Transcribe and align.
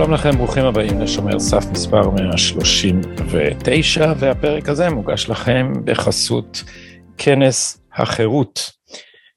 שלום 0.00 0.12
לכם, 0.12 0.36
ברוכים 0.36 0.64
הבאים 0.64 1.00
לשומר 1.00 1.40
סף 1.40 1.64
מספר 1.72 2.10
139, 2.10 4.12
והפרק 4.18 4.68
הזה 4.68 4.90
מוגש 4.90 5.28
לכם 5.28 5.72
בחסות 5.84 6.62
כנס 7.18 7.82
החירות. 7.94 8.70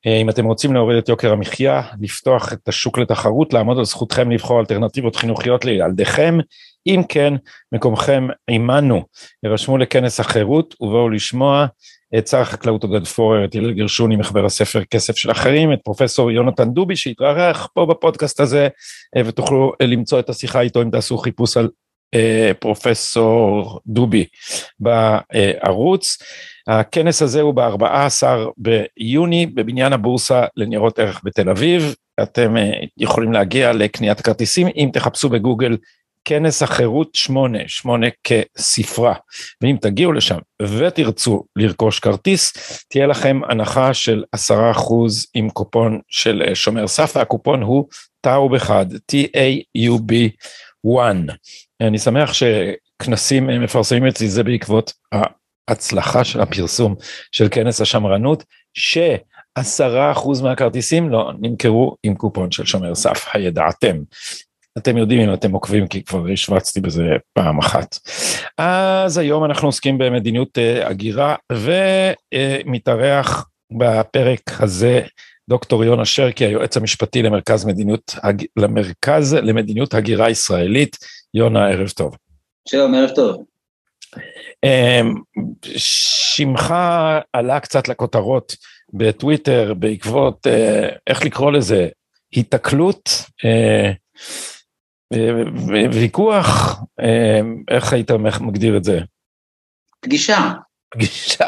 אה, 0.05 0.17
אם 0.17 0.29
אתם 0.29 0.45
רוצים 0.45 0.73
להוריד 0.73 0.97
את 0.97 1.09
יוקר 1.09 1.31
המחיה, 1.31 1.81
לפתוח 2.01 2.53
את 2.53 2.67
השוק 2.67 2.97
לתחרות, 2.97 3.53
לעמוד 3.53 3.77
על 3.77 3.85
זכותכם 3.85 4.31
לבחור 4.31 4.59
אלטרנטיבות 4.59 5.15
חינוכיות 5.15 5.65
לילדיכם, 5.65 6.37
אם 6.87 7.01
כן, 7.09 7.33
מקומכם 7.71 8.27
עמנו, 8.49 9.03
ירשמו 9.43 9.77
לכנס 9.77 10.19
החירות 10.19 10.75
ובואו 10.81 11.09
לשמוע 11.09 11.65
את 12.17 12.27
שר 12.27 12.39
החקלאות 12.39 12.83
עודד 12.83 13.07
פורר, 13.07 13.45
את 13.45 13.55
הלל 13.55 13.71
גרשוני 13.71 14.15
מחבר 14.15 14.45
הספר 14.45 14.83
כסף 14.83 15.17
של 15.17 15.31
אחרים, 15.31 15.73
את 15.73 15.79
פרופסור 15.83 16.31
יונתן 16.31 16.69
דובי 16.69 16.95
שהתארח 16.95 17.69
פה 17.73 17.85
בפודקאסט 17.85 18.39
הזה, 18.39 18.67
אה, 19.17 19.21
ותוכלו 19.25 19.73
למצוא 19.81 20.19
את 20.19 20.29
השיחה 20.29 20.61
איתו 20.61 20.81
אם 20.81 20.89
תעשו 20.89 21.17
חיפוש 21.17 21.57
על 21.57 21.69
אה, 22.13 22.51
פרופסור 22.59 23.79
דובי 23.87 24.25
בערוץ. 24.79 26.17
הכנס 26.67 27.21
הזה 27.21 27.41
הוא 27.41 27.53
ב-14 27.53 28.23
ביוני 28.57 29.45
בבניין 29.45 29.93
הבורסה 29.93 30.45
לניירות 30.55 30.99
ערך 30.99 31.21
בתל 31.23 31.49
אביב. 31.49 31.95
אתם 32.23 32.57
אה, 32.57 32.71
יכולים 32.97 33.33
להגיע 33.33 33.73
לקניית 33.73 34.21
כרטיסים 34.21 34.67
אם 34.67 34.89
תחפשו 34.93 35.29
בגוגל 35.29 35.77
כנס 36.25 36.63
החירות 36.63 37.15
8, 37.15 37.59
8 37.67 38.07
כספרה. 38.23 39.13
ואם 39.61 39.77
תגיעו 39.81 40.11
לשם 40.11 40.37
ותרצו 40.61 41.43
לרכוש 41.55 41.99
כרטיס, 41.99 42.53
תהיה 42.89 43.07
לכם 43.07 43.41
הנחה 43.49 43.93
של 43.93 44.23
10% 44.35 44.51
עם 45.33 45.49
קופון 45.49 45.99
של 46.07 46.43
אה, 46.47 46.55
שומר 46.55 46.87
סף, 46.87 47.13
והקופון 47.15 47.61
הוא 47.61 47.87
טאוב 48.21 48.53
1, 48.55 48.87
T-A-U-B 49.11 50.13
1. 50.99 51.15
אני 51.81 51.99
שמח 51.99 52.33
שכנסים 52.33 53.49
אה, 53.49 53.59
מפרסמים 53.59 54.05
אצלי 54.05 54.29
זה 54.29 54.43
בעקבות 54.43 54.93
ההצלחה 55.67 56.23
של 56.23 56.41
הפרסום 56.41 56.95
של 57.31 57.47
כנס 57.51 57.81
השמרנות, 57.81 58.43
שעשרה 58.73 60.11
אחוז 60.11 60.41
מהכרטיסים 60.41 61.09
לא 61.09 61.31
נמכרו 61.39 61.95
עם 62.03 62.15
קופון 62.15 62.51
של 62.51 62.65
שומר 62.65 62.95
סף, 62.95 63.25
הידעתם. 63.33 63.97
אתם 64.77 64.97
יודעים 64.97 65.21
אם 65.21 65.33
אתם 65.33 65.51
עוקבים 65.51 65.87
כי 65.87 66.03
כבר 66.03 66.27
השווצתי 66.33 66.81
בזה 66.81 67.03
פעם 67.33 67.59
אחת. 67.59 67.99
אז 68.57 69.17
היום 69.17 69.45
אנחנו 69.45 69.67
עוסקים 69.67 69.97
במדיניות 69.97 70.57
uh, 70.57 70.85
הגירה 70.85 71.35
ומתארח 72.63 73.49
בפרק 73.71 74.41
הזה 74.59 75.01
דוקטור 75.49 75.83
יונה 75.83 76.05
שרקי 76.05 76.45
היועץ 76.45 76.77
המשפטי 76.77 77.21
למרכז 77.21 77.65
מדיניות, 77.65 78.15
למרכז 78.57 79.33
למדיניות 79.33 79.93
הגירה 79.93 80.29
ישראלית. 80.29 80.97
יונה 81.33 81.67
ערב 81.67 81.89
טוב. 81.89 82.15
שלום 82.67 82.95
ערב 82.95 83.09
טוב. 83.15 83.43
אמ, 84.63 85.13
שמך 85.77 86.73
עלה 87.33 87.59
קצת 87.59 87.87
לכותרות 87.87 88.55
בטוויטר 88.93 89.73
בעקבות, 89.73 90.47
אה, 90.47 90.89
איך 91.07 91.25
לקרוא 91.25 91.51
לזה, 91.51 91.87
היתקלות, 92.31 93.09
אה, 93.45 93.91
ויכוח, 95.93 96.79
אה, 96.99 97.39
איך 97.69 97.93
היית 97.93 98.11
מגדיר 98.41 98.77
את 98.77 98.83
זה? 98.83 98.99
פגישה. 100.01 100.51
פגישה, 100.89 101.45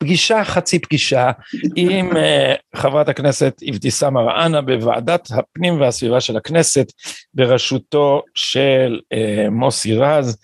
פגישה 0.00 0.44
חצי 0.44 0.78
פגישה 0.78 1.30
עם 1.76 2.10
חברת 2.76 3.08
הכנסת 3.08 3.60
אבתיסאם 3.70 4.14
מראענה 4.14 4.60
בוועדת 4.60 5.28
הפנים 5.30 5.80
והסביבה 5.80 6.20
של 6.20 6.36
הכנסת 6.36 6.92
בראשותו 7.34 8.22
של 8.34 9.00
מוסי 9.50 9.94
רז. 9.94 10.38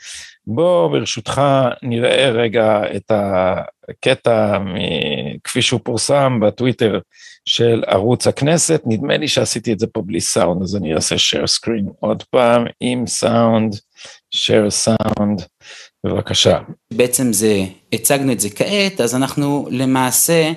בוא 0.47 0.89
ברשותך 0.89 1.43
נראה 1.83 2.31
רגע 2.31 2.83
את 2.97 3.13
הקטע 3.89 4.59
כפי 5.45 5.63
שהוא 5.63 5.81
פורסם 5.85 6.41
בטוויטר 6.41 6.99
של 7.45 7.85
ערוץ 7.87 8.27
הכנסת, 8.27 8.83
נדמה 8.87 9.17
לי 9.17 9.29
שעשיתי 9.29 9.73
את 9.73 9.79
זה 9.79 9.87
פה 9.87 10.03
בלי 10.03 10.21
סאונד, 10.21 10.63
אז 10.63 10.77
אני 10.77 10.95
אעשה 10.95 11.15
share 11.15 11.45
screen 11.45 11.91
עוד 12.01 12.23
פעם 12.23 12.65
עם 12.81 13.07
סאונד, 13.07 13.75
share 14.35 14.71
סאונד, 14.71 15.43
בבקשה. 16.07 16.59
בעצם 16.93 17.33
זה, 17.33 17.65
הצגנו 17.93 18.33
את 18.33 18.41
זה 18.41 18.51
כעת, 18.51 19.01
אז 19.01 19.15
אנחנו 19.15 19.69
למעשה 19.71 20.53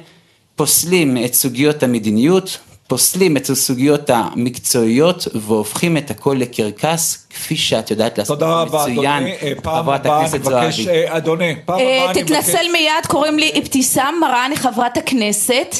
פוסלים 0.55 1.17
את 1.25 1.33
סוגיות 1.33 1.83
המדיניות, 1.83 2.59
פוסלים 2.89 3.37
את 3.37 3.49
הסוגיות 3.49 4.09
המקצועיות 4.09 5.27
והופכים 5.35 5.97
את 5.97 6.11
הכל 6.11 6.35
לקרקס, 6.39 7.27
כפי 7.29 7.55
שאת 7.57 7.91
יודעת 7.91 8.17
לעשות 8.17 8.39
מצוין, 8.43 9.27
אה, 9.27 9.51
חברת 9.63 10.05
הכנסת 10.05 10.43
זועבי. 10.43 10.89
אה, 10.89 11.17
אדוני, 11.17 11.55
פעם 11.65 11.79
אה, 11.79 11.83
הבאה 11.83 12.11
אני 12.11 12.21
מבקש... 12.21 12.31
תתנצל 12.31 12.71
מיד, 12.71 13.05
קוראים 13.07 13.39
לי 13.39 13.51
אבתיסאם 13.59 14.19
מראענה 14.21 14.55
חברת 14.55 14.97
הכנסת. 14.97 15.75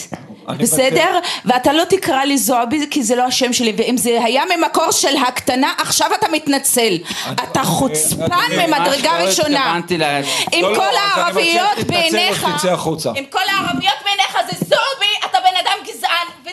בסדר? 0.57 1.19
ואתה 1.45 1.73
לא 1.73 1.83
תקרא 1.89 2.23
לי 2.23 2.37
זועבי 2.37 2.87
כי 2.91 3.03
זה 3.03 3.15
לא 3.15 3.23
השם 3.23 3.53
שלי 3.53 3.73
ואם 3.77 3.97
זה 3.97 4.23
היה 4.23 4.43
ממקור 4.57 4.91
של 4.91 5.17
הקטנה 5.27 5.73
עכשיו 5.77 6.09
אתה 6.19 6.27
מתנצל 6.33 6.97
אתה 7.33 7.63
חוצפן 7.63 8.49
ממדרגה 8.57 9.11
ראשונה 9.25 9.79
עם 10.51 10.63
לא, 10.63 10.71
לא, 10.71 10.75
כל 10.75 10.95
הערביות 10.97 11.87
בעיניך 11.87 12.47
עם 13.15 13.25
כל 13.29 13.39
הערביות 13.51 13.95
בעיניך 14.05 14.37
זה 14.51 14.65
זועבי 14.65 15.18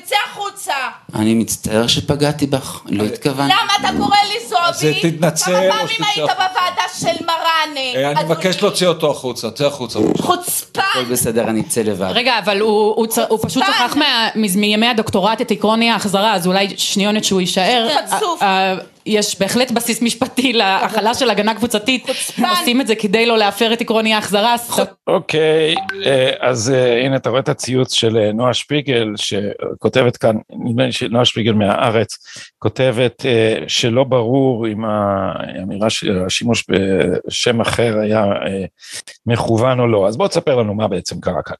וצא 0.06 0.16
החוצה 0.30 0.74
אני 1.14 1.34
מצטער 1.34 1.86
שפגעתי 1.86 2.46
בך 2.46 2.80
לא 2.86 3.04
התכוונתי 3.04 3.54
למה 3.54 3.72
אתה 3.80 3.98
קורא 3.98 4.16
לי 4.28 4.48
זועבי? 4.48 4.98
אז 4.98 5.02
תתנצל 5.02 5.52
כמה 5.52 5.78
פעמים 5.78 6.04
היית 6.14 6.30
בוועדה 6.30 6.82
של 6.98 7.24
מראענה? 7.24 7.80
אה, 7.96 8.10
אני 8.10 8.24
מבקש 8.24 8.62
להוציא 8.62 8.86
אותו 8.86 9.10
החוצה 9.10 9.50
צא 9.50 9.66
החוצה 9.66 9.98
חוצפן 10.18 10.80
הכל 10.80 11.04
בסדר 11.04 11.50
אני 11.50 11.60
אצא 11.60 11.80
לבד 11.80 12.10
רגע 12.14 12.38
אבל 12.38 12.60
הוא 12.60 13.06
פשוט 13.42 13.64
שכח 13.64 13.96
מימי 14.34 14.86
הדוקטורט 14.86 15.40
את 15.40 15.50
עקרון 15.50 15.82
ההחזרה, 15.82 16.34
אז 16.34 16.46
אולי 16.46 16.68
שניונת 16.76 17.24
שהוא 17.24 17.40
יישאר. 17.40 17.88
חצוף. 18.06 18.42
יש 19.06 19.40
בהחלט 19.40 19.70
בסיס 19.70 20.02
משפטי 20.02 20.52
להכלה 20.52 21.14
של 21.14 21.30
הגנה 21.30 21.54
קבוצתית, 21.54 22.06
עושים 22.50 22.80
את 22.80 22.86
זה 22.86 22.94
כדי 22.94 23.26
לא 23.26 23.38
להפר 23.38 23.72
את 23.72 23.80
עקרון 23.80 24.06
ההחזרה. 24.06 24.56
אוקיי, 25.06 25.74
אה, 26.04 26.30
אז 26.40 26.70
אה, 26.70 27.04
הנה 27.04 27.16
אתה 27.16 27.30
רואה 27.30 27.40
את 27.40 27.48
הציוץ 27.48 27.92
של 27.92 28.16
אה, 28.16 28.32
נועה 28.32 28.54
שפיגל 28.54 29.12
שכותבת 29.16 30.16
כאן, 30.16 30.36
נדמה 30.50 30.86
לי 30.86 30.92
שנועה 30.92 31.24
שפיגל 31.24 31.52
מהארץ, 31.52 32.18
כותבת 32.58 33.26
שלא 33.68 34.04
ברור 34.04 34.66
אם 34.68 34.84
האמירה 34.84 35.90
של 35.90 36.24
השימוש 36.26 36.64
בשם 36.68 37.60
אחר 37.60 37.98
היה 37.98 38.24
מכוון 39.26 39.80
או 39.80 39.86
לא, 39.86 40.08
אז 40.08 40.16
בוא 40.16 40.28
תספר 40.28 40.56
לנו 40.56 40.74
מה 40.74 40.88
בעצם 40.88 41.20
קרה 41.20 41.42
כאן. 41.42 41.56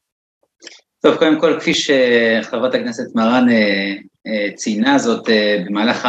טוב, 1.07 1.17
קודם 1.17 1.41
כל, 1.41 1.57
כפי 1.61 1.73
שחברת 1.75 2.75
הכנסת 2.75 3.15
מרן 3.15 3.49
אה, 3.49 3.93
אה, 4.27 4.53
ציינה 4.55 4.99
זאת 4.99 5.29
אה, 5.31 5.57
במהלך 5.67 6.09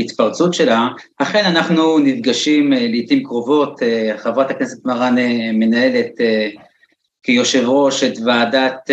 ההתפרצות 0.00 0.54
שלה, 0.54 0.88
אכן 1.18 1.44
אנחנו 1.44 1.98
נפגשים 1.98 2.72
לעיתים 2.72 3.24
קרובות, 3.24 3.80
חברת 4.16 4.50
הכנסת 4.50 4.84
מרן 4.84 5.14
מנהלת 5.52 6.12
כיושב 7.22 7.62
ראש 7.66 8.04
את 8.04 8.18
ועדת 8.24 8.90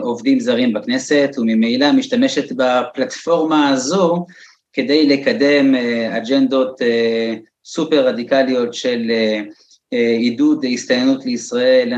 עובדים 0.00 0.40
זרים 0.40 0.72
בכנסת, 0.72 1.30
וממילא 1.38 1.92
משתמשת 1.92 2.52
בפלטפורמה 2.52 3.68
הזו 3.68 4.26
כדי 4.72 5.06
לקדם 5.06 5.74
אג'נדות 6.10 6.80
סופר 7.64 8.06
רדיקליות 8.06 8.74
של 8.74 9.10
עידוד 9.90 10.64
הסתננות 10.72 11.24
לישראל, 11.24 11.92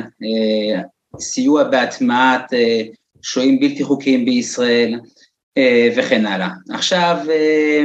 סיוע 1.20 1.64
בהטמעת 1.64 2.54
אה, 2.54 2.82
שוהים 3.22 3.60
בלתי 3.60 3.84
חוקיים 3.84 4.24
בישראל 4.24 5.00
אה, 5.56 5.88
וכן 5.96 6.26
הלאה. 6.26 6.48
עכשיו, 6.70 7.16
אה, 7.30 7.82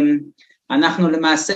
אנחנו 0.71 1.10
למעשה 1.10 1.54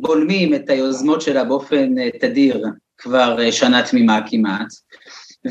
בולמים 0.00 0.54
את 0.54 0.70
היוזמות 0.70 1.20
שלה 1.20 1.44
באופן 1.44 2.10
תדיר 2.20 2.64
כבר 2.98 3.50
שנה 3.50 3.82
תמימה 3.82 4.20
כמעט, 4.30 4.68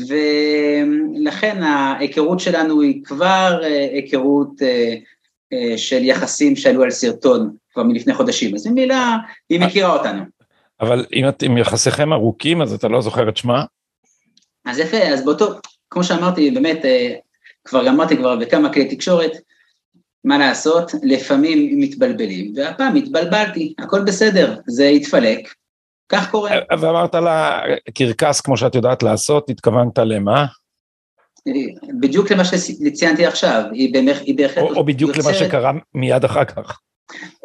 ולכן 0.08 1.62
ההיכרות 1.62 2.40
שלנו 2.40 2.80
היא 2.80 3.04
כבר 3.04 3.60
היכרות 3.92 4.50
של 5.76 6.04
יחסים 6.04 6.56
שעלו 6.56 6.82
על 6.82 6.90
סרטון 6.90 7.56
כבר 7.72 7.82
מלפני 7.82 8.14
חודשים, 8.14 8.54
אז 8.54 8.66
ממילא 8.66 8.96
היא 9.48 9.60
מכירה 9.60 9.92
אותנו. 9.92 10.22
אבל 10.80 11.06
אם 11.12 11.28
אתם 11.28 11.58
יחסיכם 11.58 12.12
ארוכים 12.12 12.62
אז 12.62 12.72
אתה 12.72 12.88
לא 12.88 13.00
זוכר 13.00 13.28
את 13.28 13.36
שמה? 13.36 13.64
אז 14.64 14.78
יפה, 14.78 14.96
אז 14.96 15.24
באותו, 15.24 15.46
כמו 15.90 16.04
שאמרתי, 16.04 16.50
באמת, 16.50 16.84
אה, 16.84 17.14
כבר 17.64 17.88
אמרתי 17.88 18.16
כבר 18.16 18.36
בכמה 18.36 18.72
כלי 18.72 18.96
תקשורת, 18.96 19.32
מה 20.24 20.38
לעשות, 20.38 20.92
לפעמים 21.02 21.80
מתבלבלים, 21.80 22.52
והפעם 22.56 22.96
התבלבלתי, 22.96 23.74
הכל 23.78 24.04
בסדר, 24.04 24.56
זה 24.66 24.88
התפלק, 24.88 25.54
כך 26.08 26.30
קורה. 26.30 26.50
ואמרת 26.80 27.14
לה, 27.14 27.60
קרקס 27.94 28.40
כמו 28.40 28.56
שאת 28.56 28.74
יודעת 28.74 29.02
לעשות, 29.02 29.50
התכוונת 29.50 29.98
למה? 29.98 30.46
בדיוק 32.00 32.32
למה 32.32 32.44
שציינתי 32.44 33.26
עכשיו, 33.26 33.62
היא, 33.72 33.94
במח, 33.94 34.18
היא 34.20 34.36
בהחלט... 34.36 34.62
או, 34.62 34.74
או 34.74 34.84
בדיוק 34.84 35.16
יוצרת... 35.16 35.34
למה 35.34 35.34
שקרה 35.34 35.72
מיד 35.94 36.24
אחר 36.24 36.44
כך. 36.44 36.80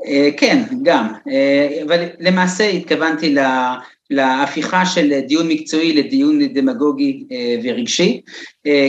אה, 0.07 0.30
כן, 0.38 0.63
גם, 0.83 1.13
אה, 1.27 1.83
אבל 1.88 2.06
למעשה 2.19 2.69
התכוונתי 2.69 3.33
לה, 3.33 3.75
להפיכה 4.09 4.85
של 4.85 5.19
דיון 5.27 5.47
מקצועי 5.47 5.93
לדיון 5.93 6.47
דמגוגי 6.53 7.23
אה, 7.31 7.55
ורגשי, 7.63 8.21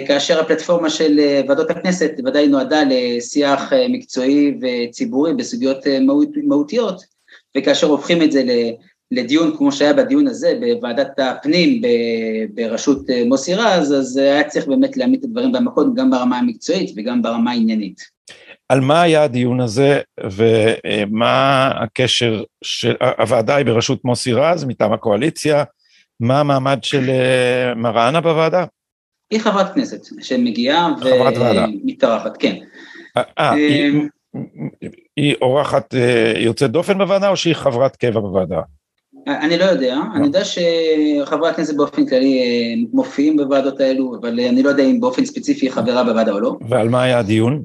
כאשר 0.06 0.40
הפלטפורמה 0.40 0.90
של 0.90 1.20
ועדות 1.48 1.70
הכנסת 1.70 2.12
ודאי 2.26 2.48
נועדה 2.48 2.82
לשיח 2.90 3.72
מקצועי 3.88 4.54
וציבורי 4.60 5.34
בסוגיות 5.34 5.78
מהותיות, 6.44 7.02
וכאשר 7.56 7.86
הופכים 7.86 8.22
את 8.22 8.32
זה 8.32 8.42
לדיון 9.10 9.56
כמו 9.56 9.72
שהיה 9.72 9.92
בדיון 9.92 10.26
הזה 10.26 10.58
בוועדת 10.60 11.18
הפנים 11.18 11.82
בראשות 12.54 13.10
מוסי 13.26 13.54
רז, 13.54 13.92
אז 13.92 14.16
היה 14.16 14.44
צריך 14.44 14.66
באמת 14.66 14.96
להעמיד 14.96 15.18
את 15.18 15.24
הדברים 15.24 15.52
במקום 15.52 15.94
גם 15.94 16.10
ברמה 16.10 16.38
המקצועית 16.38 16.90
וגם 16.96 17.22
ברמה 17.22 17.50
העניינית. 17.50 18.16
על 18.68 18.80
מה 18.80 19.02
היה 19.02 19.22
הדיון 19.22 19.60
הזה 19.60 20.00
ומה 20.22 21.70
הקשר 21.82 22.42
של, 22.64 22.94
הוועדה 23.18 23.56
היא 23.56 23.66
בראשות 23.66 24.04
מוסי 24.04 24.32
רז 24.32 24.64
מטעם 24.64 24.92
הקואליציה, 24.92 25.64
מה 26.20 26.40
המעמד 26.40 26.78
של 26.82 27.10
אה, 27.10 27.74
מראענה 27.74 28.20
בוועדה? 28.20 28.64
היא 29.30 29.40
חברת 29.40 29.74
כנסת 29.74 30.00
שמגיעה 30.20 30.94
ומתארחת, 31.00 32.36
כן. 32.36 32.56
אה, 33.16 33.22
אה 33.38 33.52
היא, 33.52 34.00
היא 35.16 35.34
אורחת 35.42 35.94
יוצאת 36.36 36.70
דופן 36.70 36.98
בוועדה 36.98 37.28
או 37.28 37.36
שהיא 37.36 37.54
חברת 37.54 37.96
קבע 37.96 38.20
בוועדה? 38.20 38.60
אני 39.26 39.58
לא 39.58 39.64
יודע. 39.64 39.98
אני 40.14 40.26
יודע 40.26 40.40
שחברי 40.44 41.48
הכנסת 41.50 41.76
באופן 41.76 42.06
כללי 42.06 42.86
מופיעים 42.92 43.36
בוועדות 43.36 43.80
האלו, 43.80 44.16
אבל 44.20 44.40
אני 44.40 44.62
לא 44.62 44.68
יודע 44.68 44.82
אם 44.82 45.00
באופן 45.00 45.24
ספציפי 45.24 45.66
היא 45.66 45.72
חברה 45.72 46.04
בוועדה 46.04 46.32
או 46.32 46.40
לא. 46.40 46.56
ועל 46.68 46.88
מה 46.88 47.02
היה 47.02 47.18
הדיון? 47.18 47.64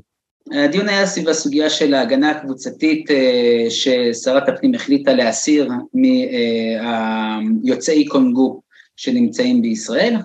הדיון 0.51 0.89
היה 0.89 1.05
סביב 1.05 1.29
הסוגיה 1.29 1.69
של 1.69 1.93
ההגנה 1.93 2.31
הקבוצתית 2.31 3.11
אה, 3.11 3.65
ששרת 3.69 4.49
הפנים 4.49 4.75
החליטה 4.75 5.13
להסיר 5.13 5.69
מיוצאי 5.93 8.05
קונגו 8.05 8.61
שנמצאים 8.95 9.61
בישראל. 9.61 10.15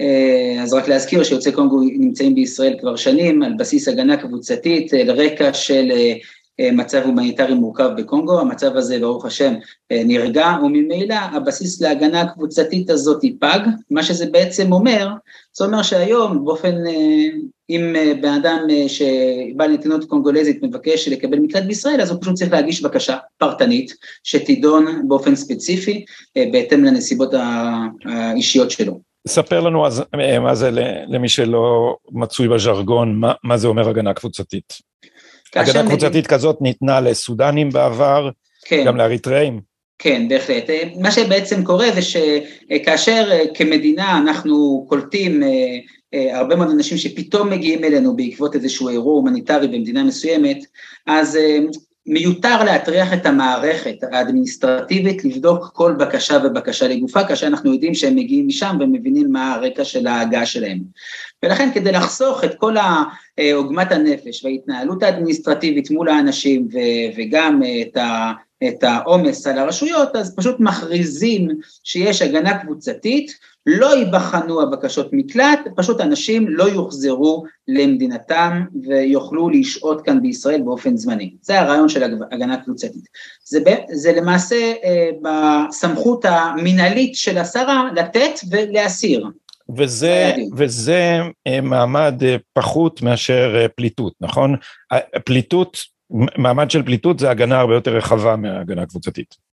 אה, 0.00 0.62
אז 0.62 0.72
רק 0.72 0.88
להזכיר 0.88 1.24
שיוצאי 1.24 1.52
קונגו 1.52 1.80
נמצאים 1.80 2.34
בישראל 2.34 2.76
כבר 2.80 2.96
שנים 2.96 3.42
על 3.42 3.52
בסיס 3.58 3.88
הגנה 3.88 4.16
קבוצתית 4.16 4.94
על 4.94 5.10
רקע 5.10 5.54
של 5.54 5.92
אה, 5.92 6.14
מצב 6.72 7.02
הומניטרי 7.04 7.54
מורכב 7.54 7.90
בקונגו, 7.96 8.40
המצב 8.40 8.76
הזה 8.76 8.98
ברוך 8.98 9.24
השם 9.24 9.54
נרגע 9.90 10.56
וממילא 10.62 11.14
הבסיס 11.14 11.80
להגנה 11.80 12.20
הקבוצתית 12.20 12.90
הזאת 12.90 13.24
פג, 13.40 13.58
מה 13.90 14.02
שזה 14.02 14.26
בעצם 14.30 14.72
אומר, 14.72 15.08
זה 15.56 15.64
אומר 15.64 15.82
שהיום 15.82 16.44
באופן 16.44 16.74
אם 17.70 17.96
אה, 17.96 18.12
בן 18.22 18.32
אדם 18.32 18.58
אה, 18.70 18.88
שבעל 18.88 19.72
נתינות 19.72 20.04
קונגולזית 20.04 20.62
מבקש 20.62 21.08
לקבל 21.08 21.38
מקלט 21.38 21.64
בישראל, 21.64 22.00
אז 22.00 22.10
הוא 22.10 22.18
פשוט 22.20 22.34
צריך 22.34 22.52
להגיש 22.52 22.82
בקשה 22.82 23.16
פרטנית, 23.38 23.94
שתידון 24.24 25.08
באופן 25.08 25.36
ספציפי, 25.36 26.04
אה, 26.36 26.44
בהתאם 26.52 26.84
לנסיבות 26.84 27.34
האישיות 28.04 28.70
שלו. 28.70 29.00
ספר 29.28 29.60
לנו 29.60 29.86
אז 29.86 30.02
מה 30.40 30.54
זה 30.54 30.70
למי 31.08 31.28
שלא 31.28 31.96
מצוי 32.12 32.48
בז'רגון, 32.48 33.14
מה, 33.14 33.32
מה 33.44 33.56
זה 33.56 33.68
אומר 33.68 33.88
הגנה 33.88 34.14
קבוצתית. 34.14 34.72
הגנה 35.56 35.88
קבוצתית. 35.88 36.26
כזאת 36.26 36.62
ניתנה 36.62 37.00
לסודנים 37.00 37.70
בעבר, 37.70 38.30
כן. 38.64 38.84
גם 38.86 38.96
לאריתראים. 38.96 39.60
כן, 39.98 40.28
בהחלט. 40.28 40.70
מה 41.00 41.10
שבעצם 41.10 41.64
קורה 41.64 41.86
זה 41.94 42.00
שכאשר 42.02 43.30
כמדינה 43.54 44.18
אנחנו 44.18 44.86
קולטים 44.88 45.42
אה, 46.14 46.38
הרבה 46.38 46.56
מאוד 46.56 46.70
אנשים 46.70 46.98
שפתאום 46.98 47.50
מגיעים 47.50 47.84
אלינו 47.84 48.16
בעקבות 48.16 48.54
איזשהו 48.54 48.88
אירוע 48.88 49.14
הומניטרי 49.14 49.68
במדינה 49.68 50.04
מסוימת, 50.04 50.58
אז 51.06 51.36
אה, 51.36 51.58
מיותר 52.12 52.64
להטריח 52.64 53.12
את 53.12 53.26
המערכת 53.26 53.96
האדמיניסטרטיבית 54.12 55.24
לבדוק 55.24 55.70
כל 55.74 55.92
בקשה 55.98 56.38
ובקשה 56.44 56.88
לגופה, 56.88 57.24
כאשר 57.24 57.46
אנחנו 57.46 57.72
יודעים 57.72 57.94
שהם 57.94 58.16
מגיעים 58.16 58.46
משם 58.46 58.76
ומבינים 58.80 59.32
מה 59.32 59.54
הרקע 59.54 59.84
של 59.84 60.06
ההגעה 60.06 60.46
שלהם. 60.46 60.78
ולכן 61.42 61.68
כדי 61.74 61.92
לחסוך 61.92 62.44
את 62.44 62.54
כל 62.54 62.74
עוגמת 63.54 63.92
הנפש 63.92 64.44
וההתנהלות 64.44 65.02
האדמיניסטרטיבית 65.02 65.90
מול 65.90 66.08
האנשים 66.08 66.68
וגם 67.16 67.62
את 67.82 67.96
ה... 67.96 68.32
את 68.68 68.84
העומס 68.84 69.46
על 69.46 69.58
הרשויות, 69.58 70.16
אז 70.16 70.36
פשוט 70.36 70.56
מכריזים 70.60 71.48
שיש 71.84 72.22
הגנה 72.22 72.58
קבוצתית, 72.58 73.32
לא 73.66 73.96
ייבחנו 73.96 74.62
הבקשות 74.62 75.08
מקלט, 75.12 75.60
פשוט 75.76 76.00
אנשים 76.00 76.48
לא 76.48 76.64
יוחזרו 76.64 77.44
למדינתם 77.68 78.62
ויוכלו 78.82 79.48
לשהות 79.48 80.02
כאן 80.02 80.22
בישראל 80.22 80.62
באופן 80.62 80.96
זמני. 80.96 81.34
זה 81.42 81.60
הרעיון 81.60 81.88
של 81.88 82.02
הגנה 82.32 82.56
קבוצתית. 82.56 83.04
זה, 83.44 83.60
זה 83.92 84.12
למעשה 84.12 84.72
אה, 84.84 85.10
בסמכות 85.22 86.24
המינהלית 86.24 87.14
של 87.14 87.38
השרה 87.38 87.88
לתת 87.96 88.40
ולהסיר. 88.50 89.26
וזה, 89.76 90.34
וזה 90.56 91.20
אה, 91.46 91.60
מעמד 91.60 92.22
אה, 92.22 92.36
פחות 92.52 93.02
מאשר 93.02 93.66
פליטות, 93.76 94.12
נכון? 94.20 94.56
פליטות, 95.24 95.78
מעמד 96.10 96.70
של 96.70 96.82
פליטות 96.82 97.18
זה 97.18 97.30
הגנה 97.30 97.60
הרבה 97.60 97.74
יותר 97.74 97.96
רחבה 97.96 98.36
מהגנה 98.36 98.86
קבוצתית. 98.86 99.50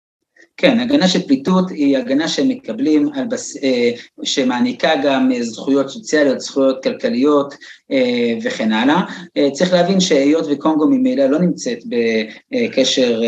כן, 0.57 0.81
הגנה 0.81 1.09
של 1.09 1.27
פליטות 1.27 1.71
היא 1.71 1.99
הגנה 1.99 2.29
שהם 2.29 2.49
מקבלים, 2.49 3.09
על 3.15 3.27
בס... 3.27 3.57
אה, 3.63 3.91
שמעניקה 4.23 4.91
גם 5.05 5.31
זכויות 5.41 5.89
סוציאליות, 5.89 6.41
זכויות 6.41 6.83
כלכליות 6.83 7.55
אה, 7.91 8.35
וכן 8.43 8.73
הלאה. 8.73 9.03
אה, 9.37 9.51
צריך 9.51 9.73
להבין 9.73 10.01
שהיות 10.01 10.47
וקונגו 10.51 10.89
ממילא 10.89 11.27
לא 11.27 11.39
נמצאת 11.39 11.79
בקשר, 12.51 13.21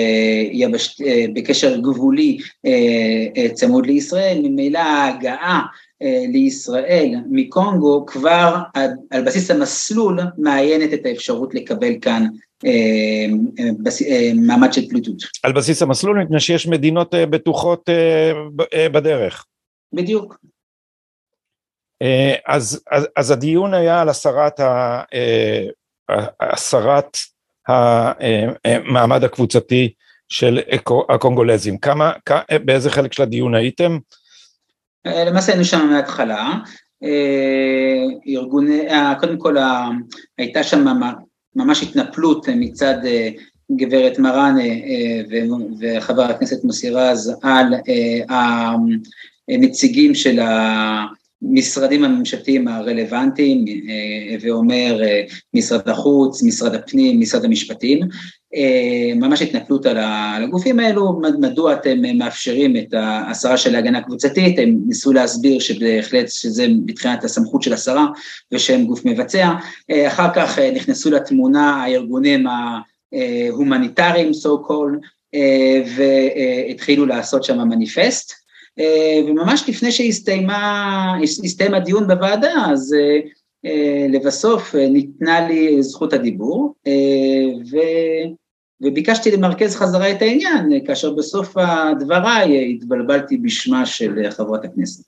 יבש... 0.53 1.01
בקשר 1.35 1.77
גבולי 1.77 2.39
צמוד 3.55 3.87
לישראל, 3.87 4.41
ממילא 4.43 4.79
ההגעה 4.79 5.63
לישראל 6.33 7.15
מקונגו 7.31 8.07
כבר 8.07 8.57
על 9.11 9.23
בסיס 9.25 9.51
המסלול 9.51 10.21
מעיינת 10.39 10.93
את 10.93 11.07
האפשרות 11.07 11.55
לקבל 11.55 11.93
כאן 12.01 12.23
אה, 12.25 12.29
אה, 12.29 12.48
מעמד 14.35 14.73
של 14.73 14.89
פליטות. 14.89 15.17
על 15.43 15.53
בסיס 15.53 15.83
המסלול 15.83 16.23
מפני 16.23 16.41
שיש 16.41 16.67
מדינות 16.67 17.15
אה, 17.15 17.27
בטוחות 17.27 17.89
בדרך. 18.93 19.47
בדיוק. 19.93 20.39
אז, 22.47 22.83
אז, 22.91 23.09
אז 23.17 23.31
הדיון 23.31 23.75
היה 23.75 24.01
על 24.01 24.09
הסרת, 24.09 24.61
ה, 24.61 25.03
הסרת 26.41 27.17
המעמד 27.69 29.25
הקבוצתי 29.25 29.93
של 30.29 30.61
הקונגולזים. 31.09 31.79
כמה, 31.79 32.13
באיזה 32.65 32.91
חלק 32.91 33.13
של 33.13 33.23
הדיון 33.23 33.55
הייתם? 33.55 33.99
למעשה 35.05 35.53
היינו 35.53 35.65
שם 35.65 35.87
מההתחלה. 35.91 36.55
ארגוני, 38.27 38.89
קודם 39.21 39.39
כל 39.39 39.57
הייתה 40.39 40.63
שם 40.63 40.85
ממש 41.59 41.83
התנפלות 41.83 42.49
מצד 42.49 42.97
אה, 43.05 43.29
גברת 43.77 44.19
מראנה 44.19 44.65
אה, 44.65 45.23
וחבר 45.81 46.23
הכנסת 46.23 46.65
מוסי 46.65 46.91
רז 46.91 47.33
על 47.43 47.75
אה, 47.89 48.75
הנציגים 49.49 50.15
של 50.15 50.41
המשרדים 50.43 52.05
הממשלתיים 52.05 52.69
הרלוונטיים, 52.69 53.65
ואומר 54.41 55.01
משרד 55.55 55.89
החוץ, 55.89 56.43
משרד 56.43 56.75
הפנים, 56.75 57.21
משרד 57.21 57.45
המשפטים, 57.45 58.01
ממש 59.17 59.43
התנפלות 59.43 59.87
על 59.87 59.97
הגופים 60.45 60.81
האלו, 60.81 61.21
מדוע 61.41 61.73
אתם 61.73 61.99
מאפשרים 62.15 62.77
את 62.77 62.95
ההסרה 62.95 63.57
של 63.57 63.75
ההגנה 63.75 63.99
הקבוצתית, 63.99 64.59
הם 64.59 64.79
ניסו 64.87 65.13
להסביר 65.13 65.61
שבהחלט 65.61 66.29
שזה 66.29 66.67
מבחינת 66.69 67.25
הסמכות 67.25 67.63
של 67.63 67.73
השרה 67.73 68.07
ושהם 68.53 68.85
גוף 68.85 69.05
מבצע, 69.05 69.53
אחר 70.07 70.29
כך 70.35 70.59
נכנסו 70.59 71.11
לתמונה 71.11 71.83
הארגונים 71.85 72.47
ההומניטריים, 73.13 74.31
so 74.31 74.69
called, 74.69 75.07
והתחילו 75.97 77.07
לעשות 77.07 77.45
שם 77.45 77.69
מניפסט, 77.69 78.33
וממש 79.27 79.69
לפני 79.69 79.93
שהסתיים 79.93 81.75
הדיון 81.75 82.07
בוועדה, 82.07 82.53
אז 82.71 82.95
אה, 82.99 83.19
לבסוף 84.09 84.75
אה, 84.75 84.89
ניתנה 84.89 85.49
לי 85.49 85.83
זכות 85.83 86.13
הדיבור 86.13 86.75
אה, 86.87 86.93
ו... 87.73 87.77
וביקשתי 88.81 89.31
למרכז 89.31 89.77
חזרה 89.77 90.11
את 90.11 90.23
העניין, 90.23 90.85
כאשר 90.87 91.15
בסוף 91.15 91.55
דבריי 92.01 92.75
התבלבלתי 92.75 93.37
בשמה 93.37 93.87
של 93.87 94.31
חברת 94.31 94.65
הכנסת. 94.65 95.05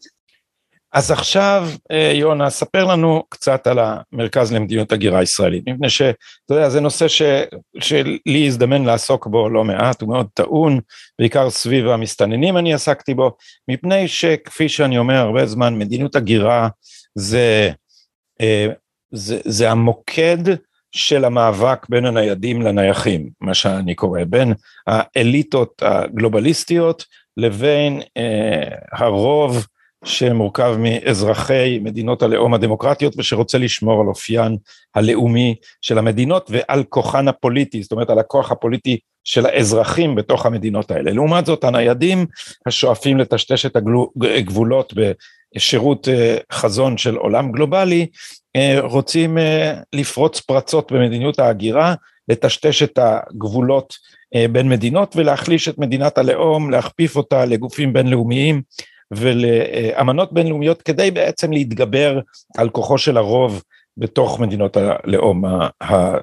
אז 0.93 1.11
עכשיו, 1.11 1.69
יונה, 2.15 2.51
ספר 2.51 2.85
לנו 2.85 3.23
קצת 3.29 3.67
על 3.67 3.79
המרכז 3.79 4.53
למדיניות 4.53 4.93
הגירה 4.93 5.23
ישראלית, 5.23 5.69
מפני 5.69 5.91
שאתה 5.91 6.15
יודע, 6.51 6.69
זה 6.69 6.81
נושא 6.81 7.09
ש, 7.09 7.23
שלי 7.79 8.47
הזדמן 8.47 8.85
לעסוק 8.85 9.27
בו 9.27 9.49
לא 9.49 9.65
מעט, 9.65 10.03
הוא 10.03 10.09
מאוד 10.09 10.27
טעון, 10.35 10.81
בעיקר 11.19 11.51
סביב 11.51 11.87
המסתננים 11.87 12.57
אני 12.57 12.75
עסקתי 12.75 13.15
בו, 13.15 13.37
מפני 13.69 14.09
שכפי 14.09 14.69
שאני 14.69 14.99
אומר 14.99 15.15
הרבה 15.15 15.47
זמן, 15.47 15.79
מדיניות 15.79 16.17
הגירה 16.17 16.69
זה 17.15 17.39
אה, 17.39 17.73
זה, 19.13 19.41
זה 19.45 19.71
המוקד 19.71 20.39
של 20.93 21.25
המאבק 21.25 21.87
בין 21.89 22.05
הניידים 22.05 22.63
לנייחים, 22.63 23.31
מה 23.41 23.55
שאני 23.55 23.95
קורא, 23.95 24.21
בין 24.29 24.55
האליטות 24.87 25.83
הגלובליסטיות 25.83 27.05
לבין 27.37 28.01
אה, 28.17 28.77
הרוב 28.93 29.67
שמורכב 30.05 30.77
מאזרחי 30.79 31.79
מדינות 31.83 32.23
הלאום 32.23 32.55
הדמוקרטיות 32.55 33.15
ושרוצה 33.19 33.59
לשמור 33.59 34.01
על 34.01 34.07
אופיין 34.07 34.57
הלאומי 34.95 35.55
של 35.81 35.99
המדינות 35.99 36.51
ועל 36.53 36.85
כוחן 36.89 37.29
הפוליטי, 37.29 37.83
זאת 37.83 37.93
אומרת 37.93 38.11
על 38.11 38.19
הכוח 38.19 38.53
הפוליטי 38.53 38.99
של 39.25 39.47
האזרחים 39.47 40.15
בתוך 40.15 40.47
המדינות 40.47 40.91
האלה. 40.91 41.13
לעומת 41.13 41.47
זאת 41.47 41.65
הניידים 41.65 42.27
השואפים 42.67 43.19
לטשטש 43.19 43.67
את 43.67 43.77
הגבולות 44.37 44.95
בשירות 45.57 46.09
אה, 46.09 46.37
חזון 46.53 46.99
של 46.99 47.17
עולם 47.17 47.53
גלובלי, 47.53 48.07
אה, 48.57 48.81
רוצים 48.81 49.39
אה, 49.39 49.75
לפרוץ 49.93 50.41
פרצות 50.41 50.93
במדיניות 50.93 51.39
ההגירה, 51.39 51.95
לטשטש 52.29 52.83
את 52.83 52.99
הגבולות 53.03 53.95
בין 54.53 54.69
מדינות 54.69 55.17
ולהחליש 55.17 55.69
את 55.69 55.79
מדינת 55.79 56.19
הלאום, 56.19 56.71
להכפיף 56.71 57.17
אותה 57.17 57.45
לגופים 57.45 57.93
בינלאומיים 57.93 58.63
ולאמנות 59.11 60.33
בינלאומיות 60.33 60.83
כדי 60.83 61.11
בעצם 61.11 61.53
להתגבר 61.53 62.21
על 62.57 62.71
כוחו 62.71 62.99
של 62.99 63.17
הרוב 63.17 63.63
בתוך 63.97 64.41
מדינות 64.41 64.77
הלאום 64.77 65.45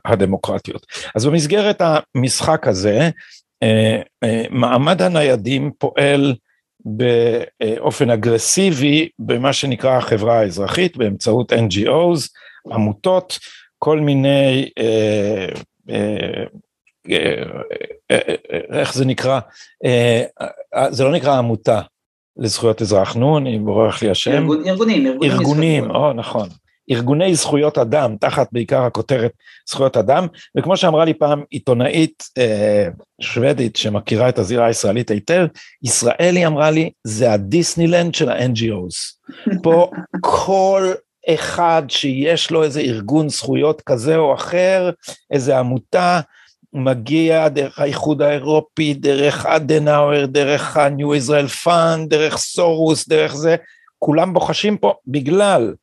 הדמוקרטיות. 0.06 0.86
אז 1.16 1.26
במסגרת 1.26 1.82
המשחק 2.16 2.68
הזה, 2.68 3.10
מעמד 4.50 5.02
הניידים 5.02 5.72
פועל 5.78 6.36
באופן 6.86 8.10
אגרסיבי 8.10 9.10
במה 9.20 9.54
שנקרא 9.54 9.98
החברה 9.98 10.40
האזרחית 10.40 10.98
באמצעות 10.98 11.54
NGOs, 11.54 12.30
עמותות, 12.74 13.40
כל 13.80 14.00
מיני, 14.00 14.70
אה, 14.78 15.48
איך 18.72 18.94
זה 18.94 19.06
נקרא, 19.06 19.40
זה 20.90 21.04
לא 21.04 21.12
נקרא 21.12 21.38
עמותה, 21.38 21.82
לזכויות 22.38 22.82
אזרח, 22.82 23.16
נו, 23.16 23.38
אני 23.38 23.60
בורח 23.60 24.04
לי 24.04 24.10
השם. 24.10 24.32
ארגונים, 24.32 24.68
ארגונים. 24.68 25.32
ארגונים, 25.32 25.92
או 25.92 26.14
נכון. 26.14 26.50
ארגוני 26.92 27.36
זכויות 27.36 27.78
אדם, 27.78 28.16
תחת 28.20 28.48
בעיקר 28.52 28.84
הכותרת 28.84 29.32
זכויות 29.70 29.98
אדם, 29.98 30.28
וכמו 30.58 30.78
שאמרה 30.78 31.06
לי 31.06 31.14
פעם 31.14 31.44
עיתונאית 31.50 32.24
אה, 32.38 32.88
שוודית 33.22 33.76
שמכירה 33.76 34.30
את 34.30 34.40
הזירה 34.40 34.66
הישראלית 34.66 35.12
היטב, 35.12 35.48
ישראלי 35.84 36.46
אמרה 36.48 36.72
לי, 36.72 36.92
זה 37.04 37.32
הדיסנילנד 37.32 38.16
של 38.16 38.30
ה-NGOs. 38.30 39.28
פה 39.64 39.92
כל 40.22 40.92
אחד 41.30 41.84
שיש 41.88 42.52
לו 42.52 42.64
איזה 42.64 42.80
ארגון 42.80 43.30
זכויות 43.30 43.82
כזה 43.82 44.18
או 44.18 44.34
אחר, 44.34 44.90
איזה 45.32 45.60
עמותה, 45.60 46.20
מגיע 46.74 47.48
דרך 47.48 47.80
האיחוד 47.80 48.22
האירופי, 48.22 48.94
דרך 48.94 49.46
אדנאואר, 49.46 50.26
דרך 50.26 50.78
ה-New 50.78 51.24
Israel 51.24 51.66
Fund, 51.66 52.08
דרך 52.08 52.38
סורוס, 52.38 53.08
דרך 53.08 53.36
זה, 53.36 53.56
כולם 54.00 54.34
בוחשים 54.34 54.78
פה 54.78 54.94
בגלל 55.08 55.74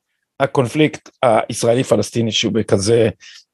הקונפליקט 0.41 1.09
הישראלי-פלסטיני 1.23 2.33
שהוא 2.33 2.53
בכזה, 2.53 3.09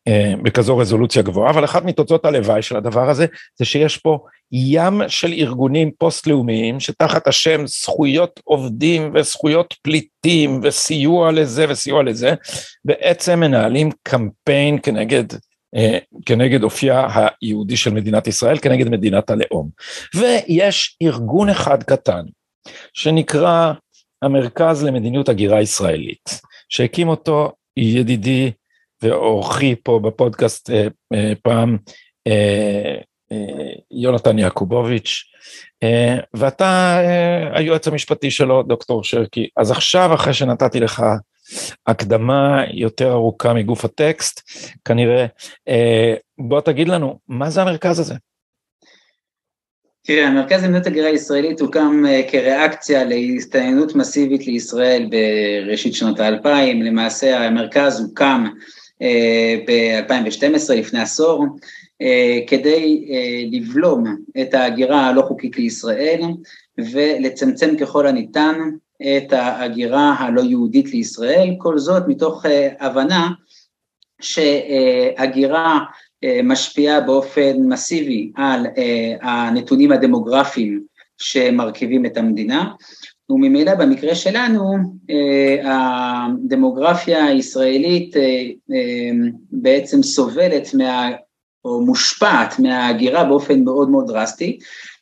אה, 0.09 0.33
בכזו 0.43 0.77
רזולוציה 0.77 1.23
גבוהה, 1.23 1.51
אבל 1.51 1.65
אחת 1.65 1.85
מתוצאות 1.85 2.25
הלוואי 2.25 2.63
של 2.63 2.77
הדבר 2.77 3.11
הזה, 3.11 3.27
זה 3.59 3.65
שיש 3.65 3.97
פה 3.97 4.19
ים 4.53 5.03
של 5.09 5.33
ארגונים 5.33 5.91
פוסט-לאומיים 5.99 6.81
שתחת 6.81 7.27
השם 7.27 7.67
זכויות 7.67 8.41
עובדים 8.45 9.11
וזכויות 9.15 9.75
פליטים 9.83 10.61
וסיוע 10.63 11.33
לזה 11.33 11.67
וסיוע 11.69 12.03
לזה, 12.03 12.35
בעצם 12.85 13.41
מנהלים 13.41 13.91
קמפיין 14.03 14.79
כנגד 14.83 15.25
אה, 15.77 15.99
כנגד 16.27 16.63
אופייה 16.63 17.09
היהודי 17.43 17.77
של 17.77 17.91
מדינת 17.91 18.27
ישראל, 18.27 18.59
כנגד 18.59 18.89
מדינת 18.89 19.31
הלאום. 19.31 19.71
ויש 20.15 20.97
ארגון 21.03 21.49
אחד 21.49 21.83
קטן, 21.83 22.23
שנקרא 22.95 23.73
המרכז 24.23 24.85
למדיניות 24.85 25.29
הגירה 25.29 25.61
ישראלית, 25.61 26.41
שהקים 26.71 27.09
אותו 27.09 27.53
ידידי 27.77 28.51
ואורחי 29.03 29.75
פה 29.83 30.01
בפודקאסט 30.03 30.71
אה, 30.71 30.87
אה, 31.15 31.33
פעם, 31.43 31.79
יונתן 33.91 34.39
יעקובוביץ', 34.39 35.25
ואתה 36.35 36.99
היועץ 37.53 37.89
המשפטי 37.89 38.31
שלו, 38.31 38.63
דוקטור 38.63 39.05
שרקי. 39.05 39.49
אז 39.57 39.71
עכשיו, 39.71 40.15
אחרי 40.15 40.35
שנתתי 40.35 40.81
לך 40.81 41.03
הקדמה 41.87 42.65
יותר 42.73 43.13
ארוכה 43.13 43.55
מגוף 43.55 43.85
הטקסט, 43.85 44.41
כנראה. 44.85 45.27
אה, 45.69 46.15
בוא 46.39 46.61
תגיד 46.61 46.89
לנו, 46.89 47.19
מה 47.29 47.51
זה 47.51 47.63
המרכז 47.63 47.99
הזה? 47.99 48.15
תראה, 50.03 50.29
המרכז 50.29 50.65
למדינות 50.65 50.87
הגירה 50.87 51.09
הישראלית 51.09 51.61
הוקם 51.61 52.05
אה, 52.09 52.23
כריאקציה 52.31 53.05
להסתננות 53.05 53.95
מסיבית 53.95 54.47
לישראל 54.47 55.09
בראשית 55.11 55.95
שנות 55.95 56.21
האלפיים, 56.21 56.83
למעשה 56.83 57.47
המרכז 57.47 58.01
הוקם 58.01 58.45
אה, 59.03 59.57
ב-2012, 59.67 60.75
לפני 60.75 61.01
עשור, 61.01 61.47
כדי 62.47 63.09
לבלום 63.53 64.17
את 64.41 64.55
ההגירה 64.55 65.07
הלא 65.07 65.23
חוקית 65.23 65.57
לישראל 65.57 66.23
ולצמצם 66.79 67.77
ככל 67.77 68.07
הניתן 68.07 68.55
את 69.03 69.33
ההגירה 69.33 70.15
הלא 70.19 70.41
יהודית 70.41 70.93
לישראל, 70.93 71.55
כל 71.59 71.79
זאת 71.79 72.03
מתוך 72.09 72.47
אה, 72.47 72.69
הבנה 72.81 73.29
שהגירה 74.21 75.79
אה, 75.79 75.85
משפיעה 76.45 77.01
באופן 77.01 77.57
מסיבי 77.59 78.33
על 78.37 78.67
אה, 78.79 79.15
הנתונים 79.23 79.93
הדמוגרפיים 79.93 80.85
שמרכיבים 81.19 82.07
את 82.07 82.17
המדינה, 82.17 82.71
וממילא 83.31 83.75
במקרה 83.75 84.15
שלנו 84.15 84.77
הדמוגרפיה 85.63 87.25
הישראלית 87.25 88.17
בעצם 89.53 90.03
סובלת 90.03 90.75
מה, 90.75 91.11
או 91.65 91.81
מושפעת 91.81 92.59
מההגירה 92.59 93.25
באופן 93.25 93.65
מאוד 93.65 93.91
מאוד 93.91 94.07
דרסטי, 94.07 94.59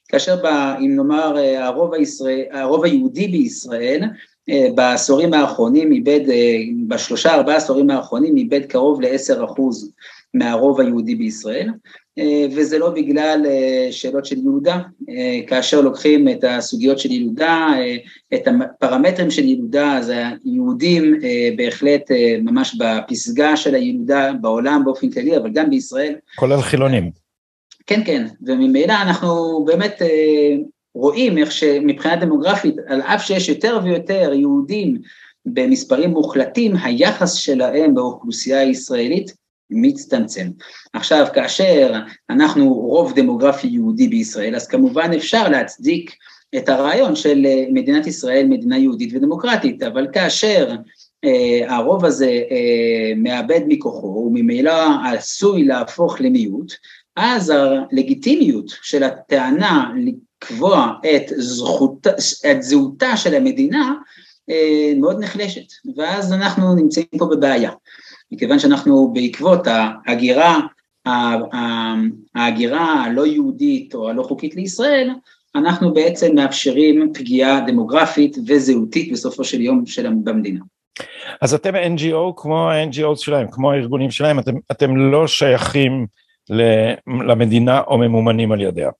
כאשר 0.09 0.37
ב, 0.37 0.47
אם 0.81 0.97
נאמר 0.97 1.39
אה, 1.39 1.67
הרוב, 1.67 1.95
הישראל, 1.95 2.45
הרוב 2.51 2.85
היהודי 2.85 3.29
בישראל 3.29 4.03
אה, 4.51 4.67
בעשורים 4.75 5.35
האחרונים 5.35 5.93
איבד, 5.93 6.31
אה, 6.31 6.57
בשלושה 6.89 7.35
ארבעה 7.35 7.57
עשורים 7.57 7.91
האחרונים 7.91 8.37
איבד 8.37 8.65
קרוב 8.67 9.01
לעשר 9.01 9.45
אחוז 9.45 9.93
מהרוב 10.35 10.81
היהודי 10.81 11.15
בישראל, 11.15 11.69
וזה 12.57 12.79
לא 12.79 12.91
בגלל 12.91 13.47
שאלות 13.91 14.27
של 14.27 14.39
ילודה, 14.39 14.79
כאשר 15.47 15.81
לוקחים 15.81 16.29
את 16.29 16.45
הסוגיות 16.49 16.99
של 16.99 17.11
ילודה, 17.11 17.69
את 18.35 18.49
הפרמטרים 18.49 19.31
של 19.31 19.45
ילודה, 19.45 19.97
אז 19.97 20.13
היהודים 20.45 21.15
בהחלט 21.57 22.11
ממש 22.43 22.77
בפסגה 22.79 23.57
של 23.57 23.75
הילודה 23.75 24.33
בעולם 24.41 24.83
באופן 24.85 25.11
כללי, 25.11 25.37
אבל 25.37 25.51
גם 25.53 25.71
בישראל. 25.71 26.15
כולל 26.37 26.63
חילונים. 26.63 27.11
כן, 27.89 28.03
כן, 28.05 28.27
וממילא 28.43 28.93
אנחנו 29.03 29.65
באמת 29.65 30.03
אה, 30.03 30.57
רואים 30.95 31.39
איך 31.39 31.53
שמבחינה 31.53 32.17
דמוגרפית, 32.17 32.75
על 32.87 33.01
אף 33.01 33.27
שיש 33.27 33.49
יותר 33.49 33.81
ויותר 33.85 34.33
יהודים 34.35 34.99
במספרים 35.47 36.11
מוחלטים, 36.11 36.73
היחס 36.83 37.35
שלהם 37.35 37.95
באוכלוסייה 37.95 38.61
הישראלית 38.61 39.33
מצטמצם. 39.71 40.47
עכשיו, 40.93 41.27
כאשר 41.35 41.93
אנחנו 42.31 42.75
רוב 42.75 43.13
דמוגרפי 43.15 43.67
יהודי 43.67 44.09
בישראל, 44.09 44.57
אז 44.57 44.67
כמובן 44.67 45.11
אפשר 45.17 45.49
להצדיק 45.49 46.15
את 46.57 46.69
הרעיון 46.69 47.17
של 47.17 47.47
אה, 47.47 47.65
מדינת 47.73 48.07
ישראל 48.07 48.47
מדינה 48.47 48.79
יהודית 48.79 49.11
ודמוקרטית, 49.15 49.83
אבל 49.83 50.07
כאשר 50.13 50.77
אה, 51.25 51.77
הרוב 51.77 52.05
הזה 52.05 52.43
אה, 52.51 53.13
מאבד 53.17 53.61
מכוחו 53.69 54.25
וממילא 54.27 54.73
עשוי 55.13 55.65
להפוך 55.65 56.21
למיעוט, 56.21 56.73
אז 57.17 57.53
הלגיטימיות 57.57 58.67
של 58.83 59.03
הטענה 59.03 59.93
לקבוע 59.97 60.93
את, 61.17 61.33
זכות, 61.37 62.07
את 62.51 62.63
זהותה 62.63 63.17
של 63.17 63.35
המדינה 63.35 63.95
אה, 64.51 64.93
מאוד 64.97 65.21
נחלשת, 65.21 65.73
ואז 65.97 66.33
אנחנו 66.33 66.75
נמצאים 66.75 67.07
פה 67.19 67.27
בבעיה, 67.27 67.71
מכיוון 68.33 68.59
שאנחנו 68.59 69.11
בעקבות 69.13 69.67
ההגירה, 69.67 70.61
ההגירה 72.35 73.05
הלא 73.05 73.27
יהודית 73.27 73.95
או 73.95 74.09
הלא 74.09 74.23
חוקית 74.23 74.55
לישראל, 74.55 75.11
אנחנו 75.55 75.95
בעצם 75.95 76.35
מאפשרים 76.35 77.13
פגיעה 77.15 77.61
דמוגרפית 77.67 78.37
וזהותית 78.47 79.13
בסופו 79.13 79.45
של 79.45 79.61
יום 79.61 79.87
של, 79.87 80.09
במדינה. 80.25 80.61
אז 81.41 81.55
אתם 81.55 81.75
NGO 81.75 82.33
כמו 82.37 82.71
ה-NGO 82.71 83.17
שלהם, 83.17 83.47
כמו 83.51 83.73
הארגונים 83.73 84.11
שלהם, 84.11 84.39
אתם, 84.39 84.53
אתם 84.71 84.97
לא 84.97 85.27
שייכים 85.27 86.07
למדינה 87.27 87.81
או 87.81 87.99
ממומנים 87.99 88.53
על 88.53 88.61
ידיה. 88.61 88.91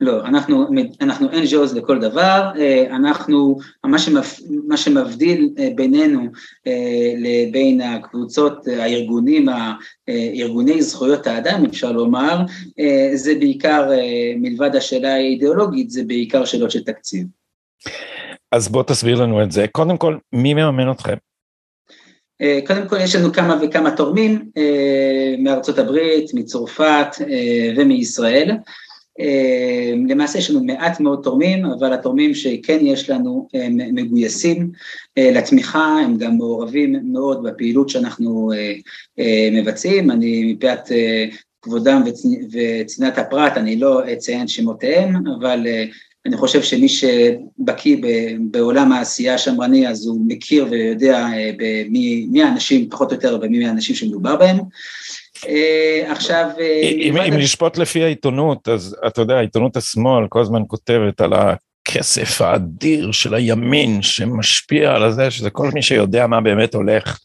לא, 0.00 0.24
אנחנו, 0.24 0.66
אנחנו 1.00 1.28
NGOs 1.30 1.74
לכל 1.74 1.98
דבר, 1.98 2.50
אה, 2.58 2.96
אנחנו, 2.96 3.58
מה, 3.84 3.98
שמפ, 3.98 4.40
מה 4.66 4.76
שמבדיל 4.76 5.50
אה, 5.58 5.68
בינינו 5.74 6.20
אה, 6.66 7.12
לבין 7.18 7.80
הקבוצות, 7.80 8.66
הארגונים, 8.66 9.48
ארגוני 10.38 10.82
זכויות 10.82 11.26
האדם 11.26 11.64
אפשר 11.64 11.92
לומר, 11.92 12.42
זה 13.14 13.34
בעיקר, 13.34 13.90
מלבד 14.36 14.76
השאלה 14.76 15.14
האידיאולוגית, 15.14 15.90
זה 15.90 16.02
בעיקר 16.04 16.44
שאלות 16.44 16.70
של 16.70 16.84
תקציב. 16.84 17.26
אז 18.52 18.68
בוא 18.68 18.82
תסביר 18.82 19.22
לנו 19.22 19.42
את 19.42 19.52
זה. 19.52 19.66
קודם 19.72 19.96
כל, 19.96 20.16
מי 20.32 20.54
מממן 20.54 20.90
אתכם? 20.90 21.14
קודם 22.66 22.88
כל 22.88 22.96
יש 23.00 23.16
לנו 23.16 23.32
כמה 23.32 23.58
וכמה 23.62 23.96
תורמים 23.96 24.50
מארצות 25.38 25.78
הברית, 25.78 26.34
מצרפת 26.34 27.16
ומישראל. 27.76 28.50
אמ, 29.18 30.06
למעשה 30.06 30.38
יש 30.38 30.50
לנו 30.50 30.64
מעט 30.64 31.00
מאוד 31.00 31.20
תורמים, 31.22 31.64
אבל 31.64 31.92
התורמים 31.92 32.34
שכן 32.34 32.78
יש 32.80 33.10
לנו 33.10 33.48
הם 33.54 33.76
מגויסים 33.94 34.70
אה, 35.18 35.30
לתמיכה, 35.32 35.98
הם 36.04 36.16
גם 36.16 36.36
מעורבים 36.36 36.96
מאוד 37.12 37.42
בפעילות 37.42 37.88
שאנחנו 37.88 38.52
אה, 38.52 38.72
אה, 39.18 39.48
מבצעים, 39.52 40.10
אני 40.10 40.52
מפאת 40.52 40.92
כבודם 41.62 42.02
וצנעת 42.52 43.18
הפרט, 43.18 43.52
אני 43.56 43.76
לא 43.76 44.12
אציין 44.12 44.48
שמותיהם, 44.48 45.14
אבל 45.38 45.66
אני 46.26 46.36
חושב 46.36 46.62
שמי 46.62 46.88
שבקיא 46.88 47.96
בעולם 48.50 48.92
העשייה 48.92 49.34
השמרני 49.34 49.88
אז 49.88 50.06
הוא 50.06 50.20
מכיר 50.26 50.66
ויודע 50.70 51.26
מי, 51.88 52.26
מי 52.30 52.42
האנשים 52.42 52.88
פחות 52.90 53.10
או 53.10 53.16
יותר 53.16 53.38
ומי 53.42 53.66
האנשים 53.66 53.94
שמדובר 53.94 54.36
בהם. 54.36 54.58
אה, 55.48 56.12
עכשיו... 56.12 56.48
אה, 56.60 56.80
אם, 56.82 57.16
אם 57.16 57.38
לשפוט 57.38 57.78
לפי 57.78 58.04
העיתונות, 58.04 58.68
אז 58.68 58.96
אתה 59.06 59.20
יודע, 59.20 59.40
עיתונות 59.40 59.76
השמאל 59.76 60.28
כל 60.28 60.40
הזמן 60.40 60.62
כותבת 60.66 61.20
על 61.20 61.32
הכסף 61.32 62.40
האדיר 62.40 63.12
של 63.12 63.34
הימין 63.34 64.02
שמשפיע 64.02 64.94
על 64.94 65.12
זה, 65.12 65.30
שזה 65.30 65.50
כל 65.50 65.70
מי 65.74 65.82
שיודע 65.82 66.26
מה 66.26 66.40
באמת 66.40 66.74
הולך, 66.74 67.18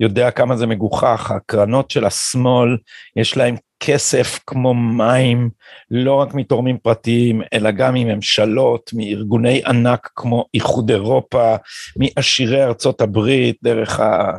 יודע 0.00 0.30
כמה 0.30 0.56
זה 0.56 0.66
מגוחך, 0.66 1.30
הקרנות 1.30 1.90
של 1.90 2.04
השמאל, 2.04 2.76
יש 3.16 3.36
להם 3.36 3.56
כסף 3.80 4.40
כמו 4.46 4.74
מים, 4.74 5.50
לא 5.90 6.14
רק 6.14 6.34
מתורמים 6.34 6.78
פרטיים, 6.78 7.42
אלא 7.52 7.70
גם 7.70 7.94
מממשלות, 7.94 8.90
מארגוני 8.94 9.62
ענק 9.66 10.10
כמו 10.16 10.44
איחוד 10.54 10.90
אירופה, 10.90 11.56
מעשירי 11.96 12.64
ארצות 12.64 13.00
הברית, 13.00 13.56
דרך 13.62 14.00
ה... 14.00 14.32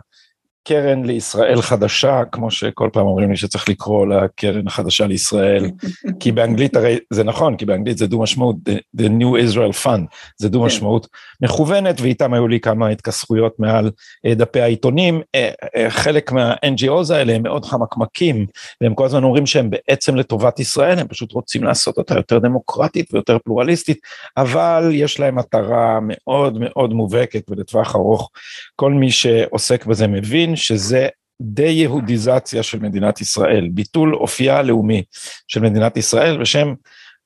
קרן 0.63 1.05
לישראל 1.05 1.61
חדשה, 1.61 2.21
כמו 2.31 2.51
שכל 2.51 2.89
פעם 2.93 3.05
אומרים 3.05 3.31
לי 3.31 3.37
שצריך 3.37 3.69
לקרוא 3.69 4.07
לקרן 4.07 4.67
החדשה 4.67 5.07
לישראל, 5.07 5.65
כי 6.19 6.31
באנגלית 6.31 6.75
הרי 6.75 6.99
זה 7.09 7.23
נכון, 7.23 7.57
כי 7.57 7.65
באנגלית 7.65 7.97
זה 7.97 8.07
דו 8.07 8.21
משמעות, 8.21 8.55
the, 8.69 9.01
the 9.01 9.05
New 9.05 9.49
Israel 9.49 9.85
Fund, 9.85 10.05
זה 10.37 10.49
דו. 10.49 10.63
משמעות 10.63 11.07
מכוונת, 11.41 12.01
ואיתם 12.01 12.33
היו 12.33 12.47
לי 12.47 12.59
כמה 12.59 12.89
התכסחויות 12.89 13.59
מעל 13.59 13.91
אה, 14.25 14.35
דפי 14.35 14.61
העיתונים. 14.61 15.21
אה, 15.35 15.51
אה, 15.75 15.89
חלק 15.89 16.31
מה-NGOs 16.31 17.13
האלה 17.13 17.33
הם 17.33 17.43
מאוד 17.43 17.65
חמקמקים, 17.65 18.45
והם 18.81 18.95
כל 18.95 19.05
הזמן 19.05 19.23
אומרים 19.23 19.45
שהם 19.45 19.69
בעצם 19.69 20.15
לטובת 20.15 20.59
ישראל, 20.59 20.99
הם 20.99 21.07
פשוט 21.07 21.31
רוצים 21.31 21.63
לעשות 21.63 21.97
אותה 21.97 22.15
יותר 22.15 22.39
דמוקרטית 22.39 23.13
ויותר 23.13 23.37
פלורליסטית, 23.43 23.97
אבל 24.37 24.89
יש 24.93 25.19
להם 25.19 25.35
מטרה 25.35 25.99
מאוד 26.01 26.57
מאוד 26.59 26.93
מובהקת 26.93 27.49
ולטווח 27.49 27.95
ארוך. 27.95 28.29
כל 28.75 28.93
מי 28.93 29.11
שעוסק 29.11 29.85
בזה 29.85 30.07
מבין 30.07 30.52
שזה 30.55 31.07
דה-יהודיזציה 31.41 32.63
של 32.63 32.79
מדינת 32.79 33.21
ישראל, 33.21 33.69
ביטול 33.71 34.15
אופייה 34.15 34.57
הלאומי 34.57 35.03
של 35.47 35.59
מדינת 35.59 35.97
ישראל 35.97 36.41
בשם 36.41 36.73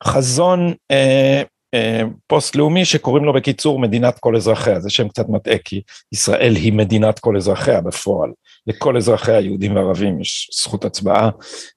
חזון 0.03 0.73
אה, 0.91 1.41
אה, 1.73 2.01
פוסט-לאומי 2.27 2.85
שקוראים 2.85 3.25
לו 3.25 3.33
בקיצור 3.33 3.79
מדינת 3.79 4.19
כל 4.19 4.35
אזרחיה, 4.35 4.79
זה 4.79 4.89
שם 4.89 5.07
קצת 5.07 5.29
מטעה 5.29 5.57
כי 5.57 5.81
ישראל 6.13 6.55
היא 6.55 6.73
מדינת 6.73 7.19
כל 7.19 7.37
אזרחיה 7.37 7.81
בפועל, 7.81 8.31
לכל 8.67 8.97
אזרחיה 8.97 9.39
יהודים 9.39 9.75
וערבים 9.75 10.21
יש 10.21 10.49
זכות 10.53 10.85
הצבעה, 10.85 11.29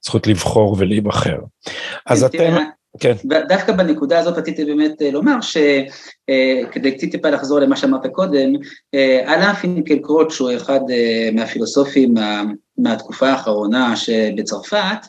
זכות 0.05 0.27
לבחור 0.27 0.77
ולהיבחר. 0.79 1.39
אז 2.07 2.25
אתם... 2.25 2.57
כן. 3.01 3.13
דווקא 3.49 3.73
בנקודה 3.73 4.19
הזאת 4.19 4.39
רציתי 4.39 4.65
באמת 4.65 5.03
אה, 5.03 5.11
לומר 5.11 5.41
שכדי 5.41 6.91
אה, 6.91 7.11
טיפה 7.11 7.31
לחזור 7.31 7.61
למה 7.61 7.77
שאמרת 7.77 8.07
קודם, 8.07 8.53
אה, 8.95 9.35
אלאן 9.35 9.55
פינקלקרוט 9.55 10.31
שהוא 10.31 10.51
אחד 10.57 10.81
מהפילוסופים 11.33 12.15
מהתקופה 12.79 13.29
האחרונה 13.29 13.97
שבצרפת, 13.97 15.07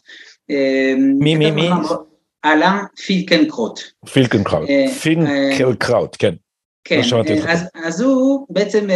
מי 1.20 1.36
מי 1.36 1.52
מי? 1.52 1.70
אלאן 2.46 2.78
פילקנקרוט. 3.06 3.80
פילקנקרוט, 4.14 4.70
פינקלקראוט, 5.02 6.16
כן. 6.20 6.34
כן, 6.84 7.02
לא 7.12 7.24
אז, 7.48 7.60
אז 7.74 8.02
הוא 8.02 8.48
בעצם 8.50 8.88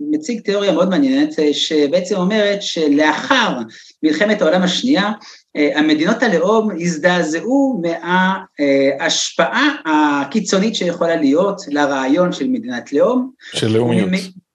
מציג 0.00 0.40
תיאוריה 0.40 0.72
מאוד 0.72 0.88
מעניינת 0.88 1.34
שבעצם 1.52 2.16
אומרת 2.16 2.62
שלאחר 2.62 3.58
מלחמת 4.02 4.42
העולם 4.42 4.62
השנייה 4.62 5.12
אה, 5.56 5.78
המדינות 5.78 6.22
הלאום 6.22 6.70
הזדעזעו 6.80 7.82
מההשפעה 7.82 9.74
הקיצונית 9.86 10.74
שיכולה 10.74 11.16
להיות 11.16 11.60
לרעיון 11.68 12.32
של 12.32 12.48
מדינת 12.48 12.92
לאום. 12.92 13.30
של 13.52 13.66
לאומיות. 13.66 14.10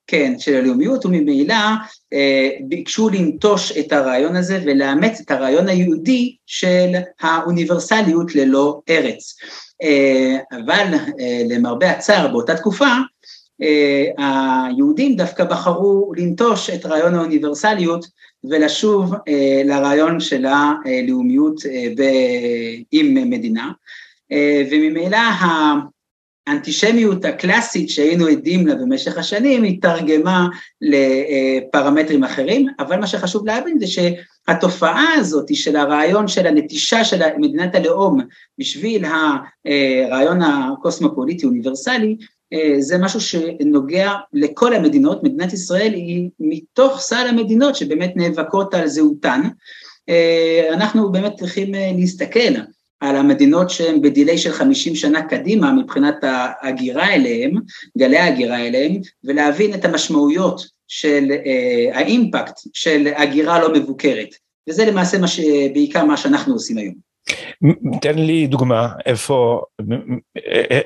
כן, 0.07 0.33
של 0.39 0.55
הלאומיות, 0.55 1.05
וממילא 1.05 1.55
אה, 2.13 2.49
ביקשו 2.67 3.09
לנטוש 3.09 3.77
את 3.77 3.93
הרעיון 3.93 4.35
הזה 4.35 4.59
ולאמץ 4.65 5.21
את 5.25 5.31
הרעיון 5.31 5.67
היהודי 5.67 6.35
של 6.45 6.91
האוניברסליות 7.21 8.35
ללא 8.35 8.79
ארץ. 8.89 9.35
אה, 9.81 10.38
אבל 10.51 10.88
למרבה 11.49 11.91
הצער 11.91 12.27
באותה 12.27 12.55
תקופה, 12.55 12.88
היהודים 14.17 15.15
דווקא 15.15 15.43
בחרו 15.43 16.13
לנטוש 16.17 16.69
את 16.69 16.86
רעיון 16.86 17.15
האוניברסליות 17.15 18.05
ולשוב 18.43 19.13
אה, 19.27 19.62
לרעיון 19.65 20.19
של 20.19 20.45
הלאומיות 20.45 21.65
אה, 21.65 22.75
עם 22.91 23.29
מדינה, 23.29 23.71
אה, 24.31 24.63
וממילא 24.71 25.17
האנטישמיות 26.47 27.25
הקלאסית 27.25 27.89
שהיינו 27.89 28.27
עדים 28.27 28.67
לה 28.67 28.75
במשך 28.75 29.17
השנים 29.17 29.63
התרגמה 29.63 30.47
לפרמטרים 30.81 32.23
אחרים, 32.23 32.67
אבל 32.79 32.99
מה 32.99 33.07
שחשוב 33.07 33.45
להבין 33.45 33.79
זה 33.79 33.88
שהתופעה 34.47 35.13
הזאת 35.13 35.56
של 35.56 35.75
הרעיון 35.75 36.27
של 36.27 36.47
הנטישה 36.47 37.03
של 37.03 37.21
מדינת 37.38 37.75
הלאום 37.75 38.21
בשביל 38.60 39.06
הרעיון 39.06 40.41
הקוסמופוליטי 40.41 41.45
אוניברסלי 41.45 42.17
אה, 42.53 42.75
זה 42.82 42.97
משהו 42.97 43.21
שנוגע 43.21 44.12
לכל 44.34 44.73
המדינות, 44.73 45.23
מדינת 45.23 45.53
ישראל 45.53 45.93
היא 45.93 46.29
מתוך 46.39 46.99
סל 46.99 47.27
המדינות 47.29 47.75
שבאמת 47.75 48.13
נאבקות 48.15 48.73
על 48.73 48.88
זהותן. 48.88 49.41
אה, 50.10 50.69
אנחנו 50.73 51.12
באמת 51.12 51.34
צריכים 51.36 51.75
אה, 51.75 51.91
להסתכל 51.95 52.53
על 52.99 53.15
המדינות 53.15 53.69
שהן 53.69 54.01
בדיליי 54.01 54.38
של 54.38 54.51
50 54.51 54.95
שנה 54.95 55.21
קדימה 55.21 55.73
מבחינת 55.73 56.15
ההגירה 56.21 57.13
אליהם, 57.13 57.51
גלי 57.97 58.17
ההגירה 58.17 58.67
אליהם, 58.67 59.01
ולהבין 59.23 59.73
את 59.73 59.86
המשמעויות 59.86 60.72
של 60.93 61.32
האימפקט 61.93 62.60
של 62.73 63.08
הגירה 63.15 63.60
לא 63.62 63.73
מבוקרת. 63.73 64.29
וזה 64.69 64.86
למעשה 64.86 65.17
מה 65.17 65.27
ש... 65.27 65.39
בעיקר 65.73 66.06
מה 66.06 66.17
שאנחנו 66.17 66.53
עושים 66.53 66.77
היום. 66.77 66.95
תן 68.01 68.19
לי 68.19 68.47
דוגמה, 68.47 68.88
איפה, 69.06 69.62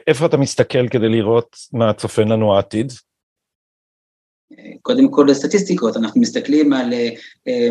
איפה 0.07 0.25
אתה 0.25 0.37
מסתכל 0.37 0.87
כדי 0.87 1.09
לראות 1.09 1.57
מה 1.73 1.93
צופן 1.93 2.27
לנו 2.27 2.55
העתיד? 2.55 2.91
קודם 4.81 5.11
כל 5.11 5.33
סטטיסטיקות, 5.33 5.97
אנחנו 5.97 6.21
מסתכלים 6.21 6.73
על 6.73 6.93
אה, 6.93 7.09
אה, 7.47 7.69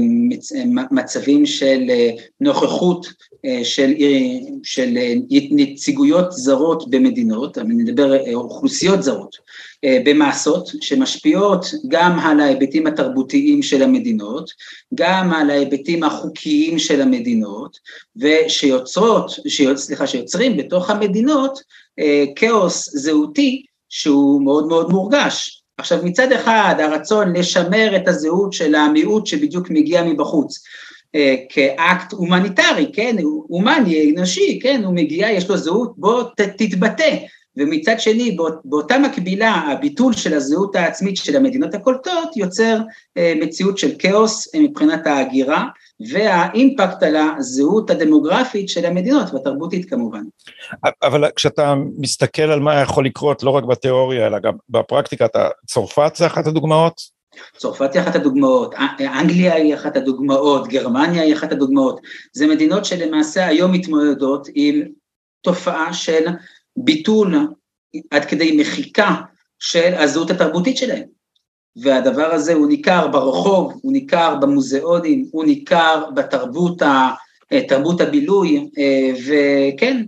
מצבים 0.90 1.46
של 1.46 1.84
אה, 1.90 2.10
נוכחות 2.40 3.06
של, 3.62 3.94
של 4.62 4.98
נציגויות 5.50 6.32
זרות 6.32 6.90
במדינות, 6.90 7.58
אני 7.58 7.74
מדבר 7.74 8.34
אוכלוסיות 8.34 9.02
זרות, 9.02 9.36
במסות 9.84 10.68
שמשפיעות 10.80 11.66
גם 11.88 12.18
על 12.18 12.40
ההיבטים 12.40 12.86
התרבותיים 12.86 13.62
של 13.62 13.82
המדינות, 13.82 14.50
גם 14.94 15.32
על 15.32 15.50
ההיבטים 15.50 16.04
החוקיים 16.04 16.78
של 16.78 17.02
המדינות, 17.02 17.78
ושיוצרות, 18.16 19.30
סליחה, 19.76 20.06
שיוצרים 20.06 20.56
בתוך 20.56 20.90
המדינות 20.90 21.58
כאוס 22.36 22.96
זהותי 22.96 23.62
שהוא 23.88 24.42
מאוד 24.42 24.66
מאוד 24.66 24.90
מורגש. 24.90 25.62
עכשיו 25.78 25.98
מצד 26.04 26.32
אחד 26.32 26.74
הרצון 26.78 27.36
לשמר 27.36 27.96
את 27.96 28.08
הזהות 28.08 28.52
של 28.52 28.74
המיעוט 28.74 29.26
שבדיוק 29.26 29.70
מגיע 29.70 30.02
מבחוץ 30.02 30.62
אה, 31.14 31.34
כאקט 31.48 32.12
הומניטרי, 32.12 32.90
כן, 32.92 33.16
הומני, 33.48 34.12
אנושי, 34.16 34.58
כן, 34.62 34.84
הוא 34.84 34.94
מגיע, 34.94 35.30
יש 35.30 35.48
לו 35.48 35.56
זהות, 35.56 35.92
בוא 35.96 36.22
ת, 36.22 36.40
תתבטא, 36.40 37.16
ומצד 37.56 38.00
שני 38.00 38.36
באותה 38.64 38.98
מקבילה 38.98 39.54
הביטול 39.54 40.12
של 40.12 40.34
הזהות 40.34 40.76
העצמית 40.76 41.16
של 41.16 41.36
המדינות 41.36 41.74
הקולטות 41.74 42.36
יוצר 42.36 42.78
אה, 43.16 43.34
מציאות 43.40 43.78
של 43.78 43.90
כאוס 43.98 44.54
אה, 44.54 44.60
מבחינת 44.60 45.06
ההגירה 45.06 45.64
והאימפקט 46.12 47.02
על 47.02 47.16
הזהות 47.16 47.90
הדמוגרפית 47.90 48.68
של 48.68 48.84
המדינות 48.84 49.34
והתרבותית 49.34 49.90
כמובן. 49.90 50.22
אבל 51.02 51.24
כשאתה 51.36 51.74
מסתכל 51.98 52.42
על 52.42 52.60
מה 52.60 52.80
יכול 52.80 53.06
לקרות 53.06 53.42
לא 53.42 53.50
רק 53.50 53.64
בתיאוריה 53.64 54.26
אלא 54.26 54.38
גם 54.38 54.52
בפרקטיקה, 54.68 55.24
אתה, 55.24 55.48
צרפת 55.66 56.12
זה 56.16 56.26
אחת 56.26 56.46
הדוגמאות? 56.46 57.16
צרפת 57.56 57.94
היא 57.94 58.02
אחת 58.02 58.14
הדוגמאות, 58.14 58.74
אנגליה 59.00 59.54
היא 59.54 59.74
אחת 59.74 59.96
הדוגמאות, 59.96 60.68
גרמניה 60.68 61.22
היא 61.22 61.34
אחת 61.34 61.52
הדוגמאות, 61.52 62.00
זה 62.32 62.46
מדינות 62.46 62.84
שלמעשה 62.84 63.46
היום 63.46 63.72
מתמודדות 63.72 64.48
עם 64.54 64.82
תופעה 65.42 65.92
של 65.92 66.26
ביטול 66.76 67.34
עד 68.10 68.24
כדי 68.24 68.56
מחיקה 68.56 69.14
של 69.58 69.94
הזהות 69.94 70.30
התרבותית 70.30 70.76
שלהם. 70.76 71.16
והדבר 71.76 72.26
הזה 72.26 72.54
הוא 72.54 72.68
ניכר 72.68 73.08
ברחוב, 73.08 73.72
הוא 73.82 73.92
ניכר 73.92 74.36
במוזיאונים, 74.40 75.28
הוא 75.32 75.44
ניכר 75.44 76.04
בתרבות 76.14 76.82
ה, 76.82 77.10
תרבות 77.68 78.00
הבילוי, 78.00 78.68
וכן, 79.26 80.04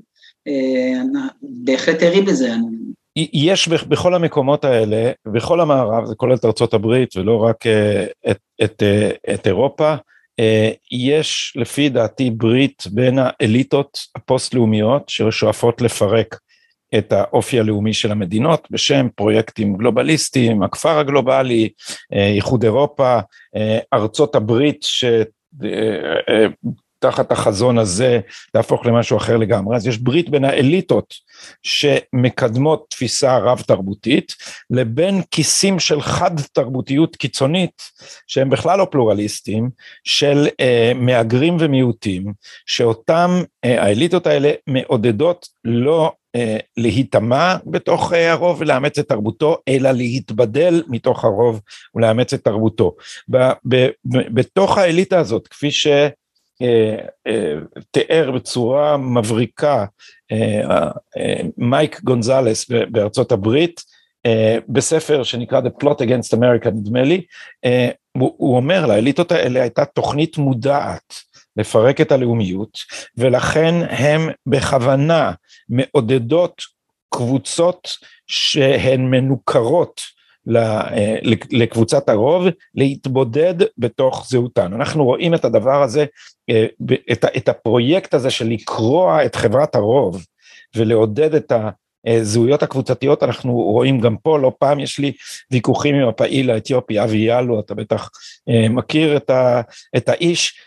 בהחלט 1.43 2.03
ערים 2.03 2.27
לזה. 2.27 2.51
יש 3.17 3.69
בכל 3.69 4.15
המקומות 4.15 4.65
האלה, 4.65 5.11
בכל 5.27 5.61
המערב, 5.61 6.05
זה 6.05 6.15
כולל 6.15 6.35
את 6.35 6.45
ארצות 6.45 6.75
הברית 6.75 7.17
ולא 7.17 7.37
רק 7.37 7.67
את, 8.31 8.39
את, 8.65 8.83
את 9.35 9.47
אירופה, 9.47 9.95
יש 10.93 11.53
לפי 11.57 11.89
דעתי 11.89 12.31
ברית 12.31 12.83
בין 12.91 13.19
האליטות 13.21 13.99
הפוסט-לאומיות 14.17 15.09
ששואפות 15.09 15.81
לפרק 15.81 16.39
את 16.99 17.13
האופי 17.13 17.61
הלאומי 17.61 17.95
של 17.95 18.13
המדינות 18.13 18.69
בשם 18.71 19.09
פרויקטים 19.15 19.77
גלובליסטיים, 19.77 20.63
הכפר 20.63 20.99
הגלובלי, 20.99 21.69
איחוד 22.13 22.65
אירופה, 22.65 23.19
ארצות 23.93 24.35
הברית 24.35 24.83
ש... 24.83 25.05
תחת 26.99 27.33
החזון 27.33 27.79
הזה 27.79 28.21
תהפוך 28.53 28.87
למשהו 28.87 29.17
אחר 29.17 29.37
לגמרי, 29.37 29.77
אז 29.77 29.87
יש 29.87 29.99
ברית 29.99 30.31
בין 30.31 30.45
האליטות 30.45 31.15
שמקדמות 31.63 32.87
תפיסה 32.91 33.39
רב 33.39 33.63
תרבותית 33.67 34.35
לבין 34.71 35.23
כיסים 35.31 35.79
של 35.79 36.01
חד 36.01 36.41
תרבותיות 36.53 37.17
קיצונית 37.17 37.83
שהם 38.27 38.51
בכלל 38.51 38.79
לא 38.79 38.87
פלורליסטים 38.91 39.71
של 40.05 40.49
אה, 40.61 40.93
מהגרים 40.95 41.57
ומיעוטים 41.61 42.33
שאותם 42.67 43.31
אה, 43.65 43.83
האליטות 43.83 44.27
האלה 44.27 44.53
מעודדות 44.67 45.49
לא 45.65 46.05
אה, 46.05 46.18
להיטמע 46.77 47.57
בתוך 47.67 48.13
אה, 48.13 48.33
הרוב 48.33 48.61
ולאמץ 48.61 48.99
את 48.99 49.09
תרבותו, 49.09 49.59
אלא 49.69 49.91
להתבדל 49.91 50.83
מתוך 50.89 51.25
הרוב 51.25 51.61
ולאמץ 51.95 52.33
את 52.33 52.45
תרבותו. 52.45 52.95
ב, 53.31 53.37
ב, 53.69 53.77
ב, 54.05 54.35
בתוך 54.35 54.79
האליטה 54.79 55.19
הזאת, 55.19 55.49
כפי 55.49 55.71
ש... 55.71 55.87
תיאר 57.91 58.31
בצורה 58.31 58.97
מבריקה 58.97 59.85
מייק 61.59 62.01
גונזלס 62.03 62.71
בארצות 62.91 63.33
הברית 63.33 63.81
בספר 64.69 65.23
שנקרא 65.23 65.61
The 65.61 65.85
Plot 65.85 65.97
Against 65.97 66.39
America 66.39 66.71
נדמה 66.71 67.03
לי, 67.03 67.23
הוא 68.13 68.57
אומר 68.57 68.87
לאליטות 68.87 69.33
האלה 69.33 69.61
הייתה 69.63 69.85
תוכנית 69.85 70.39
מודעת 70.39 71.15
לפרק 71.59 72.01
את 72.01 72.13
הלאומיות 72.13 72.79
ולכן 73.17 73.75
הם 73.89 74.29
בכוונה 74.47 75.33
מעודדות 75.69 76.63
קבוצות 77.11 77.89
שהן 78.27 79.01
מנוכרות 79.01 80.01
אה, 80.57 81.17
לקבוצת 81.51 82.09
הרוב 82.09 82.45
להתבודד 82.75 83.55
בתוך 83.79 84.27
זהותן. 84.29 84.73
אנחנו 84.73 85.05
רואים 85.05 85.35
את 85.35 85.45
הדבר 85.45 85.83
הזה, 85.83 86.05
אה, 86.51 86.67
את 87.37 87.49
הפרויקט 87.49 88.15
הזה 88.15 88.31
של 88.31 88.49
לקרוע 88.49 89.25
את 89.25 89.35
חברת 89.35 89.75
הרוב 89.75 90.25
ולעודד 90.77 91.35
את 91.35 91.53
הזהויות 92.07 92.63
הקבוצתיות, 92.63 93.23
אנחנו 93.23 93.53
רואים 93.53 94.01
גם 94.01 94.17
פה, 94.17 94.39
לא 94.39 94.53
פעם 94.59 94.81
יש 94.81 94.99
לי 94.99 95.13
ויכוחים 95.51 95.95
עם 95.95 96.09
הפעיל 96.09 96.51
האתיופי 96.51 97.03
אבי 97.03 97.19
יאלו, 97.19 97.61
אתה 97.61 97.75
בטח 97.75 98.11
אה, 98.49 98.69
מכיר 98.69 99.17
את 99.97 100.09
האיש, 100.09 100.61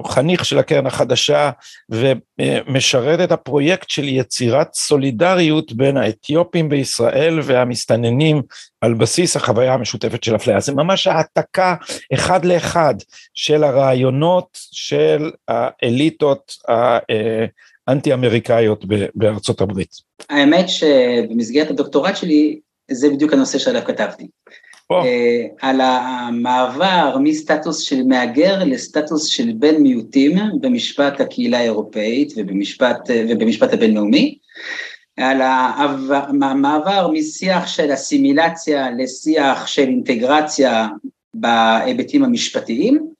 שחניך 0.00 0.44
של 0.44 0.58
הקרן 0.58 0.86
החדשה 0.86 1.50
ומשרת 1.90 3.20
את 3.20 3.32
הפרויקט 3.32 3.90
של 3.90 4.08
יצירת 4.08 4.74
סולידריות 4.74 5.72
בין 5.72 5.96
האתיופים 5.96 6.68
בישראל 6.68 7.40
והמסתננים 7.42 8.42
על 8.80 8.94
בסיס 8.94 9.36
החוויה 9.36 9.74
המשותפת 9.74 10.24
של 10.24 10.36
אפליה. 10.36 10.60
זה 10.60 10.72
ממש 10.74 11.06
העתקה 11.06 11.74
אחד 12.14 12.44
לאחד 12.44 12.94
של 13.34 13.64
הרעיונות 13.64 14.58
של 14.72 15.30
האליטות 15.48 16.52
האנטי 17.86 18.14
אמריקאיות 18.14 18.84
בארצות 19.14 19.60
הברית. 19.60 19.90
האמת 20.30 20.68
שבמסגרת 20.68 21.70
הדוקטורט 21.70 22.16
שלי 22.16 22.60
זה 22.90 23.10
בדיוק 23.10 23.32
הנושא 23.32 23.58
שעליו 23.58 23.82
כתבתי. 23.86 24.28
אה, 24.92 25.46
על 25.60 25.80
המעבר 25.80 27.16
מסטטוס 27.20 27.78
של 27.78 28.02
מהגר 28.02 28.64
לסטטוס 28.64 29.26
של 29.26 29.52
בן 29.58 29.76
מיעוטים 29.76 30.38
במשפט 30.60 31.20
הקהילה 31.20 31.58
האירופאית 31.58 32.32
ובמשפט, 32.36 33.10
ובמשפט 33.28 33.72
הבינלאומי, 33.72 34.38
על 35.16 35.40
המעבר 36.42 37.10
משיח 37.12 37.66
של 37.66 37.92
אסימילציה 37.94 38.90
לשיח 38.90 39.66
של 39.66 39.82
אינטגרציה 39.88 40.88
בהיבטים 41.34 42.24
המשפטיים, 42.24 43.10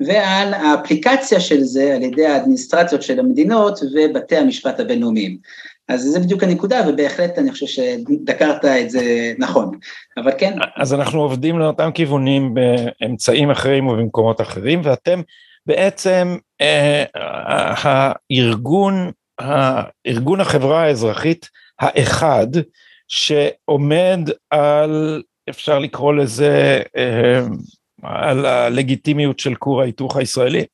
ועל 0.00 0.54
האפליקציה 0.54 1.40
של 1.40 1.60
זה 1.60 1.94
על 1.94 2.02
ידי 2.02 2.26
האדמיניסטרציות 2.26 3.02
של 3.02 3.20
המדינות 3.20 3.78
ובתי 3.94 4.36
המשפט 4.36 4.80
הבינלאומיים. 4.80 5.38
אז 5.88 6.02
זה 6.02 6.20
בדיוק 6.20 6.42
הנקודה, 6.42 6.80
ובהחלט 6.88 7.38
אני 7.38 7.52
חושב 7.52 7.66
שדקרת 7.66 8.64
את 8.64 8.90
זה 8.90 9.32
נכון, 9.38 9.78
אבל 10.16 10.32
כן. 10.38 10.58
אז 10.76 10.94
אנחנו 10.94 11.22
עובדים 11.22 11.58
לאותם 11.58 11.90
כיוונים 11.94 12.54
באמצעים 12.54 13.50
אחרים 13.50 13.86
ובמקומות 13.86 14.40
אחרים, 14.40 14.80
ואתם 14.84 15.20
בעצם 15.66 16.36
אה, 16.60 17.04
הארגון, 17.82 19.10
הארגון 19.38 20.40
החברה 20.40 20.82
האזרחית 20.82 21.48
האחד, 21.80 22.46
שעומד 23.08 24.20
על, 24.50 25.22
אפשר 25.50 25.78
לקרוא 25.78 26.14
לזה, 26.14 26.82
אה, 26.96 27.40
על 28.02 28.46
הלגיטימיות 28.46 29.38
של 29.38 29.54
כור 29.54 29.80
ההיתוך 29.80 30.16
הישראלי. 30.16 30.64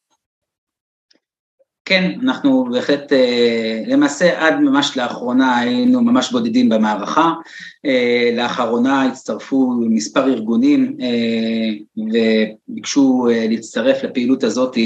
כן, 1.85 2.13
אנחנו 2.23 2.67
בהחלט, 2.73 3.13
אה, 3.13 3.83
למעשה 3.87 4.47
עד 4.47 4.61
ממש 4.61 4.97
לאחרונה 4.97 5.59
היינו 5.59 6.01
ממש 6.01 6.33
בודדים 6.33 6.69
במערכה, 6.69 7.33
אה, 7.87 8.31
לאחרונה 8.37 9.05
הצטרפו 9.05 9.73
מספר 9.91 10.25
ארגונים 10.25 10.97
אה, 11.01 11.69
וביקשו 12.69 13.29
להצטרף 13.49 14.05
לפעילות 14.05 14.45
הזאת 14.45 14.77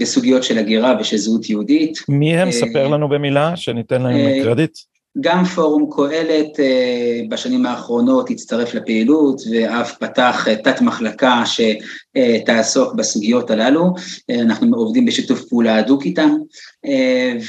בסוגיות 0.00 0.44
של 0.44 0.58
הגירה 0.58 0.96
ושל 1.00 1.16
זהות 1.16 1.50
יהודית. 1.50 1.98
מי 2.08 2.36
הם? 2.36 2.50
ספר 2.50 2.88
לנו 2.88 3.08
במילה, 3.08 3.56
שניתן 3.56 4.02
להם 4.02 4.42
קרדיט. 4.42 4.78
גם 5.20 5.44
פורום 5.44 5.90
קהלת 5.90 6.60
אה, 6.60 7.20
בשנים 7.28 7.66
האחרונות 7.66 8.30
הצטרף 8.30 8.74
לפעילות 8.74 9.40
ואף 9.52 9.96
פתח 9.96 10.48
אה, 10.48 10.56
תת 10.56 10.80
מחלקה 10.80 11.42
שתעסוק 11.46 12.94
בסוגיות 12.94 13.50
הללו, 13.50 13.94
אה, 14.30 14.40
אנחנו 14.40 14.76
עובדים 14.76 15.06
בשיתוף 15.06 15.44
פעולה 15.48 15.76
הדוק 15.76 16.04
איתם. 16.04 16.30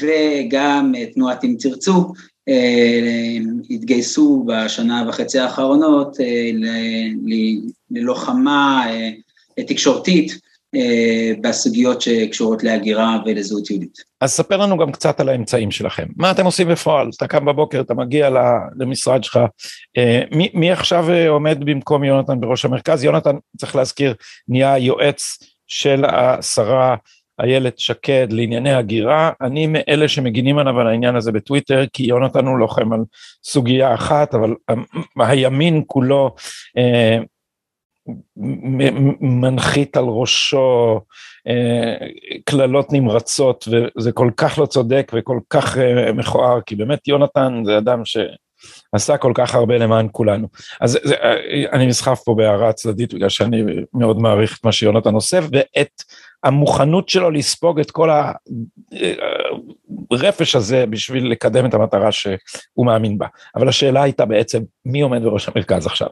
וגם 0.01 0.93
תנועת 1.13 1.43
אם 1.43 1.55
תרצו 1.59 2.13
התגייסו 3.69 4.45
בשנה 4.47 5.05
וחצי 5.07 5.39
האחרונות 5.39 6.17
ללוחמה 7.91 8.85
תקשורתית 9.67 10.39
בסוגיות 11.41 12.01
שקשורות 12.01 12.63
להגירה 12.63 13.17
ולזהות 13.25 13.69
יהודית. 13.69 13.97
אז 14.21 14.31
ספר 14.31 14.57
לנו 14.57 14.77
גם 14.77 14.91
קצת 14.91 15.19
על 15.19 15.29
האמצעים 15.29 15.71
שלכם. 15.71 16.05
מה 16.15 16.31
אתם 16.31 16.45
עושים 16.45 16.67
בפועל? 16.67 17.09
אתה 17.17 17.27
קם 17.27 17.45
בבוקר, 17.45 17.81
אתה 17.81 17.93
מגיע 17.93 18.29
למשרד 18.79 19.23
שלך. 19.23 19.39
אה, 19.97 20.21
מי, 20.31 20.49
מי 20.53 20.71
עכשיו 20.71 21.09
אה, 21.09 21.29
עומד 21.29 21.57
במקום 21.59 22.03
יונתן 22.03 22.39
בראש 22.39 22.65
המרכז? 22.65 23.03
יונתן, 23.03 23.35
צריך 23.57 23.75
להזכיר, 23.75 24.13
נהיה 24.47 24.77
יועץ 24.77 25.37
של 25.67 26.05
השרה 26.05 26.95
איילת 27.41 27.79
שקד 27.79 28.27
לענייני 28.31 28.73
הגירה. 28.73 29.31
אני 29.41 29.67
מאלה 29.67 30.07
שמגינים 30.07 30.57
עליו 30.57 30.79
על 30.79 30.87
העניין 30.87 31.15
הזה 31.15 31.31
בטוויטר, 31.31 31.83
כי 31.93 32.03
יונתן 32.03 32.45
הוא 32.45 32.59
לוחם 32.59 32.93
על 32.93 32.99
סוגיה 33.43 33.93
אחת, 33.93 34.35
אבל 34.35 34.53
הימין 35.19 35.83
כולו 35.87 36.35
מנחית 39.21 39.97
על 39.97 40.03
ראשו 40.07 40.99
אה, 41.47 42.07
קללות 42.45 42.93
נמרצות 42.93 43.67
וזה 43.71 44.11
כל 44.11 44.31
כך 44.37 44.59
לא 44.59 44.65
צודק 44.65 45.11
וכל 45.15 45.39
כך 45.49 45.77
אה, 45.77 46.13
מכוער 46.13 46.61
כי 46.61 46.75
באמת 46.75 47.07
יונתן 47.07 47.61
זה 47.65 47.77
אדם 47.77 48.05
ש... 48.05 48.17
עשה 48.93 49.17
כל 49.17 49.31
כך 49.35 49.55
הרבה 49.55 49.77
למען 49.77 50.07
כולנו. 50.11 50.47
אז 50.81 50.99
זה, 51.03 51.15
אני 51.71 51.85
נסחף 51.85 52.21
פה 52.25 52.33
בהערה 52.37 52.73
צדדית 52.73 53.13
בגלל 53.13 53.29
שאני 53.29 53.63
מאוד 53.93 54.19
מעריך 54.19 54.57
את 54.59 54.65
מה 54.65 54.71
שיונתן 54.71 55.13
עושה 55.13 55.39
ואת 55.51 56.03
המוכנות 56.43 57.09
שלו 57.09 57.31
לספוג 57.31 57.79
את 57.79 57.91
כל 57.91 58.09
הרפש 60.11 60.55
הזה 60.55 60.85
בשביל 60.85 61.31
לקדם 61.31 61.65
את 61.65 61.73
המטרה 61.73 62.11
שהוא 62.11 62.85
מאמין 62.85 63.17
בה. 63.17 63.27
אבל 63.55 63.69
השאלה 63.69 64.03
הייתה 64.03 64.25
בעצם 64.25 64.59
מי 64.85 65.01
עומד 65.01 65.23
בראש 65.23 65.49
המרכז 65.49 65.85
עכשיו. 65.85 66.07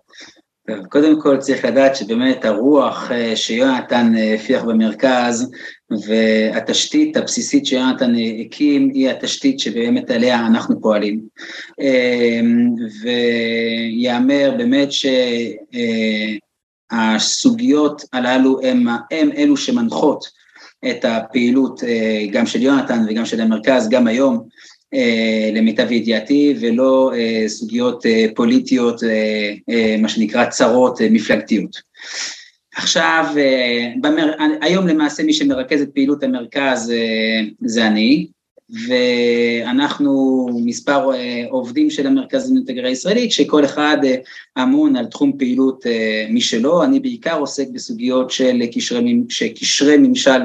קודם 0.90 1.22
כל 1.22 1.38
צריך 1.38 1.66
לדעת 1.66 1.96
שבאמת 1.96 2.46
הרוח 2.46 3.12
אה, 3.12 3.36
שיונתן 3.36 4.14
אה, 4.18 4.34
הפיח 4.34 4.64
במרכז 4.64 5.52
והתשתית 6.08 7.18
הבסיסית 7.18 7.66
שיונתן 7.66 8.16
אה, 8.16 8.32
הקים 8.46 8.92
היא 8.94 9.10
התשתית 9.10 9.60
שבאמת 9.60 10.12
עליה 10.12 10.48
אנחנו 10.48 10.82
פועלים. 10.82 11.22
ויאמר 13.02 14.54
באמת 14.58 14.90
שהסוגיות 16.92 18.02
הללו 18.14 18.60
הם, 18.64 18.88
הם 19.12 19.30
אלו 19.38 19.58
שמנחות 19.58 20.26
את 20.90 21.06
הפעילות 21.06 21.82
גם 22.32 22.46
של 22.46 22.62
יונתן 22.62 23.06
וגם 23.10 23.26
של 23.26 23.42
המרכז 23.42 23.90
גם 23.90 24.08
היום. 24.08 24.48
אה, 24.94 25.50
למיטב 25.54 25.92
ידיעתי, 25.92 26.56
ולא 26.60 27.12
אה, 27.16 27.44
סוגיות 27.48 28.06
אה, 28.06 28.26
פוליטיות, 28.36 29.02
מה 30.00 30.10
שנקרא 30.10 30.46
צרות 30.46 31.00
מפלגתיות. 31.12 31.82
עכשיו, 32.76 33.26
במר... 34.02 34.32
היום 34.62 34.88
למעשה 34.88 35.24
מי 35.24 35.34
שמרכז 35.34 35.82
את 35.82 35.90
פעילות 35.94 36.24
המרכז 36.24 36.94
זה 37.66 37.88
אני, 37.88 38.28
ואנחנו 38.88 40.48
מספר 40.66 41.10
עובדים 41.50 41.90
של 41.90 42.08
המרכז 42.08 42.52
לאינטגריה 42.52 42.90
הישראלית, 42.90 43.32
שכל 43.32 43.66
אחד 43.66 43.98
אמון 44.62 44.96
על 44.96 45.06
תחום 45.06 45.38
פעילות 45.38 45.86
משלו, 46.30 46.84
אני 46.84 47.00
בעיקר 47.00 47.40
עוסק 47.40 47.68
בסוגיות 47.74 48.32
של 48.32 48.62
קשרי, 48.74 49.24
קשרי 49.60 49.98
ממשל 49.98 50.40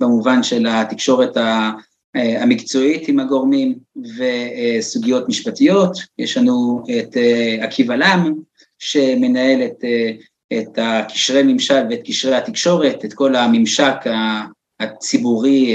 במובן 0.00 0.42
של 0.42 0.66
התקשורת 0.68 1.36
אה, 1.36 1.70
המקצועית 2.14 3.08
עם 3.08 3.20
הגורמים 3.20 3.74
וסוגיות 3.96 5.28
משפטיות, 5.28 5.98
יש 6.18 6.36
לנו 6.36 6.82
את 6.98 7.16
אה, 7.16 7.56
עקיבא 7.64 7.94
לם 7.94 8.34
שמנהל 8.78 9.62
את, 9.62 9.84
אה, 9.84 10.10
את 10.58 10.78
הקשרי 10.82 11.42
ממשל 11.42 11.82
ואת 11.90 12.00
קשרי 12.04 12.36
התקשורת, 12.36 13.04
את 13.04 13.14
כל 13.14 13.36
הממשק 13.36 13.94
הציבורי 14.80 15.72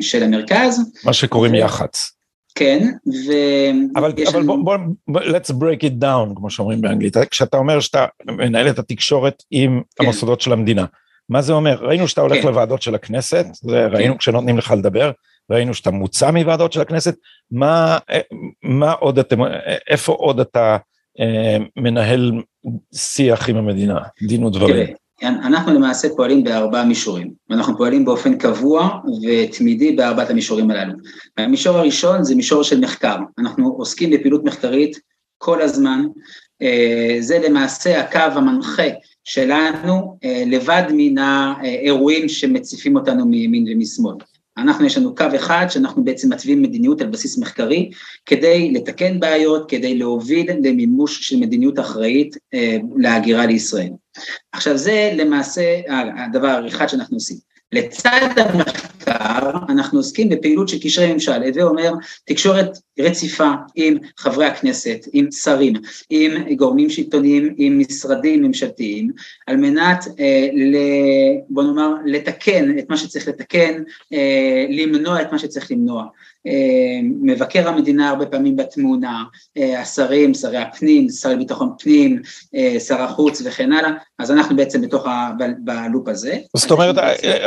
של 0.00 0.22
המרכז. 0.22 0.80
מה 1.04 1.12
שקוראים. 1.12 1.54
יח"צ. 1.54 2.12
כן, 2.54 2.88
ו... 3.06 3.32
אבל, 3.96 4.12
אבל 4.28 4.40
לנו... 4.40 4.64
בוא, 4.64 4.76
בוא, 5.08 5.20
let's 5.20 5.50
break 5.50 5.82
it 5.82 6.02
down, 6.02 6.36
כמו 6.36 6.50
שאומרים 6.50 6.80
באנגלית. 6.80 7.16
כשאתה 7.30 7.56
אומר 7.56 7.80
שאתה 7.80 8.06
מנהל 8.26 8.70
את 8.70 8.78
התקשורת 8.78 9.42
עם 9.50 9.82
כן. 9.96 10.04
המוסדות 10.04 10.40
של 10.40 10.52
המדינה, 10.52 10.84
מה 11.30 11.42
זה 11.42 11.52
אומר? 11.52 11.76
ראינו 11.80 12.08
שאתה 12.08 12.20
הולך 12.20 12.42
כן. 12.42 12.48
לוועדות 12.48 12.82
של 12.82 12.94
הכנסת, 12.94 13.46
זה 13.52 13.86
ראינו 13.86 14.12
כן. 14.12 14.18
כשנותנים 14.18 14.58
לך 14.58 14.74
לדבר, 14.78 15.10
ראינו 15.50 15.74
שאתה 15.74 15.90
מוצא 15.90 16.30
מוועדות 16.30 16.72
של 16.72 16.80
הכנסת, 16.80 17.16
מה, 17.50 17.98
מה 18.62 18.92
עוד 18.92 19.18
אתם, 19.18 19.38
איפה 19.90 20.12
עוד 20.12 20.40
אתה 20.40 20.76
אה, 21.20 21.56
מנהל 21.76 22.32
שיח 22.94 23.48
עם 23.48 23.56
המדינה, 23.56 23.98
דין 24.22 24.44
ודברים? 24.44 24.86
אנחנו 25.22 25.74
למעשה 25.74 26.08
פועלים 26.16 26.44
בארבעה 26.44 26.84
מישורים, 26.84 27.30
אנחנו 27.50 27.76
פועלים 27.76 28.04
באופן 28.04 28.38
קבוע 28.38 28.98
ותמידי 29.28 29.92
בארבעת 29.96 30.30
המישורים 30.30 30.70
הללו. 30.70 30.92
המישור 31.38 31.76
הראשון 31.76 32.24
זה 32.24 32.34
מישור 32.34 32.62
של 32.62 32.80
מחקר, 32.80 33.16
אנחנו 33.38 33.74
עוסקים 33.78 34.10
בפעילות 34.10 34.44
מחקרית 34.44 34.98
כל 35.38 35.62
הזמן, 35.62 36.04
אה, 36.62 37.16
זה 37.20 37.38
למעשה 37.38 38.00
הקו 38.00 38.38
המנחה 38.38 38.88
שלנו 39.30 40.16
אה, 40.24 40.42
לבד 40.46 40.82
מן 40.92 41.18
האירועים 41.18 42.28
שמציפים 42.28 42.96
אותנו 42.96 43.26
מימין 43.26 43.64
ומשמאל. 43.68 44.14
אנחנו, 44.58 44.86
יש 44.86 44.98
לנו 44.98 45.14
קו 45.14 45.24
אחד 45.36 45.66
שאנחנו 45.68 46.04
בעצם 46.04 46.32
מתווים 46.32 46.62
מדיניות 46.62 47.00
על 47.00 47.06
בסיס 47.06 47.38
מחקרי 47.38 47.90
כדי 48.26 48.70
לתקן 48.70 49.20
בעיות, 49.20 49.70
כדי 49.70 49.98
להוביל 49.98 50.50
למימוש 50.50 51.28
של 51.28 51.36
מדיניות 51.36 51.78
אחראית 51.78 52.36
אה, 52.54 52.76
להגירה 52.96 53.46
לישראל. 53.46 53.90
עכשיו 54.52 54.76
זה 54.76 55.12
למעשה 55.14 55.80
הדבר 56.16 56.48
האחד 56.48 56.86
שאנחנו 56.86 57.16
עושים. 57.16 57.36
לצד 57.72 58.28
המחקר 58.36 59.50
אנחנו 59.68 59.98
עוסקים 59.98 60.28
בפעילות 60.28 60.68
של 60.68 60.78
קשרי 60.82 61.12
ממשל, 61.12 61.42
הווה 61.42 61.62
אומר 61.62 61.92
תקשורת 62.24 62.78
רציפה 62.98 63.50
עם 63.74 63.96
חברי 64.16 64.46
הכנסת, 64.46 65.06
עם 65.12 65.30
שרים, 65.30 65.72
עם 66.10 66.54
גורמים 66.54 66.90
שלטוניים, 66.90 67.54
עם 67.56 67.78
משרדים 67.78 68.42
ממשלתיים, 68.42 69.10
על 69.46 69.56
מנת 69.56 70.04
אה, 70.20 70.48
ל, 70.52 70.76
בוא 71.48 71.62
נאמר 71.62 71.94
לתקן 72.06 72.78
את 72.78 72.90
מה 72.90 72.96
שצריך 72.96 73.28
לתקן, 73.28 73.82
אה, 74.12 74.66
למנוע 74.68 75.22
את 75.22 75.32
מה 75.32 75.38
שצריך 75.38 75.70
למנוע. 75.70 76.04
אה, 76.46 77.00
מבקר 77.22 77.68
המדינה 77.68 78.08
הרבה 78.08 78.26
פעמים 78.26 78.56
בתמונה, 78.56 79.24
אה, 79.58 79.80
השרים, 79.80 80.34
שרי 80.34 80.58
הפנים, 80.58 81.08
שר 81.08 81.28
לביטחון 81.28 81.72
פנים, 81.78 82.22
אה, 82.54 82.80
שר 82.80 83.02
החוץ 83.02 83.42
וכן 83.44 83.72
הלאה, 83.72 83.90
אז 84.18 84.30
אנחנו 84.30 84.56
בעצם 84.56 84.82
בתוך 84.82 85.06
ה... 85.06 85.30
בלופ 85.64 86.08
הזה. 86.08 86.38
זאת 86.56 86.70
אומרת, 86.70 86.98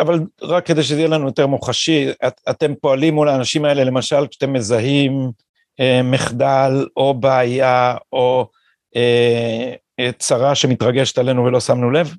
אבל 0.01 0.19
רק 0.41 0.65
כדי 0.65 0.83
שזה 0.83 0.99
יהיה 0.99 1.07
לנו 1.07 1.25
יותר 1.25 1.47
מוחשי, 1.47 2.07
את, 2.27 2.41
אתם 2.49 2.73
פועלים 2.81 3.13
מול 3.13 3.29
האנשים 3.29 3.65
האלה, 3.65 3.83
למשל 3.83 4.27
כשאתם 4.29 4.53
מזהים 4.53 5.31
מחדל 6.03 6.85
או 6.97 7.13
בעיה 7.13 7.95
או 8.13 8.47
צרה 10.17 10.55
שמתרגשת 10.55 11.17
עלינו 11.17 11.43
ולא 11.45 11.59
שמנו 11.59 11.91
לב? 11.91 12.13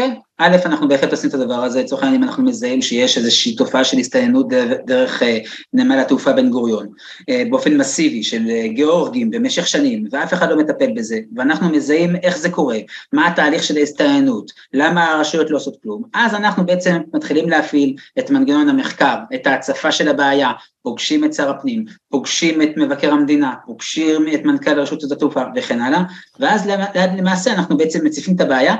כן, 0.00 0.14
א', 0.38 0.56
אנחנו 0.64 0.88
בהחלט 0.88 1.10
עושים 1.10 1.30
את 1.30 1.34
הדבר 1.34 1.54
הזה, 1.54 1.82
לצורך 1.82 2.02
העניין 2.02 2.22
אם 2.22 2.28
אנחנו 2.28 2.42
מזהים 2.42 2.82
שיש 2.82 3.18
איזושהי 3.18 3.56
תופעה 3.56 3.84
של 3.84 3.98
הסתיינות 3.98 4.48
דרך, 4.86 5.22
אה, 5.22 5.38
נמל 5.72 5.98
התעופה 5.98 6.32
בן 6.32 6.50
גוריון, 6.50 6.88
אה, 7.28 7.42
באופן 7.50 7.76
מסיבי 7.76 8.22
של 8.22 8.42
אה, 8.50 8.68
גיאורגים 8.68 9.30
במשך 9.30 9.66
שנים, 9.66 10.04
ואף 10.12 10.34
אחד 10.34 10.50
לא 10.50 10.56
מטפל 10.56 10.92
בזה, 10.96 11.18
ואנחנו 11.36 11.68
מזהים 11.68 12.16
איך 12.16 12.38
זה 12.38 12.50
קורה, 12.50 12.78
מה 13.12 13.26
התהליך 13.26 13.62
של 13.62 13.76
ההסתיינות, 13.76 14.50
למה 14.72 15.12
הרשויות 15.12 15.50
לא 15.50 15.56
עושות 15.56 15.76
כלום, 15.82 16.02
אז 16.14 16.34
אנחנו 16.34 16.66
בעצם 16.66 16.98
מתחילים 17.14 17.48
להפעיל 17.48 17.96
את 18.18 18.30
מנגנון 18.30 18.68
המחקר, 18.68 19.16
את 19.34 19.46
ההצפה 19.46 19.92
של 19.92 20.08
הבעיה, 20.08 20.50
פוגשים 20.82 21.24
את 21.24 21.34
שר 21.34 21.50
הפנים, 21.50 21.84
פוגשים 22.08 22.62
את 22.62 22.70
מבקר 22.76 23.12
המדינה, 23.12 23.54
פוגשים 23.66 24.26
את 24.34 24.44
מנכ"ל 24.44 24.80
רשות 24.80 25.12
התעופה 25.12 25.42
וכן 25.56 25.80
הלאה, 25.80 26.02
ואז 26.40 26.70
למעשה 27.18 27.52
אנחנו 27.52 27.76
בעצם 27.76 28.06
מציפים 28.06 28.34
את 28.36 28.40
הבעיה 28.40 28.74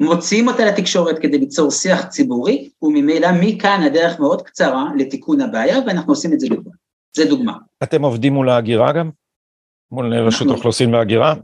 מוציאים 0.00 0.48
אותה 0.48 0.64
לתקשורת 0.64 1.18
כדי 1.18 1.38
ליצור 1.38 1.70
שיח 1.70 2.06
ציבורי, 2.06 2.70
וממילא 2.82 3.28
מכאן 3.40 3.82
הדרך 3.82 4.20
מאוד 4.20 4.42
קצרה 4.42 4.84
לתיקון 4.96 5.40
הבעיה, 5.40 5.78
ואנחנו 5.86 6.12
עושים 6.12 6.32
את 6.32 6.40
זה 6.40 6.46
לבד. 6.50 6.70
זה 7.16 7.24
דוגמה. 7.24 7.52
אתם 7.82 8.02
עובדים 8.02 8.32
מול 8.32 8.48
ההגירה 8.48 8.92
גם? 8.92 9.10
מול 9.90 10.14
רשות 10.14 10.48
האוכלוסין 10.48 10.94
וההגירה? 10.94 11.34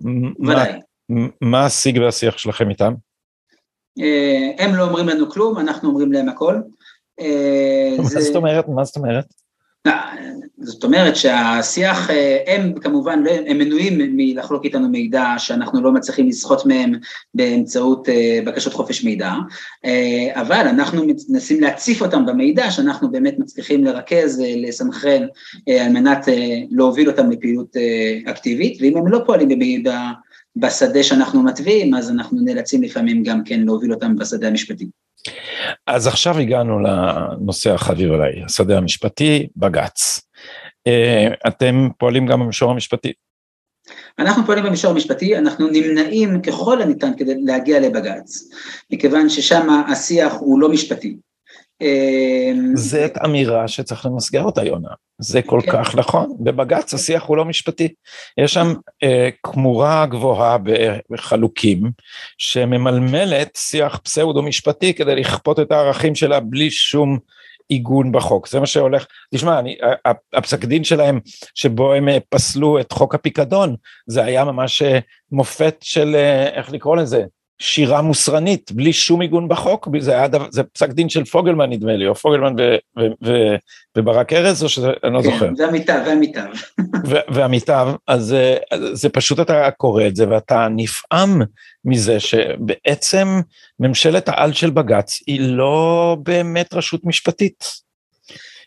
ודאי. 0.40 0.72
מה, 1.08 1.26
מה 1.40 1.66
השיג 1.66 1.98
והשיח 1.98 2.38
שלכם 2.38 2.70
איתם? 2.70 2.94
אה, 4.00 4.64
הם 4.64 4.74
לא 4.74 4.82
אומרים 4.82 5.08
לנו 5.08 5.30
כלום, 5.30 5.58
אנחנו 5.58 5.88
אומרים 5.88 6.12
להם 6.12 6.28
הכל. 6.28 6.60
אה, 7.20 7.96
מה 7.98 8.04
זאת 8.04 8.36
אומרת? 8.36 8.68
מה 8.68 8.84
זאת 8.84 8.96
אומרת? 8.96 9.24
זאת 10.58 10.84
אומרת 10.84 11.16
שהשיח, 11.16 12.10
אה, 12.10 12.38
הם 12.46 12.72
כמובן, 12.80 13.22
לא, 13.22 13.30
הם 13.46 13.58
מנועים 13.58 14.16
מלחלוק 14.16 14.64
איתנו 14.64 14.88
מידע 14.88 15.34
שאנחנו 15.38 15.82
לא 15.82 15.92
מצליחים 15.92 16.28
לסחוט 16.28 16.66
מהם 16.66 16.92
באמצעות 17.34 18.08
אה, 18.08 18.40
בקשות 18.44 18.72
חופש 18.72 19.04
מידע, 19.04 19.32
אה, 19.84 20.40
אבל 20.40 20.66
אנחנו 20.68 21.02
מנסים 21.28 21.60
להציף 21.60 22.02
אותם 22.02 22.26
במידע 22.26 22.70
שאנחנו 22.70 23.10
באמת 23.10 23.34
מצליחים 23.38 23.84
לרכז, 23.84 24.42
לסנכרן, 24.56 25.22
על 25.68 25.92
מנת 25.92 26.28
להוביל 26.70 27.10
אותם 27.10 27.30
לפעילות 27.30 27.76
אקטיבית, 28.26 28.78
ואם 28.80 28.96
הם 28.96 29.08
לא 29.08 29.20
פועלים 29.26 29.48
בשדה 30.56 31.02
שאנחנו 31.02 31.42
מתווים, 31.42 31.94
אז 31.94 32.10
אנחנו 32.10 32.40
נאלצים 32.44 32.82
לפעמים 32.82 33.22
גם 33.22 33.44
כן 33.44 33.60
להוביל 33.60 33.92
אותם 33.92 34.16
בשדה 34.16 34.48
המשפטי. 34.48 34.86
אז 35.86 36.06
עכשיו 36.06 36.38
הגענו 36.38 36.80
לנושא 36.80 37.70
החביב 37.70 38.12
עליי, 38.12 38.44
השדה 38.44 38.78
המשפטי, 38.78 39.46
בג"ץ. 39.56 40.20
אה, 40.86 41.28
אתם 41.48 41.88
פועלים 41.98 42.26
גם 42.26 42.40
במישור 42.40 42.70
המשפטי. 42.70 43.12
אנחנו 44.18 44.46
פועלים 44.46 44.64
במישור 44.64 44.90
המשפטי, 44.90 45.38
אנחנו 45.38 45.68
נמנעים 45.68 46.42
ככל 46.42 46.82
הניתן 46.82 47.12
כדי 47.16 47.34
להגיע 47.42 47.80
לבג"ץ, 47.80 48.50
מכיוון 48.92 49.28
ששם 49.28 49.68
השיח 49.88 50.32
הוא 50.40 50.60
לא 50.60 50.68
משפטי. 50.68 51.16
אמ, 51.80 52.72
זאת 52.76 53.12
אמירה 53.24 53.68
שצריך 53.68 54.06
למסגר 54.06 54.42
אותה, 54.42 54.64
יונה. 54.64 54.88
זה 55.18 55.42
כל 55.42 55.60
כן. 55.64 55.72
כך 55.72 55.94
נכון. 55.94 56.36
בבג"ץ 56.40 56.94
השיח 56.94 57.22
הוא 57.22 57.36
לא 57.36 57.44
משפטי. 57.44 57.88
יש 58.38 58.54
שם 58.54 58.74
אה, 59.02 59.28
כמורה 59.42 60.06
גבוהה 60.06 60.56
בחלוקים, 61.10 61.90
שממלמלת 62.38 63.56
שיח 63.56 64.00
פסאודו 64.04 64.42
משפטי 64.42 64.94
כדי 64.94 65.14
לכפות 65.14 65.60
את 65.60 65.72
הערכים 65.72 66.14
שלה 66.14 66.40
בלי 66.40 66.70
שום 66.70 67.18
עיגון 67.68 68.12
בחוק, 68.12 68.48
זה 68.48 68.60
מה 68.60 68.66
שהולך, 68.66 69.06
תשמע, 69.34 69.58
אני, 69.58 69.76
הפסק 70.32 70.64
דין 70.64 70.84
שלהם 70.84 71.20
שבו 71.54 71.92
הם 71.92 72.08
אה, 72.08 72.18
פסלו 72.28 72.80
את 72.80 72.92
חוק 72.92 73.14
הפיקדון, 73.14 73.76
זה 74.06 74.24
היה 74.24 74.44
ממש 74.44 74.82
אה, 74.82 74.98
מופת 75.32 75.76
של, 75.80 76.14
אה, 76.14 76.48
איך 76.48 76.72
לקרוא 76.72 76.96
לזה, 76.96 77.24
שירה 77.58 78.02
מוסרנית, 78.02 78.72
בלי 78.72 78.92
שום 78.92 79.20
עיגון 79.20 79.48
בחוק, 79.48 79.88
זה 79.98 80.12
היה 80.12 80.28
דבר, 80.28 80.46
זה 80.50 80.62
פסק 80.62 80.90
דין 80.90 81.08
של 81.08 81.24
פוגלמן 81.24 81.70
נדמה 81.70 81.96
לי, 81.96 82.06
או 82.08 82.14
פוגלמן 82.14 82.54
ו, 82.58 82.76
ו, 82.98 83.02
ו, 83.24 83.54
וברק 83.98 84.32
ארז, 84.32 84.62
או 84.62 84.68
שזה, 84.68 84.90
אני 85.04 85.14
לא 85.14 85.22
כן, 85.22 85.30
זוכר. 85.30 85.48
ועמיתיו, 85.58 86.02
ועמיתיו. 86.06 86.44
ועמיתיו, 87.34 87.94
אז 88.06 88.36
זה 88.92 89.08
פשוט 89.08 89.40
אתה 89.40 89.70
קורא 89.70 90.06
את 90.06 90.16
זה 90.16 90.28
ואתה 90.28 90.68
נפעם 90.70 91.42
מזה 91.84 92.20
שבעצם 92.20 93.40
ממשלת 93.80 94.28
העל 94.28 94.52
של 94.52 94.70
בג"ץ 94.70 95.20
היא 95.26 95.40
לא 95.40 96.16
באמת 96.22 96.74
רשות 96.74 97.00
משפטית. 97.04 97.83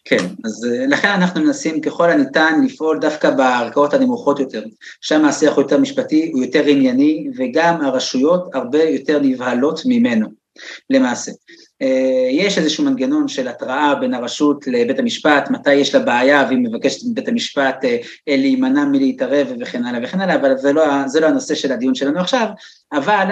כן, 0.10 0.26
אז 0.46 0.68
אה, 0.72 0.88
לכן 0.88 1.08
אנחנו 1.08 1.42
מנסים 1.42 1.82
ככל 1.82 2.10
הניתן 2.10 2.62
לפעול 2.66 3.00
דווקא 3.00 3.30
בערכאות 3.30 3.94
הנמוכות 3.94 4.40
יותר, 4.40 4.64
שם 5.02 5.26
השיח 5.26 5.54
הוא 5.54 5.62
יותר 5.62 5.78
משפטי, 5.78 6.32
הוא 6.34 6.44
יותר 6.44 6.64
ענייני, 6.66 7.28
וגם 7.38 7.82
הרשויות 7.82 8.56
הרבה 8.56 8.84
יותר 8.84 9.20
נבהלות 9.20 9.82
ממנו, 9.86 10.28
למעשה. 10.90 11.32
אה, 11.82 12.28
יש 12.32 12.58
איזשהו 12.58 12.84
מנגנון 12.84 13.28
של 13.28 13.48
התראה 13.48 13.96
בין 13.96 14.14
הרשות 14.14 14.68
לבית 14.68 15.00
המשפט, 15.00 15.50
מתי 15.50 15.74
יש 15.74 15.96
לה 15.96 16.02
בעיה 16.02 16.46
והיא 16.48 16.60
מבקשת 16.60 17.08
מבית 17.12 17.28
המשפט 17.28 17.86
אה, 17.86 17.98
להימנע 18.28 18.86
מלהתערב 18.86 19.48
וכן 19.60 19.86
הלאה 19.86 20.00
וכן 20.04 20.22
הלאה, 20.22 20.36
אבל 20.36 20.58
זה 20.58 20.74
לא, 20.74 21.08
זה 21.08 21.20
לא 21.20 21.26
הנושא 21.28 21.56
של 21.56 21.72
הדיון 21.72 21.96
שלנו 21.96 22.20
עכשיו, 22.20 22.48
אבל 22.94 23.26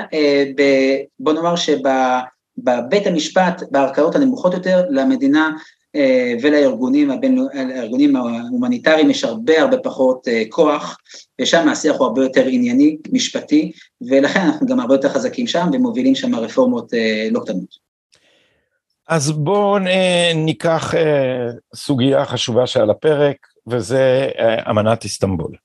בוא 1.19 1.33
נאמר 1.33 1.55
שבבית 1.55 3.07
המשפט, 3.07 3.63
בערכאות 3.71 4.15
הנמוכות 4.15 4.53
יותר, 4.53 4.83
למדינה 4.89 5.51
ולארגונים 6.41 7.11
הארגונים 7.53 8.15
ההומניטריים 8.15 9.09
יש 9.09 9.23
הרבה 9.23 9.61
הרבה 9.61 9.77
פחות 9.77 10.27
אה, 10.27 10.43
כוח, 10.49 10.97
ושם 11.41 11.69
השיח 11.69 11.95
הוא 11.95 12.05
הרבה 12.07 12.23
יותר 12.23 12.45
ענייני, 12.47 12.97
משפטי, 13.11 13.71
ולכן 14.09 14.39
אנחנו 14.39 14.67
גם 14.67 14.79
הרבה 14.79 14.93
יותר 14.93 15.09
חזקים 15.09 15.47
שם 15.47 15.67
ומובילים 15.73 16.15
שם 16.15 16.35
רפורמות 16.35 16.93
אה, 16.93 17.27
לא 17.31 17.39
קטנות. 17.39 17.85
אז 19.07 19.31
בואו 19.31 19.77
ניקח 20.35 20.93
סוגיה 21.75 22.25
חשובה 22.25 22.67
שעל 22.67 22.89
הפרק, 22.89 23.37
וזה 23.67 24.29
אמנת 24.69 25.03
איסטנבול. 25.03 25.55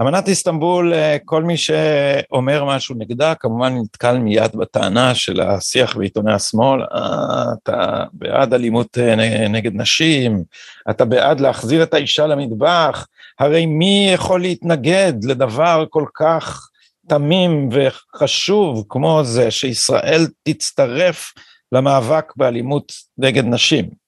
אמנת 0.00 0.28
איסטנבול, 0.28 0.94
אה, 0.94 1.16
כל 1.24 1.42
מי 1.42 1.56
שאומר 1.56 2.64
משהו 2.64 2.94
נגדה, 2.98 3.34
כמובן 3.34 3.76
נתקל 3.76 4.18
מיד 4.18 4.56
בטענה 4.56 5.14
של 5.14 5.40
השיח 5.40 5.96
בעיתוני 5.96 6.32
השמאל, 6.32 6.82
אה, 6.82 7.44
אתה 7.62 8.04
בעד 8.12 8.54
אלימות 8.54 8.98
אה, 8.98 9.48
נגד 9.48 9.74
נשים, 9.74 10.44
אתה 10.90 11.04
בעד 11.04 11.40
להחזיר 11.40 11.82
את 11.82 11.94
האישה 11.94 12.26
למטבח, 12.26 13.06
הרי 13.38 13.66
מי 13.66 14.10
יכול 14.14 14.40
להתנגד 14.40 15.12
לדבר 15.24 15.84
כל 15.90 16.04
כך 16.14 16.68
תמים 17.08 17.68
וחשוב 17.72 18.84
כמו 18.88 19.24
זה 19.24 19.50
שישראל 19.50 20.26
תצטרף 20.42 21.32
למאבק 21.72 22.32
באלימות 22.36 22.92
נגד 23.18 23.44
נשים? 23.44 24.01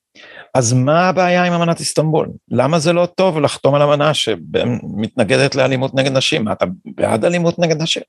אז 0.55 0.73
מה 0.73 1.09
הבעיה 1.09 1.45
עם 1.45 1.53
אמנת 1.53 1.81
איסטנבול? 1.81 2.29
למה 2.51 2.79
זה 2.79 2.93
לא 2.93 3.07
טוב 3.07 3.39
לחתום 3.39 3.75
על 3.75 3.83
אמנה 3.83 4.15
שמתנגדת 4.15 5.55
לאלימות 5.55 5.95
נגד 5.95 6.13
נשים? 6.13 6.53
אתה 6.53 6.65
בעד 6.85 7.25
אלימות 7.25 7.59
נגד 7.59 7.83
נשים? 7.83 8.03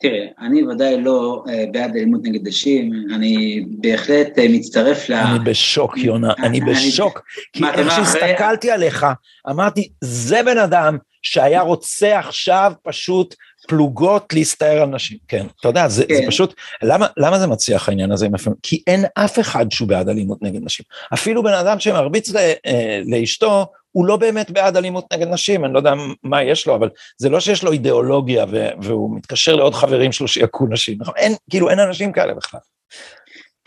תראה, 0.00 0.26
אני 0.40 0.62
ודאי 0.62 1.00
לא 1.00 1.44
uh, 1.46 1.50
בעד 1.72 1.96
אלימות 1.96 2.20
נגד 2.24 2.48
נשים, 2.48 2.92
אני 3.14 3.64
בהחלט 3.80 4.38
uh, 4.38 4.42
מצטרף 4.48 5.08
ל... 5.08 5.12
אני 5.12 5.38
בשוק, 5.44 5.98
יונה, 5.98 6.32
אני 6.38 6.60
בשוק. 6.60 7.22
כי 7.52 7.64
איך 7.74 7.90
שהסתכלתי 7.90 8.70
עליך, 8.70 9.06
אמרתי, 9.50 9.88
זה 10.00 10.42
בן 10.42 10.58
אדם 10.58 10.98
שהיה 11.22 11.60
רוצה 11.62 12.18
עכשיו 12.18 12.72
פשוט 12.82 13.34
פלוגות 13.68 14.32
להסתער 14.32 14.82
על 14.82 14.88
נשים, 14.88 15.18
כן, 15.28 15.46
אתה 15.60 15.68
יודע, 15.68 15.88
זה, 15.88 16.04
כן. 16.06 16.14
זה 16.14 16.22
פשוט, 16.26 16.54
למה, 16.82 17.06
למה 17.16 17.38
זה 17.38 17.46
מצליח 17.46 17.88
העניין 17.88 18.12
הזה 18.12 18.26
עם 18.26 18.34
הפעמים? 18.34 18.58
כי 18.62 18.82
אין 18.86 19.04
אף 19.14 19.38
אחד 19.38 19.70
שהוא 19.70 19.88
בעד 19.88 20.08
אלימות 20.08 20.42
נגד 20.42 20.64
נשים. 20.64 20.84
אפילו 21.14 21.42
בן 21.42 21.52
אדם 21.52 21.80
שמרביץ 21.80 22.30
ל, 22.30 22.36
אה, 22.36 23.00
לאשתו, 23.06 23.66
הוא 23.92 24.06
לא 24.06 24.16
באמת 24.16 24.50
בעד 24.50 24.76
אלימות 24.76 25.12
נגד 25.12 25.28
נשים, 25.28 25.64
אני 25.64 25.72
לא 25.72 25.78
יודע 25.78 25.92
מה 26.22 26.42
יש 26.42 26.66
לו, 26.66 26.74
אבל 26.74 26.88
זה 27.18 27.28
לא 27.28 27.40
שיש 27.40 27.64
לו 27.64 27.72
אידיאולוגיה 27.72 28.44
והוא 28.82 29.16
מתקשר 29.16 29.56
לעוד 29.56 29.74
חברים 29.74 30.12
שלו 30.12 30.28
שיכו 30.28 30.66
נשים, 30.66 30.98
נכון? 31.00 31.14
אין, 31.16 31.34
כאילו 31.50 31.70
אין 31.70 31.78
אנשים 31.78 32.12
כאלה 32.12 32.34
בכלל. 32.34 32.60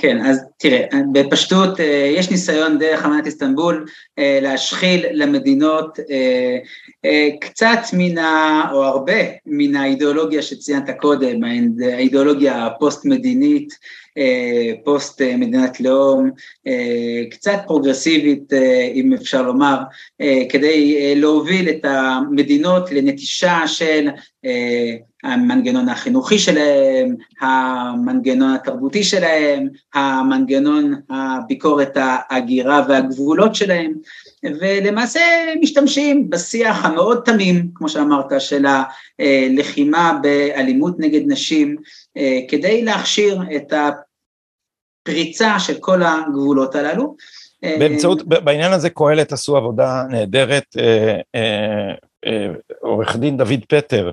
כן, 0.06 0.26
אז 0.26 0.40
תראה, 0.58 0.86
בפשטות 1.12 1.80
אה, 1.80 2.14
יש 2.18 2.32
ניסיון 2.32 2.80
דרך 2.80 3.06
אמנת 3.06 3.26
איסטנבול 3.26 3.86
אה, 4.20 4.40
להשחיל 4.42 5.06
למדינות 5.12 6.00
אה, 6.10 7.30
קצת 7.42 7.80
מן 7.94 8.18
ה... 8.18 8.64
או 8.72 8.84
הרבה 8.84 9.22
מן 9.46 9.76
האידיאולוגיה 9.76 10.42
שציינת 10.42 10.90
קודם, 11.00 11.44
האידיאולוגיה 11.94 12.66
הפוסט-מדינית, 12.66 13.74
פוסט 14.84 15.22
מדינת 15.22 15.80
לאום, 15.80 16.32
קצת 17.32 17.58
פרוגרסיבית 17.68 18.54
אם 18.94 19.14
אפשר 19.14 19.42
לומר, 19.42 19.78
כדי 20.50 21.16
להוביל 21.16 21.70
את 21.70 21.86
המדינות 21.86 22.92
לנטישה 22.92 23.68
של 23.68 24.10
המנגנון 25.26 25.90
החינוכי 25.90 26.40
שלהם, 26.40 27.16
המנגנון 27.42 28.54
התרבותי 28.56 29.04
שלהם, 29.04 29.68
המנגנון 29.94 30.94
הביקורת 31.10 31.98
ההגירה 32.00 32.86
והגבולות 32.88 33.56
שלהם, 33.56 33.94
ולמעשה 34.44 35.20
משתמשים 35.62 36.30
בשיח 36.30 36.86
המאוד 36.86 37.22
תמים, 37.26 37.68
כמו 37.76 37.90
שאמרת, 37.90 38.34
של 38.40 38.66
הלחימה 39.20 40.20
באלימות 40.22 41.00
נגד 41.00 41.22
נשים, 41.28 41.76
כדי 42.48 42.84
להכשיר 42.84 43.42
את 43.56 43.74
הפריצה 45.04 45.60
של 45.60 45.74
כל 45.80 46.02
הגבולות 46.04 46.76
הללו. 46.76 47.16
באמצעות, 47.80 48.24
בעניין 48.28 48.72
הזה 48.72 48.90
קהלת 48.90 49.32
עשו 49.32 49.58
עבודה 49.58 50.04
נהדרת, 50.10 50.76
אה, 50.78 51.20
עורך 52.82 53.16
דין 53.16 53.38
דוד 53.38 53.66
פטר 53.70 54.12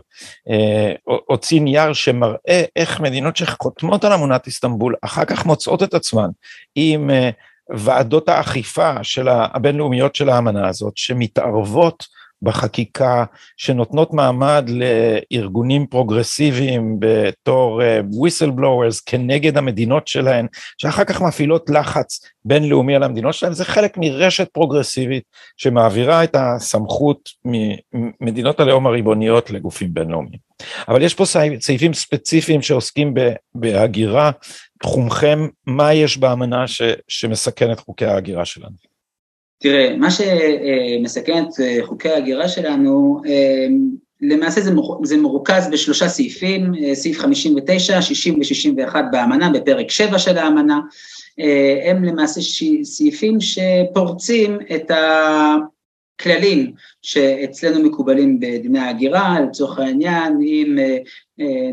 אה, 0.51 0.93
הוציא 1.27 1.61
נייר 1.61 1.93
שמראה 1.93 2.65
איך 2.77 3.01
מדינות 3.01 3.37
שחותמות 3.37 4.05
על 4.05 4.13
אמנת 4.13 4.47
איסטנבול 4.47 4.95
אחר 5.03 5.25
כך 5.25 5.47
מוצאות 5.47 5.83
את 5.83 5.95
עצמן 5.95 6.29
עם 6.75 7.11
אה, 7.11 7.31
ועדות 7.71 8.29
האכיפה 8.29 9.05
של 9.05 9.29
הבינלאומיות 9.29 10.15
של 10.15 10.29
האמנה 10.29 10.69
הזאת 10.69 10.97
שמתערבות 10.97 12.07
בחקיקה 12.43 13.25
שנותנות 13.57 14.13
מעמד 14.13 14.71
לארגונים 14.71 15.87
פרוגרסיביים 15.87 16.97
בתור 16.99 17.83
uh, 17.83 17.85
whistleblowers 18.15 19.03
כנגד 19.07 19.59
המדינות 19.59 20.09
שלהן, 20.09 20.47
שאחר 20.79 21.05
כך 21.05 21.23
מפעילות 21.23 21.71
לחץ 21.71 22.27
בינלאומי 22.45 22.97
על 22.97 23.03
המדינות 23.03 23.35
שלהן, 23.35 23.53
זה 23.53 23.65
חלק 23.65 23.97
מרשת 23.97 24.49
פרוגרסיבית 24.49 25.23
שמעבירה 25.57 26.25
את 26.25 26.37
הסמכות 26.39 27.29
ממדינות 27.45 28.61
הלאום 28.61 28.87
הריבוניות 28.87 29.51
לגופים 29.51 29.95
בינלאומיים. 29.95 30.39
אבל 30.89 31.03
יש 31.03 31.15
פה 31.15 31.25
סעיפים 31.61 31.95
ספציפיים 31.95 32.63
שעוסקים 32.63 33.15
בהגירה, 33.55 34.31
תחומכם, 34.83 35.49
מה 35.67 35.95
יש 35.95 36.19
באמנה 36.19 36.69
ש, 36.69 36.83
שמסכן 37.09 37.73
את 37.73 37.81
חוקי 37.81 38.07
ההגירה 38.07 38.45
שלנו? 38.45 38.92
תראה, 39.63 39.97
מה 39.97 40.09
שמסכן 40.11 41.45
את 41.45 41.61
אה, 41.61 41.79
חוקי 41.83 42.09
ההגירה 42.09 42.49
שלנו, 42.49 43.23
אה, 43.27 43.67
למעשה 44.21 44.61
זה, 44.61 44.71
זה 45.03 45.17
מרוכז 45.17 45.69
בשלושה 45.73 46.09
סעיפים, 46.09 46.73
אה, 46.75 46.95
סעיף 46.95 47.19
59, 47.19 48.03
60 48.03 48.35
ו-61 48.39 48.97
באמנה, 49.13 49.51
בפרק 49.51 49.91
7 49.91 50.19
של 50.19 50.39
האמנה, 50.39 50.81
הם 51.85 52.05
למעשה 52.05 52.41
סעיפים 52.83 53.39
שפורצים 53.41 54.59
את 54.75 54.91
הכללים 56.21 56.73
שאצלנו 57.03 57.85
מקובלים 57.85 58.41
בדיני 58.41 58.79
ההגירה, 58.79 59.41
לצורך 59.41 59.79
העניין, 59.79 60.39
אם 60.43 60.79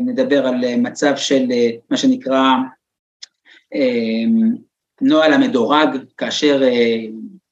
נדבר 0.06 0.46
על 0.46 0.76
מצב 0.76 1.12
של 1.16 1.46
מה 1.90 1.96
שנקרא 1.96 2.52
נוהל 5.00 5.32
המדורג, 5.32 5.88
כאשר 6.16 6.62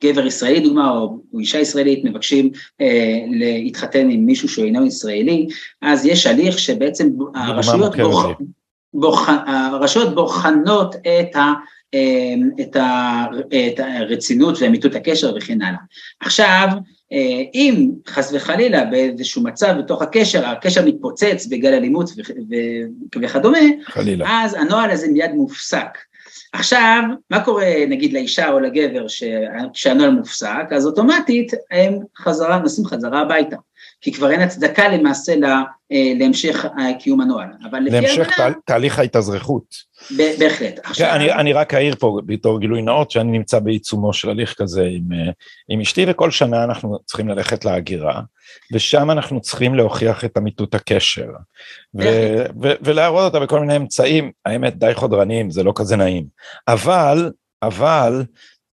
גבר 0.04 0.26
ישראלי 0.26 0.60
דוגמה, 0.60 0.90
או, 0.90 1.18
או 1.34 1.38
אישה 1.38 1.58
ישראלית 1.58 2.04
מבקשים 2.04 2.50
אה, 2.80 3.18
להתחתן 3.30 4.10
עם 4.10 4.26
מישהו 4.26 4.48
שהוא 4.48 4.64
אינו 4.64 4.86
ישראלי, 4.86 5.46
אז 5.82 6.06
יש 6.06 6.26
הליך 6.26 6.58
שבעצם 6.58 7.08
הרשויות, 7.34 7.96
בוח, 7.96 8.26
בוח, 8.94 9.28
הרשויות 9.46 10.14
בוחנות 10.14 10.96
את, 10.96 11.36
ה, 11.36 11.52
אה, 11.94 12.34
את, 12.60 12.76
ה, 12.76 13.24
את 13.48 13.80
הרצינות 13.80 14.58
ואמיתות 14.60 14.94
הקשר 14.94 15.34
וכן 15.36 15.62
הלאה. 15.62 15.80
עכשיו, 16.20 16.68
אה, 17.12 17.42
אם 17.54 17.90
חס 18.08 18.32
וחלילה 18.34 18.84
באיזשהו 18.84 19.42
מצב 19.42 19.74
בתוך 19.78 20.02
הקשר, 20.02 20.46
הקשר 20.46 20.84
מתפוצץ 20.84 21.46
בגלל 21.50 21.74
אלימות 21.74 22.10
וכדומה, 23.22 23.58
חלילה. 23.84 24.26
אז 24.28 24.54
הנוהל 24.54 24.90
הזה 24.90 25.08
מיד 25.08 25.30
מופסק. 25.34 25.98
עכשיו, 26.52 27.02
מה 27.30 27.44
קורה 27.44 27.66
נגיד 27.88 28.12
לאישה 28.12 28.50
או 28.50 28.60
לגבר 28.60 29.06
כשהנוהל 29.72 30.10
מופסק, 30.10 30.66
אז 30.76 30.86
אוטומטית 30.86 31.52
הם 31.70 31.98
חזרה, 32.18 32.58
נוסעים 32.58 32.86
חזרה 32.86 33.20
הביתה, 33.20 33.56
כי 34.00 34.12
כבר 34.12 34.30
אין 34.30 34.40
הצדקה 34.40 34.88
למעשה 34.88 35.36
לה, 35.36 35.62
אה, 35.92 36.12
להמשך 36.18 36.66
קיום 36.98 37.20
הנוהל. 37.20 37.48
אבל 37.70 37.78
לפי 37.78 37.90
להמשך 37.90 38.28
תה, 38.36 38.48
תהליך 38.64 38.98
ההתאזרחות. 38.98 39.88
בהחלט. 40.10 40.80
כן, 40.94 41.08
אני, 41.08 41.32
אני 41.32 41.52
רק 41.52 41.74
אעיר 41.74 41.94
פה 41.94 42.20
בתור 42.26 42.60
גילוי 42.60 42.82
נאות 42.82 43.10
שאני 43.10 43.30
נמצא 43.30 43.58
בעיצומו 43.58 44.12
של 44.12 44.30
הליך 44.30 44.54
כזה 44.58 44.82
עם, 44.82 45.12
אה, 45.12 45.30
עם 45.68 45.80
אשתי 45.80 46.04
וכל 46.08 46.30
שנה 46.30 46.64
אנחנו 46.64 46.98
צריכים 47.06 47.28
ללכת 47.28 47.64
להגירה 47.64 48.20
ושם 48.72 49.10
אנחנו 49.10 49.40
צריכים 49.40 49.74
להוכיח 49.74 50.24
את 50.24 50.38
אמיתות 50.38 50.74
הקשר 50.74 51.28
ו, 51.94 52.02
ו, 52.62 52.72
ולהראות 52.80 53.24
אותה 53.34 53.44
בכל 53.44 53.60
מיני 53.60 53.76
אמצעים, 53.76 54.30
האמת 54.46 54.78
די 54.78 54.94
חודרניים 54.94 55.50
זה 55.50 55.62
לא 55.62 55.72
כזה 55.76 55.96
נעים, 55.96 56.24
אבל, 56.68 57.30
אבל 57.62 58.24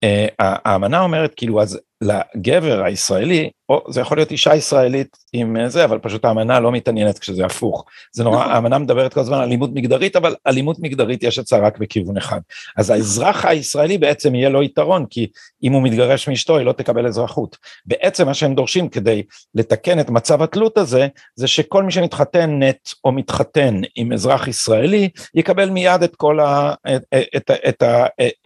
אה, 0.04 0.26
האמנה 0.38 1.00
אומרת 1.00 1.34
כאילו 1.36 1.62
אז 1.62 1.80
לגבר 2.04 2.82
הישראלי, 2.84 3.50
או 3.68 3.84
זה 3.88 4.00
יכול 4.00 4.16
להיות 4.18 4.30
אישה 4.30 4.54
ישראלית 4.54 5.16
עם 5.34 5.56
אה, 5.56 5.68
זה, 5.68 5.84
אבל 5.84 5.98
פשוט 5.98 6.24
האמנה 6.24 6.60
לא 6.60 6.72
מתעניינת 6.72 7.18
כשזה 7.18 7.46
הפוך. 7.46 7.84
זה 8.12 8.24
נורא, 8.24 8.40
נכון. 8.40 8.52
האמנה 8.52 8.78
מדברת 8.78 9.14
כל 9.14 9.20
הזמן 9.20 9.36
על 9.36 9.42
אלימות 9.42 9.70
מגדרית, 9.72 10.16
אבל 10.16 10.34
אלימות 10.46 10.78
מגדרית 10.78 11.22
יש 11.22 11.38
אצלה 11.38 11.58
רק 11.58 11.78
בכיוון 11.78 12.16
אחד. 12.16 12.40
אז 12.76 12.90
האזרח 12.90 13.44
הישראלי 13.44 13.98
בעצם 13.98 14.34
יהיה 14.34 14.48
לו 14.48 14.62
יתרון, 14.62 15.06
כי 15.10 15.26
אם 15.62 15.72
הוא 15.72 15.82
מתגרש 15.82 16.28
מאשתו 16.28 16.56
היא 16.56 16.66
לא 16.66 16.72
תקבל 16.72 17.06
אזרחות. 17.06 17.56
בעצם 17.86 18.26
מה 18.26 18.34
שהם 18.34 18.54
דורשים 18.54 18.88
כדי 18.88 19.22
לתקן 19.54 20.00
את 20.00 20.10
מצב 20.10 20.42
התלות 20.42 20.78
הזה, 20.78 21.06
זה 21.36 21.46
שכל 21.46 21.82
מי 21.82 21.92
שמתחתן 21.92 22.62
נט 22.62 22.88
או 23.04 23.12
מתחתן 23.12 23.80
עם 23.96 24.12
אזרח 24.12 24.48
ישראלי, 24.48 25.08
יקבל 25.34 25.70
מיד 25.70 26.02
את 26.02 26.16
כל 26.16 26.40
ה... 26.40 26.74
את, 26.94 27.02
את, 27.36 27.50
את, 27.50 27.82
את, 27.82 27.82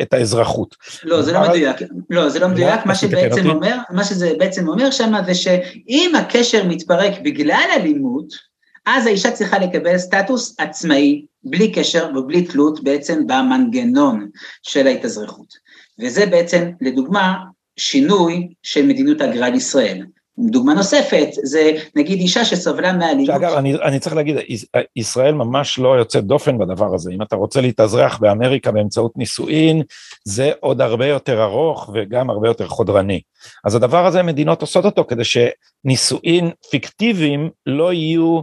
את 0.02 0.12
האזרחות. 0.12 0.76
לא, 1.04 1.22
זה 1.22 1.32
לא 1.32 1.40
מדויק, 1.40 1.76
לא, 2.10 2.28
זה 2.28 2.38
לא 2.38 2.48
מדויק, 2.48 2.86
מה 2.86 2.92
אז 2.92 3.00
תתקן 3.00 3.20
שבעצם. 3.20 3.50
אומר, 3.50 3.76
מה 3.90 4.04
שזה 4.04 4.32
בעצם 4.38 4.68
אומר 4.68 4.90
שם 4.90 5.12
זה 5.26 5.34
שאם 5.34 6.12
הקשר 6.18 6.64
מתפרק 6.78 7.12
בגלל 7.22 7.66
אלימות, 7.76 8.34
אז 8.86 9.06
האישה 9.06 9.30
צריכה 9.30 9.58
לקבל 9.58 9.98
סטטוס 9.98 10.54
עצמאי, 10.58 11.26
בלי 11.44 11.72
קשר 11.72 12.10
ובלי 12.16 12.42
תלות 12.42 12.84
בעצם 12.84 13.26
במנגנון 13.26 14.28
של 14.62 14.86
ההתאזרחות. 14.86 15.54
וזה 16.00 16.26
בעצם, 16.26 16.70
לדוגמה, 16.80 17.34
שינוי 17.76 18.48
של 18.62 18.86
מדיניות 18.86 19.20
ההגירה 19.20 19.50
לישראל. 19.50 20.06
דוגמה 20.38 20.74
נוספת, 20.74 21.28
זה 21.42 21.72
נגיד 21.96 22.18
אישה 22.18 22.44
שסבלה 22.44 22.92
מאלימות. 22.92 23.26
שאגב, 23.26 23.52
אני, 23.52 23.74
אני 23.74 23.98
צריך 23.98 24.16
להגיד, 24.16 24.36
יש- 24.48 24.66
ישראל 24.96 25.34
ממש 25.34 25.78
לא 25.78 25.88
יוצאת 25.98 26.24
דופן 26.24 26.58
בדבר 26.58 26.94
הזה. 26.94 27.12
אם 27.12 27.22
אתה 27.22 27.36
רוצה 27.36 27.60
להתאזרח 27.60 28.18
באמריקה 28.18 28.72
באמצעות 28.72 29.12
נישואין, 29.16 29.82
זה 30.24 30.52
עוד 30.60 30.80
הרבה 30.80 31.06
יותר 31.06 31.42
ארוך 31.42 31.90
וגם 31.94 32.30
הרבה 32.30 32.48
יותר 32.48 32.68
חודרני. 32.68 33.20
אז 33.64 33.74
הדבר 33.74 34.06
הזה, 34.06 34.22
מדינות 34.22 34.60
עושות 34.60 34.84
אותו 34.84 35.04
כדי 35.08 35.22
שנישואין 35.24 36.50
פיקטיביים 36.70 37.50
לא 37.66 37.92
יהיו 37.92 38.40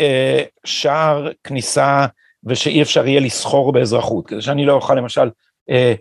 אה, 0.00 0.42
שער 0.64 1.28
כניסה 1.44 2.06
ושאי 2.44 2.82
אפשר 2.82 3.06
יהיה 3.06 3.20
לסחור 3.20 3.72
באזרחות. 3.72 4.26
כדי 4.26 4.42
שאני 4.42 4.64
לא 4.66 4.72
אוכל 4.72 4.94
למשל 4.94 5.30
אה, 5.70 5.94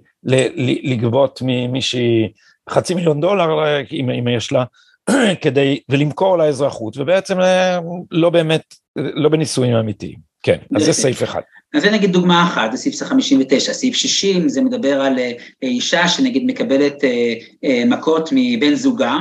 לגבות 0.83 1.39
ממישהי 1.45 2.31
חצי 2.69 2.93
מיליון 2.93 3.21
דולר, 3.21 3.65
אה, 3.65 3.81
אם, 3.91 4.09
אם 4.09 4.27
יש 4.27 4.51
לה, 4.51 4.63
כדי, 5.41 5.79
ולמכור 5.89 6.37
לה 6.37 6.45
אזרחות, 6.45 6.97
ובעצם 6.97 7.41
אה, 7.41 7.79
לא 8.11 8.29
באמת, 8.29 8.75
לא 8.95 9.29
בנישואים 9.29 9.75
אמיתיים. 9.75 10.35
כן, 10.43 10.57
אז 10.75 10.83
זה 10.83 10.93
סעיף 10.93 11.23
אחד. 11.23 11.41
אז 11.73 11.81
זה 11.81 11.91
נגיד 11.91 12.11
דוגמה 12.11 12.43
אחת, 12.43 12.71
זה 12.71 12.77
סעיף 12.77 13.03
59, 13.03 13.73
סעיף 13.73 13.95
60 13.95 14.49
זה 14.49 14.61
מדבר 14.61 15.01
על 15.01 15.19
אה, 15.19 15.31
אישה 15.61 16.07
שנגיד 16.07 16.43
מקבלת 16.45 17.03
אה, 17.03 17.83
מכות 17.85 18.29
מבן 18.31 18.75
זוגה, 18.75 19.17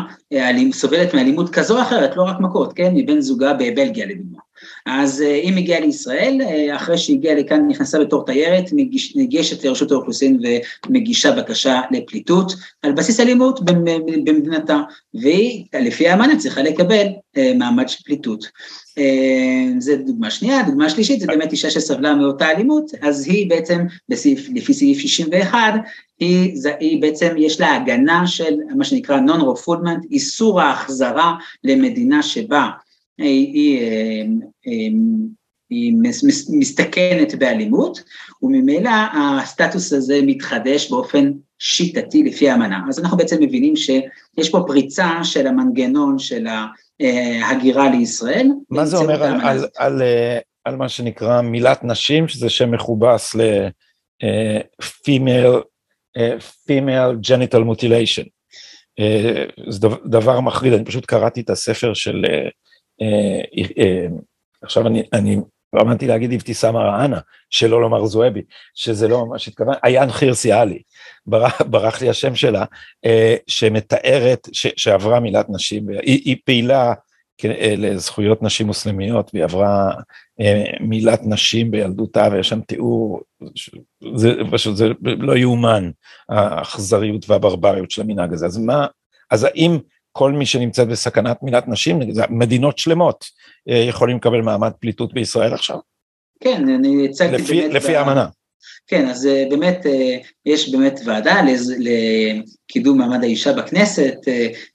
סובלת 0.72 1.14
מאלימות 1.14 1.50
כזו 1.50 1.76
או 1.76 1.82
אחרת, 1.82 2.16
לא 2.16 2.22
רק 2.22 2.36
מכות, 2.40 2.72
כן, 2.72 2.92
מבן 2.94 3.20
זוגה 3.20 3.52
בבלגיה 3.52 4.06
לדוגמה. 4.06 4.38
אז 4.86 5.22
אה, 5.22 5.34
היא 5.34 5.52
מגיעה 5.52 5.80
לישראל, 5.80 6.40
אה, 6.42 6.76
אחרי 6.76 6.98
שהיא 6.98 7.16
הגיעה 7.16 7.34
לכאן 7.34 7.68
נכנסה 7.68 7.98
בתור 7.98 8.24
תיירת, 8.26 8.64
מגיש, 8.72 9.16
ניגשת 9.16 9.64
לרשות 9.64 9.92
האוכלוסין 9.92 10.40
ומגישה 10.88 11.32
בקשה 11.32 11.80
לפליטות 11.90 12.52
על 12.82 12.92
בסיס 12.92 13.20
אלימות 13.20 13.60
במ- 13.64 13.84
במדינתה, 14.24 14.80
והיא 15.14 15.64
לפי 15.80 16.08
האמנה 16.08 16.36
צריכה 16.38 16.62
לקבל 16.62 17.06
אה, 17.36 17.52
מעמד 17.54 17.88
של 17.88 18.04
פליטות. 18.04 18.44
זה 19.78 19.96
דוגמה 19.96 20.30
שנייה, 20.30 20.62
דוגמה 20.62 20.90
שלישית 20.90 21.20
זה 21.20 21.26
באמת 21.26 21.52
אישה 21.52 21.70
שסבלה 21.70 22.14
מאותה 22.14 22.50
אלימות, 22.50 22.90
אז 23.02 23.26
היא 23.28 23.50
בעצם 23.50 23.78
בסעיף, 24.08 24.48
לפי 24.54 24.74
סעיף 24.74 24.98
61, 24.98 25.74
היא, 26.20 26.50
זה- 26.56 26.72
היא 26.80 27.02
בעצם 27.02 27.34
יש 27.38 27.60
לה 27.60 27.74
הגנה 27.76 28.26
של 28.26 28.54
מה 28.76 28.84
שנקרא 28.84 29.18
non-refoulement, 29.26 30.06
איסור 30.10 30.60
ההחזרה 30.60 31.34
למדינה 31.64 32.22
שבה 32.22 32.68
היא, 33.18 33.52
היא, 33.54 33.80
היא 35.70 35.92
מס- 36.02 36.24
מס- 36.24 36.50
מסתכנת 36.50 37.34
באלימות, 37.34 38.02
וממילא 38.42 38.90
הסטטוס 39.42 39.92
הזה 39.92 40.20
מתחדש 40.22 40.90
באופן 40.90 41.32
שיטתי 41.58 42.22
לפי 42.22 42.50
האמנה. 42.50 42.80
אז 42.88 42.98
אנחנו 42.98 43.16
בעצם 43.16 43.36
מבינים 43.40 43.76
שיש 43.76 44.50
פה 44.50 44.64
פריצה 44.66 45.24
של 45.24 45.46
המנגנון 45.46 46.18
של 46.18 46.46
ההגירה 47.42 47.90
לישראל. 47.90 48.48
מה 48.70 48.86
זה 48.86 48.96
אומר 48.96 49.24
על, 49.24 49.40
על. 49.40 49.66
על, 49.76 50.02
אה, 50.02 50.38
על 50.64 50.76
מה 50.76 50.88
שנקרא 50.88 51.40
מילת 51.40 51.84
נשים, 51.84 52.28
שזה 52.28 52.48
שם 52.48 52.70
מכובס 52.70 53.34
ל-female 53.34 55.60
female 56.66 57.14
genital 57.22 57.60
mutilation. 57.60 58.24
אה, 58.98 59.44
זה 59.68 59.78
דבר- 60.06 60.40
מחריד, 60.40 60.72
אני 60.72 60.84
פשוט 60.84 61.06
קראתי 61.06 61.40
את 61.40 61.50
הספר 61.50 61.94
של, 61.94 62.24
אה, 62.28 62.48
אה, 63.02 63.40
אה, 63.78 64.06
עכשיו 64.64 64.86
אני, 64.86 65.02
אני 65.12 65.36
רמנתי 65.76 66.06
להגיד 66.06 66.32
אבתיסאם 66.32 66.74
מראענה, 66.74 67.18
שלא 67.50 67.80
לומר 67.80 68.04
זועבי, 68.04 68.42
שזה 68.74 69.08
לא 69.08 69.26
ממש 69.26 69.48
התכוון, 69.48 69.74
עיין 69.82 70.10
חירסי 70.10 70.52
עלי, 70.52 70.82
ברח, 71.26 71.62
ברח 71.62 72.02
לי 72.02 72.08
השם 72.08 72.34
שלה, 72.34 72.64
אה, 73.04 73.36
שמתארת, 73.46 74.48
ש, 74.52 74.66
שעברה 74.76 75.20
מילת 75.20 75.46
נשים, 75.50 75.88
היא, 75.88 76.20
היא 76.24 76.36
פעילה 76.44 76.94
כ- 77.38 77.44
אה, 77.44 77.74
לזכויות 77.76 78.42
נשים 78.42 78.66
מוסלמיות, 78.66 79.30
והיא 79.32 79.44
עברה 79.44 79.90
אה, 80.40 80.64
מילת 80.80 81.20
נשים 81.24 81.70
בילדותה, 81.70 82.28
ויש 82.32 82.48
שם 82.48 82.60
תיאור, 82.60 83.20
זה 84.14 84.32
פשוט, 84.50 84.76
זה 84.76 84.88
לא 85.02 85.36
יאומן, 85.36 85.90
האכזריות 86.28 87.30
והברבריות 87.30 87.90
של 87.90 88.02
המנהג 88.02 88.32
הזה. 88.32 88.46
אז 88.46 88.58
מה, 88.58 88.86
אז 89.30 89.44
האם 89.44 89.78
כל 90.16 90.32
מי 90.32 90.46
שנמצאת 90.46 90.88
בסכנת 90.88 91.42
מילת 91.42 91.68
נשים, 91.68 92.00
מדינות 92.30 92.78
שלמות, 92.78 93.24
אה, 93.68 93.76
יכולים 93.76 94.16
לקבל 94.16 94.40
מעמד 94.40 94.72
פליטות 94.80 95.14
בישראל 95.14 95.54
עכשיו? 95.54 95.78
כן, 96.40 96.68
אני 96.68 97.08
הצגתי 97.10 97.42
לפי, 97.42 97.60
באמת... 97.60 97.74
לפי 97.74 97.96
האמנה. 97.96 98.26
כן, 98.86 99.08
אז 99.08 99.26
אה, 99.26 99.44
באמת 99.50 99.86
אה, 99.86 100.16
יש 100.46 100.72
באמת 100.72 101.00
ועדה 101.04 101.42
לקידום 101.78 102.98
מעמד 102.98 103.22
האישה 103.24 103.52
בכנסת, 103.52 104.14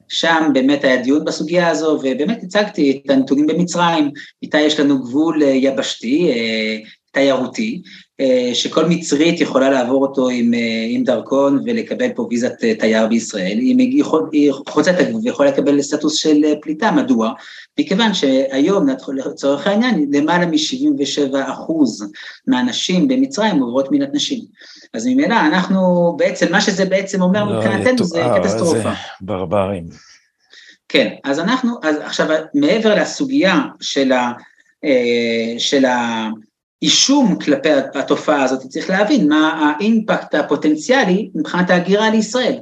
שם 0.08 0.50
באמת 0.54 0.84
היה 0.84 0.98
דיון 0.98 1.26
בסוגיה 1.26 1.70
הזו, 1.70 2.00
ובאמת 2.04 2.44
הצגתי 2.44 3.02
את 3.06 3.10
הנתונים 3.10 3.48
במצרים, 3.48 4.12
איתה 4.44 4.58
יש 4.58 4.80
לנו 4.80 5.04
גבול 5.04 5.42
יבשתי, 5.42 6.32
תיירותי, 7.20 7.82
אה, 8.20 8.52
שכל 8.54 8.86
מצרית 8.86 9.42
יכולה 9.42 9.70
לעבור 9.70 10.02
אותו 10.02 10.30
עם, 10.30 10.54
אה, 10.54 10.86
עם 10.90 11.04
דרכון 11.04 11.62
ולקבל 11.66 12.10
פה 12.16 12.28
ויזת 12.30 12.64
אה, 12.64 12.76
תייר 12.76 13.08
בישראל, 13.08 13.58
היא, 13.58 13.76
מגיע, 13.76 14.06
היא 14.32 14.52
חוצה 14.70 14.92
את 14.92 15.00
הגבול 15.00 15.22
ויכולה 15.24 15.50
לקבל 15.50 15.82
סטטוס 15.82 16.16
של 16.16 16.42
פליטה, 16.62 16.92
מדוע? 16.92 17.32
מכיוון 17.80 18.14
שהיום, 18.14 18.88
לצורך 19.14 19.68
העניין, 19.68 20.10
למעלה 20.14 20.46
מ-77 20.46 21.36
אחוז 21.54 22.12
מהנשים 22.48 23.08
במצרים 23.08 23.60
עוברות 23.60 23.92
מילת 23.92 24.10
נשים. 24.14 24.40
אז 24.94 25.08
ממילא 25.08 25.36
אנחנו 25.48 26.14
בעצם, 26.18 26.52
מה 26.52 26.62
שזה 26.62 26.86
בעצם 26.86 27.22
אומר 27.22 27.44
לא, 27.44 27.58
מבחינתנו 27.58 28.04
זה 28.04 28.24
קטסטרופה. 28.40 28.78
איזה 28.78 28.90
ברברים. 29.22 29.84
כן, 30.90 31.14
אז 31.24 31.40
אנחנו, 31.40 31.78
אז 31.84 31.96
עכשיו 32.02 32.28
מעבר 32.54 32.96
לסוגיה 32.96 33.62
של, 33.82 34.12
ה, 34.12 34.32
של 35.58 35.86
האישום 36.82 37.40
כלפי 37.40 37.70
התופעה 37.96 38.44
הזאת, 38.44 38.60
צריך 38.60 38.90
להבין 38.90 39.30
מה 39.30 39.74
האימפקט 39.80 40.36
הפוטנציאלי 40.36 41.30
מבחינת 41.36 41.70
ההגירה 41.70 42.10
לישראל. 42.10 42.56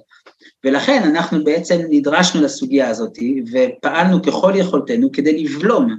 ולכן 0.64 1.04
אנחנו 1.04 1.44
בעצם 1.44 1.82
נדרשנו 1.90 2.42
לסוגיה 2.42 2.90
הזאת 2.90 3.18
ופעלנו 3.52 4.22
ככל 4.22 4.54
יכולתנו 4.56 5.12
כדי 5.12 5.44
לבלום 5.44 5.96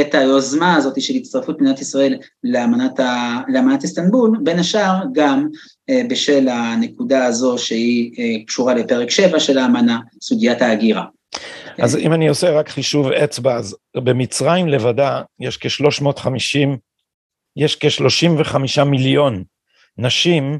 את 0.00 0.14
היוזמה 0.14 0.76
הזאת 0.76 1.00
של 1.00 1.14
הצטרפות 1.14 1.60
מדינת 1.60 1.80
ישראל 1.80 2.16
לאמנת, 2.44 3.00
ה, 3.00 3.40
לאמנת 3.48 3.82
איסטנבול, 3.82 4.38
בין 4.42 4.58
השאר 4.58 5.02
גם 5.12 5.48
אה, 5.90 6.02
בשל 6.08 6.48
הנקודה 6.48 7.24
הזו 7.24 7.58
שהיא 7.58 8.12
אה, 8.18 8.44
קשורה 8.46 8.74
לפרק 8.74 9.10
7 9.10 9.40
של 9.40 9.58
האמנה, 9.58 9.98
סוגיית 10.22 10.62
ההגירה. 10.62 11.04
אז 11.78 11.96
אם 11.96 12.12
אני 12.12 12.28
עושה 12.28 12.50
רק 12.50 12.68
חישוב 12.68 13.06
אצבע, 13.06 13.56
אז 13.56 13.76
במצרים 13.96 14.68
לבדה 14.68 15.22
יש 15.40 15.56
כ-350, 15.56 16.76
יש 17.56 17.76
כ-35 17.76 18.84
מיליון 18.84 19.44
נשים 19.98 20.58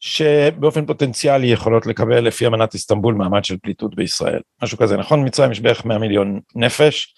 שבאופן 0.00 0.86
פוטנציאלי 0.86 1.46
יכולות 1.46 1.86
לקבל 1.86 2.20
לפי 2.20 2.46
אמנת 2.46 2.74
איסטנבול 2.74 3.14
מעמד 3.14 3.44
של 3.44 3.56
פליטות 3.62 3.94
בישראל. 3.94 4.40
משהו 4.62 4.78
כזה, 4.78 4.96
נכון? 4.96 5.24
מצרים 5.24 5.52
יש 5.52 5.60
בערך 5.60 5.84
100 5.84 5.98
מיליון 5.98 6.40
נפש, 6.54 7.14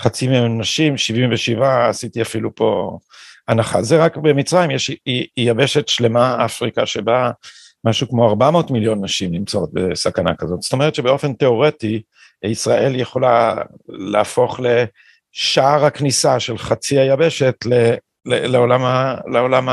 חצי 0.00 0.28
מהם 0.28 0.60
נשים, 0.60 0.96
77, 0.96 1.88
עשיתי 1.88 2.22
אפילו 2.22 2.54
פה 2.54 2.98
הנחה. 3.48 3.82
זה 3.82 4.04
רק 4.04 4.16
במצרים, 4.16 4.70
יש 4.70 4.90
יבשת 5.36 5.88
שלמה, 5.88 6.44
אפריקה, 6.44 6.86
שבה 6.86 7.30
משהו 7.84 8.08
כמו 8.08 8.28
400 8.28 8.70
מיליון 8.70 9.04
נשים 9.04 9.32
נמצאות 9.32 9.70
בסכנה 9.72 10.34
כזאת. 10.34 10.62
זאת 10.62 10.72
אומרת 10.72 10.94
שבאופן 10.94 11.32
תיאורטי, 11.32 12.02
ישראל 12.44 13.00
יכולה 13.00 13.54
להפוך 13.88 14.60
לשער 14.60 15.84
הכניסה 15.84 16.40
של 16.40 16.58
חצי 16.58 16.98
היבשת 16.98 17.54
לעולם, 18.26 18.84
ה, 18.84 19.14
לעולם 19.32 19.68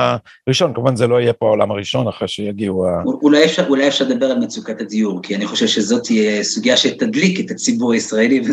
הראשון, 0.47 0.73
כמובן 0.73 0.95
זה 0.95 1.07
לא 1.07 1.21
יהיה 1.21 1.33
פה 1.33 1.45
העולם 1.45 1.71
הראשון 1.71 2.07
אחרי 2.07 2.27
שיגיעו 2.27 2.87
ה... 2.87 3.03
אולי 3.05 3.45
אפשר, 3.45 3.67
אולי 3.67 3.87
אפשר 3.87 4.05
לדבר 4.05 4.25
על 4.25 4.39
מצוקת 4.39 4.81
הדיור, 4.81 5.19
כי 5.23 5.35
אני 5.35 5.47
חושב 5.47 5.67
שזאת 5.67 6.03
תהיה 6.03 6.43
סוגיה 6.43 6.77
שתדליק 6.77 7.39
את 7.39 7.51
הציבור 7.51 7.93
הישראלי, 7.93 8.41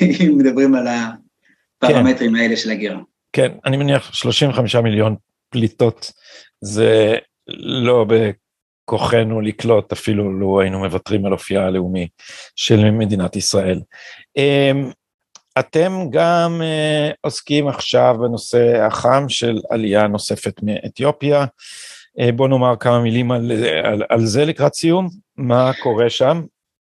אם 0.00 0.38
מדברים 0.38 0.74
על 0.74 0.86
הפרמטרים 0.86 2.30
כן. 2.30 2.36
האלה 2.36 2.56
של 2.56 2.70
הגירה. 2.70 2.98
כן, 3.32 3.52
אני 3.64 3.76
מניח 3.76 4.14
35 4.14 4.76
מיליון 4.76 5.16
פליטות, 5.50 6.12
זה 6.60 7.16
לא 7.58 8.06
בכוחנו 8.08 9.40
לקלוט, 9.40 9.92
אפילו 9.92 10.32
לו 10.32 10.60
היינו 10.60 10.78
מוותרים 10.78 11.26
על 11.26 11.32
אופייה 11.32 11.66
הלאומי 11.66 12.08
של 12.56 12.90
מדינת 12.90 13.36
ישראל. 13.36 13.80
אתם 15.58 16.06
גם 16.10 16.60
uh, 16.60 17.14
עוסקים 17.20 17.68
עכשיו 17.68 18.16
בנושא 18.20 18.84
החם 18.86 19.24
של 19.28 19.58
עלייה 19.70 20.06
נוספת 20.06 20.60
מאתיופיה. 20.62 21.44
Uh, 22.20 22.32
בוא 22.32 22.48
נאמר 22.48 22.74
כמה 22.80 23.00
מילים 23.00 23.32
על, 23.32 23.52
על, 23.84 24.02
על 24.08 24.26
זה 24.26 24.44
לקראת 24.44 24.74
סיום, 24.74 25.08
מה 25.36 25.70
קורה 25.82 26.10
שם? 26.10 26.42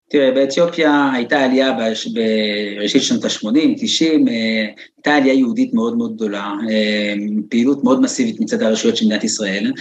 תראה, 0.08 0.30
באתיופיה 0.30 1.10
הייתה 1.14 1.40
עלייה 1.40 1.72
בש... 1.80 2.06
בראשית 2.06 3.02
שנות 3.02 3.24
ה-80, 3.24 3.80
90, 3.80 4.28
אה, 4.28 4.34
הייתה 4.96 5.14
עלייה 5.14 5.34
יהודית 5.34 5.74
מאוד 5.74 5.96
מאוד 5.96 6.14
גדולה, 6.14 6.52
פעילות 7.48 7.84
מאוד 7.84 8.00
מסיבית 8.00 8.40
מצד 8.40 8.62
הרשויות 8.62 8.96
של 8.96 9.06
מדינת 9.06 9.24
ישראל, 9.24 9.72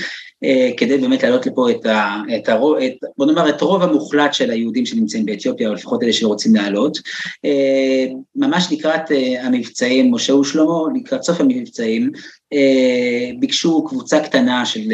אה, 0.43 0.69
כדי 0.77 0.97
באמת 0.97 1.23
להעלות 1.23 1.45
לפה 1.45 1.71
את 1.71 1.85
ה... 1.85 2.21
את 2.35 2.49
הרוב, 2.49 2.77
את, 2.77 2.93
בוא 3.17 3.25
נאמר 3.25 3.49
את 3.49 3.61
רוב 3.61 3.83
המוחלט 3.83 4.33
של 4.33 4.51
היהודים 4.51 4.85
שנמצאים 4.85 5.25
באתיופיה, 5.25 5.69
או 5.69 5.73
לפחות 5.73 6.03
אלה 6.03 6.13
שרוצים 6.13 6.55
לעלות. 6.55 6.97
אה, 7.45 8.05
ממש 8.35 8.67
לקראת 8.71 9.11
אה, 9.11 9.45
המבצעים, 9.45 10.13
משה 10.13 10.35
ושלמה, 10.35 10.73
לקראת 10.95 11.23
סוף 11.23 11.41
המבצעים, 11.41 12.11
ביקשו 13.39 13.85
קבוצה 13.85 14.19
קטנה 14.19 14.65
של 14.65 14.93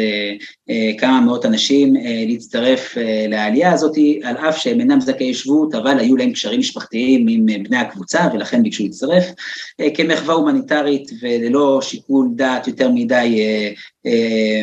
כמה 0.98 1.20
מאות 1.20 1.46
אנשים 1.46 1.94
להצטרף 2.26 2.94
לעלייה 3.28 3.72
הזאת, 3.72 3.92
על 4.22 4.36
אף 4.36 4.58
שהם 4.58 4.80
אינם 4.80 5.00
זכאי 5.00 5.34
שבות, 5.34 5.74
אבל 5.74 5.98
היו 5.98 6.16
להם 6.16 6.32
קשרים 6.32 6.60
משפחתיים 6.60 7.26
עם 7.28 7.46
בני 7.62 7.76
הקבוצה, 7.76 8.28
ולכן 8.34 8.62
ביקשו 8.62 8.84
להצטרף, 8.84 9.24
כמחווה 9.94 10.34
הומניטרית 10.34 11.10
וללא 11.22 11.80
שיקול 11.82 12.28
דעת 12.36 12.66
יותר 12.66 12.90
מדי 12.94 13.44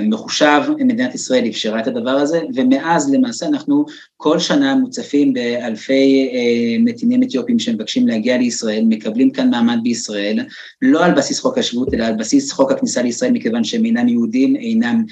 מחושב, 0.04 0.62
מדינת 0.80 1.16
ישראל 1.16 1.48
אפשרה 1.50 1.80
את 1.80 1.88
הדבר 1.88 2.10
הזה, 2.10 2.42
ומאז 2.56 3.14
למעשה 3.14 3.48
אנחנו 3.48 3.86
כל 4.18 4.40
שנה 4.40 4.76
מוצפים 4.76 5.34
באלפי 5.34 6.30
אה, 6.34 6.84
נתינים 6.84 7.24
אתיופים 7.24 7.60
שמבקשים 7.60 8.08
להגיע 8.08 8.38
לישראל, 8.38 8.84
מקבלים 8.88 9.32
כאן 9.32 9.50
מעמד 9.50 9.78
בישראל, 9.84 10.40
לא 10.82 11.06
על 11.06 11.12
בסיס 11.12 11.40
חוק 11.40 11.58
השבות, 11.58 11.94
אלא 11.94 12.06
על 12.06 12.16
בסיס 12.16 12.52
חוק 12.52 12.72
הכניסה 12.72 13.02
לישראל, 13.02 13.32
מכיוון 13.32 13.64
שהם 13.64 13.86
אינם 13.86 14.08
יהודים, 14.08 14.56
אינם 14.56 15.04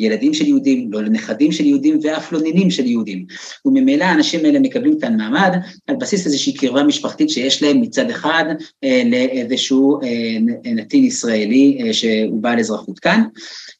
ילדים 0.00 0.34
של 0.34 0.46
יהודים, 0.46 0.92
לא 0.92 1.02
לנכדים 1.02 1.52
של 1.52 1.64
יהודים 1.64 1.98
ואף 2.02 2.32
לא 2.32 2.40
נינים 2.40 2.70
של 2.70 2.86
יהודים. 2.86 3.26
וממילא 3.64 4.04
האנשים 4.04 4.44
האלה 4.44 4.58
מקבלים 4.58 5.00
כאן 5.00 5.16
מעמד 5.16 5.52
על 5.86 5.96
בסיס 5.96 6.26
איזושהי 6.26 6.54
קרבה 6.54 6.82
משפחתית 6.82 7.30
שיש 7.30 7.62
להם 7.62 7.80
מצד 7.80 8.10
אחד 8.10 8.44
אה, 8.84 9.02
לאיזשהו 9.06 10.00
אה, 10.02 10.36
נתין 10.64 11.04
ישראלי 11.04 11.78
אה, 11.82 11.92
שהוא 11.92 12.42
בעל 12.42 12.58
אזרחות 12.58 12.98
כאן. 12.98 13.22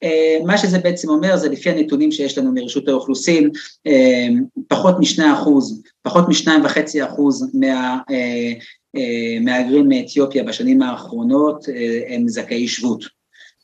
אה, 0.03 0.37
מה 0.47 0.59
שזה 0.59 0.79
בעצם 0.79 1.09
אומר 1.09 1.37
זה 1.37 1.49
לפי 1.49 1.71
הנתונים 1.71 2.13
שיש 2.13 2.39
לנו 2.39 2.53
מרשות 2.55 2.89
האוכלוסין, 2.89 3.51
אה, 3.87 4.29
פחות 4.69 4.95
משני 4.99 5.33
אחוז, 5.33 5.83
פחות 6.03 6.29
משניים 6.29 6.65
וחצי 6.65 7.05
אחוז 7.05 7.51
מה... 7.55 7.99
מהגרים 9.41 9.89
מאתיופיה 9.89 10.45
בשנים 10.45 10.83
האחרונות 10.83 11.65
הם 12.09 12.29
זכאי 12.29 12.69
שבות. 12.69 13.05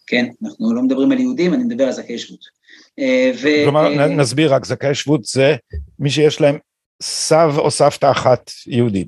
כן? 0.06 0.26
אנחנו 0.44 0.74
לא 0.74 0.82
מדברים 0.82 1.12
על 1.12 1.20
יהודים, 1.20 1.54
אני 1.54 1.64
מדבר 1.64 1.84
על 1.84 1.92
זכאי 1.92 2.18
שבות. 2.18 2.40
ו... 3.42 3.48
כלומר, 3.64 3.88
נסביר 4.08 4.54
רק, 4.54 4.64
זכאי 4.64 4.94
שבות 4.94 5.24
זה 5.24 5.54
מי 5.98 6.10
שיש 6.10 6.40
להם 6.40 6.58
סב 7.02 7.52
או 7.58 7.70
סבתא 7.70 8.10
אחת 8.10 8.50
יהודים. 8.66 9.06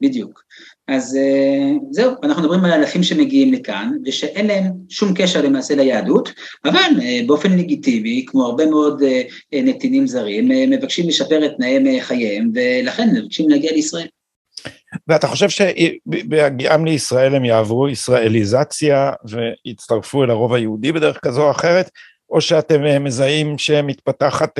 בדיוק. 0.00 0.42
אז 0.90 1.16
אה, 1.16 1.72
זהו, 1.90 2.12
אנחנו 2.22 2.42
מדברים 2.42 2.64
על 2.64 2.72
אלפים 2.72 3.02
שמגיעים 3.02 3.52
לכאן, 3.52 3.92
ושאין 4.06 4.46
להם 4.46 4.64
שום 4.88 5.14
קשר 5.14 5.42
למעשה 5.42 5.74
ליהדות, 5.74 6.32
אבל 6.64 6.90
אה, 7.02 7.20
באופן 7.26 7.58
לגיטימי, 7.58 8.24
כמו 8.26 8.44
הרבה 8.44 8.66
מאוד 8.66 9.02
אה, 9.02 9.22
נתינים 9.62 10.06
זרים, 10.06 10.48
מבקשים 10.70 11.08
לשפר 11.08 11.46
את 11.46 11.50
תנאי 11.56 12.00
חייהם, 12.00 12.50
ולכן 12.54 13.08
מבקשים 13.14 13.50
להגיע 13.50 13.72
לישראל. 13.72 14.06
ואתה 15.08 15.26
חושב 15.26 15.48
שבהגיעם 15.48 16.84
לישראל 16.84 17.34
הם 17.34 17.44
יעברו 17.44 17.88
ישראליזציה 17.88 19.12
ויצטרפו 19.24 20.24
אל 20.24 20.30
הרוב 20.30 20.54
היהודי 20.54 20.92
בדרך 20.92 21.18
כזו 21.22 21.42
או 21.42 21.50
אחרת, 21.50 21.90
או 22.30 22.40
שאתם 22.40 23.04
מזהים 23.04 23.58
שמתפתחת 23.58 24.58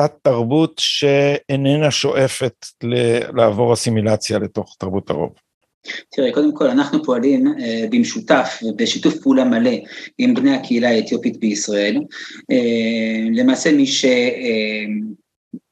תת 0.00 0.12
תרבות 0.22 0.74
שאיננה 0.78 1.90
שואפת 1.90 2.66
לעבור 3.36 3.74
אסימילציה 3.74 4.38
לתוך 4.38 4.76
תרבות 4.78 5.10
הרוב. 5.10 5.32
תראה, 6.10 6.32
קודם 6.32 6.54
כל 6.54 6.66
אנחנו 6.66 7.04
פועלים 7.04 7.46
אה, 7.60 7.84
במשותף 7.90 8.58
ובשיתוף 8.62 9.14
פעולה 9.22 9.44
מלא 9.44 9.70
עם 10.18 10.34
בני 10.34 10.54
הקהילה 10.54 10.88
האתיופית 10.88 11.40
בישראל. 11.40 12.00
אה, 12.50 13.28
למעשה 13.34 13.72
מי 13.72 13.86
ש... 13.86 14.04
אה, 14.04 14.84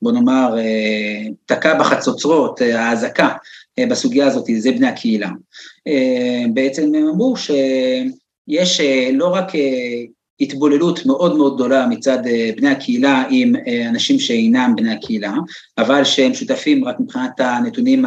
בוא 0.02 0.12
נאמר, 0.12 0.58
אה, 0.58 1.22
תקע 1.46 1.78
בחצוצרות, 1.78 2.62
אה, 2.62 2.80
האזעקה 2.88 3.28
אה, 3.78 3.86
בסוגיה 3.86 4.26
הזאת, 4.26 4.44
זה 4.58 4.72
בני 4.72 4.86
הקהילה. 4.86 5.30
בעצם 6.54 6.82
הם 6.82 7.08
אמרו 7.08 7.34
שיש 7.36 8.80
לא 9.12 9.26
רק 9.34 9.46
התבוללות 10.40 11.06
מאוד 11.06 11.36
מאוד 11.36 11.54
גדולה 11.54 11.86
מצד 11.86 12.26
אה, 12.26 12.50
בני 12.56 12.68
הקהילה 12.68 13.24
עם 13.30 13.52
אה, 13.66 13.88
אנשים 13.88 14.18
שאינם 14.18 14.72
בני 14.76 14.92
הקהילה, 14.92 15.32
אבל 15.78 16.04
שהם 16.04 16.34
שותפים 16.34 16.84
רק 16.84 17.00
מבחינת 17.00 17.40
הנתונים 17.40 18.04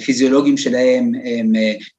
הפיזיולוגיים 0.00 0.56
שלהם, 0.56 1.12
הם, 1.24 1.52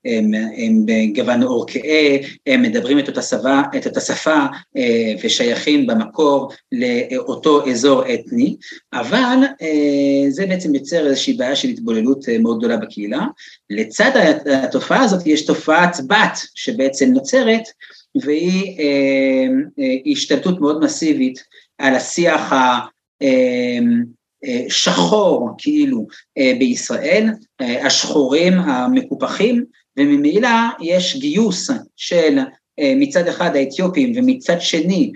הם, 0.06 0.32
הם 0.58 0.86
גוון 1.16 1.44
עור 1.44 1.66
כהה, 1.68 2.18
הם 2.48 2.62
מדברים 2.62 3.00
את 3.00 3.08
אותה, 3.08 3.22
שפה, 3.22 3.62
את 3.78 3.88
אותה 3.88 4.00
שפה 4.00 4.46
אה, 4.78 5.14
ושייכים 5.24 5.88
במקור 5.88 6.52
לאותו 6.72 7.70
אזור 7.70 8.14
אתני, 8.14 8.56
אבל 8.94 9.38
זה 10.30 10.46
בעצם 10.46 10.76
יוצר 10.76 11.08
איזושהי 11.08 11.34
בעיה 11.34 11.56
של 11.56 11.68
התבוללות 11.68 12.26
מאוד 12.40 12.58
גדולה 12.58 12.78
בקהילה. 12.78 13.26
לצד 13.70 14.12
התופעה 14.64 15.04
הזאת 15.04 15.28
יש 15.28 15.46
תופעת 15.46 15.98
בת 16.08 16.38
שבעצם 16.56 17.06
נוצרת, 17.06 17.64
והיא 18.22 18.80
אה, 18.80 19.48
אה, 19.80 20.12
השתלטות 20.12 20.62
מאוד 20.62 20.84
מסיבית 20.84 21.44
על 21.78 21.96
השיח 21.96 22.54
השחור 24.68 25.50
אה, 25.50 25.54
כאילו 25.58 26.08
בישראל, 26.60 27.30
השחורים 27.60 28.54
המקופחים, 28.54 29.66
וממילא 29.98 30.50
יש 30.82 31.18
גיוס 31.18 31.70
של 31.96 32.40
מצד 32.80 33.28
אחד 33.28 33.56
האתיופים 33.56 34.14
ומצד 34.16 34.62
שני 34.62 35.12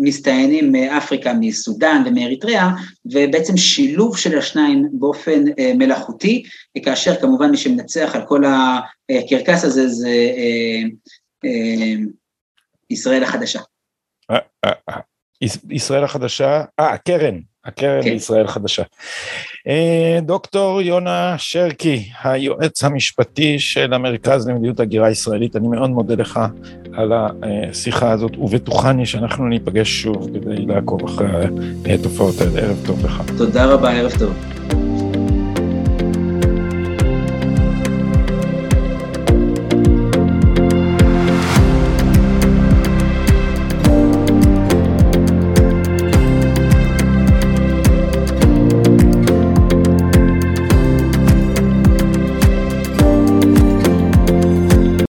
מסתננים 0.00 0.72
מאפריקה, 0.72 1.32
מסודאן 1.40 2.02
ומאריתריאה, 2.06 2.70
ובעצם 3.12 3.56
שילוב 3.56 4.18
של 4.18 4.38
השניים 4.38 4.88
באופן 4.92 5.44
מלאכותי, 5.74 6.42
כאשר 6.82 7.14
כמובן 7.20 7.50
מי 7.50 7.56
שמנצח 7.56 8.10
על 8.14 8.22
כל 8.26 8.42
הקרקס 9.10 9.64
הזה 9.64 9.88
זה 9.88 10.30
ישראל 12.90 13.22
החדשה. 13.22 13.60
אה, 14.30 14.38
אה, 14.64 15.00
ישראל 15.70 16.04
החדשה, 16.04 16.64
אה, 16.80 16.92
הקרן, 16.92 17.38
הקרן 17.64 18.02
כן. 18.02 18.08
לישראל 18.08 18.46
חדשה. 18.46 18.82
דוקטור 20.22 20.82
יונה 20.82 21.34
שרקי, 21.38 22.08
היועץ 22.22 22.84
המשפטי 22.84 23.58
של 23.58 23.92
המרכז 23.92 24.48
למדיניות 24.48 24.80
הגירה 24.80 25.06
הישראלית, 25.06 25.56
אני 25.56 25.68
מאוד 25.68 25.90
מודה 25.90 26.14
לך 26.14 26.40
על 26.92 27.12
השיחה 27.12 28.10
הזאת, 28.10 28.36
ובטוחני 28.38 29.06
שאנחנו 29.06 29.46
ניפגש 29.46 30.02
שוב 30.02 30.28
כדי 30.34 30.66
לעקוב 30.66 31.04
אחרי 31.04 31.46
התופעות 31.84 32.40
האלה. 32.40 32.60
ערב 32.60 32.86
טוב 32.86 33.06
לך. 33.06 33.22
תודה 33.36 33.66
רבה, 33.66 33.92
ערב 33.92 34.12
טוב. 34.18 34.81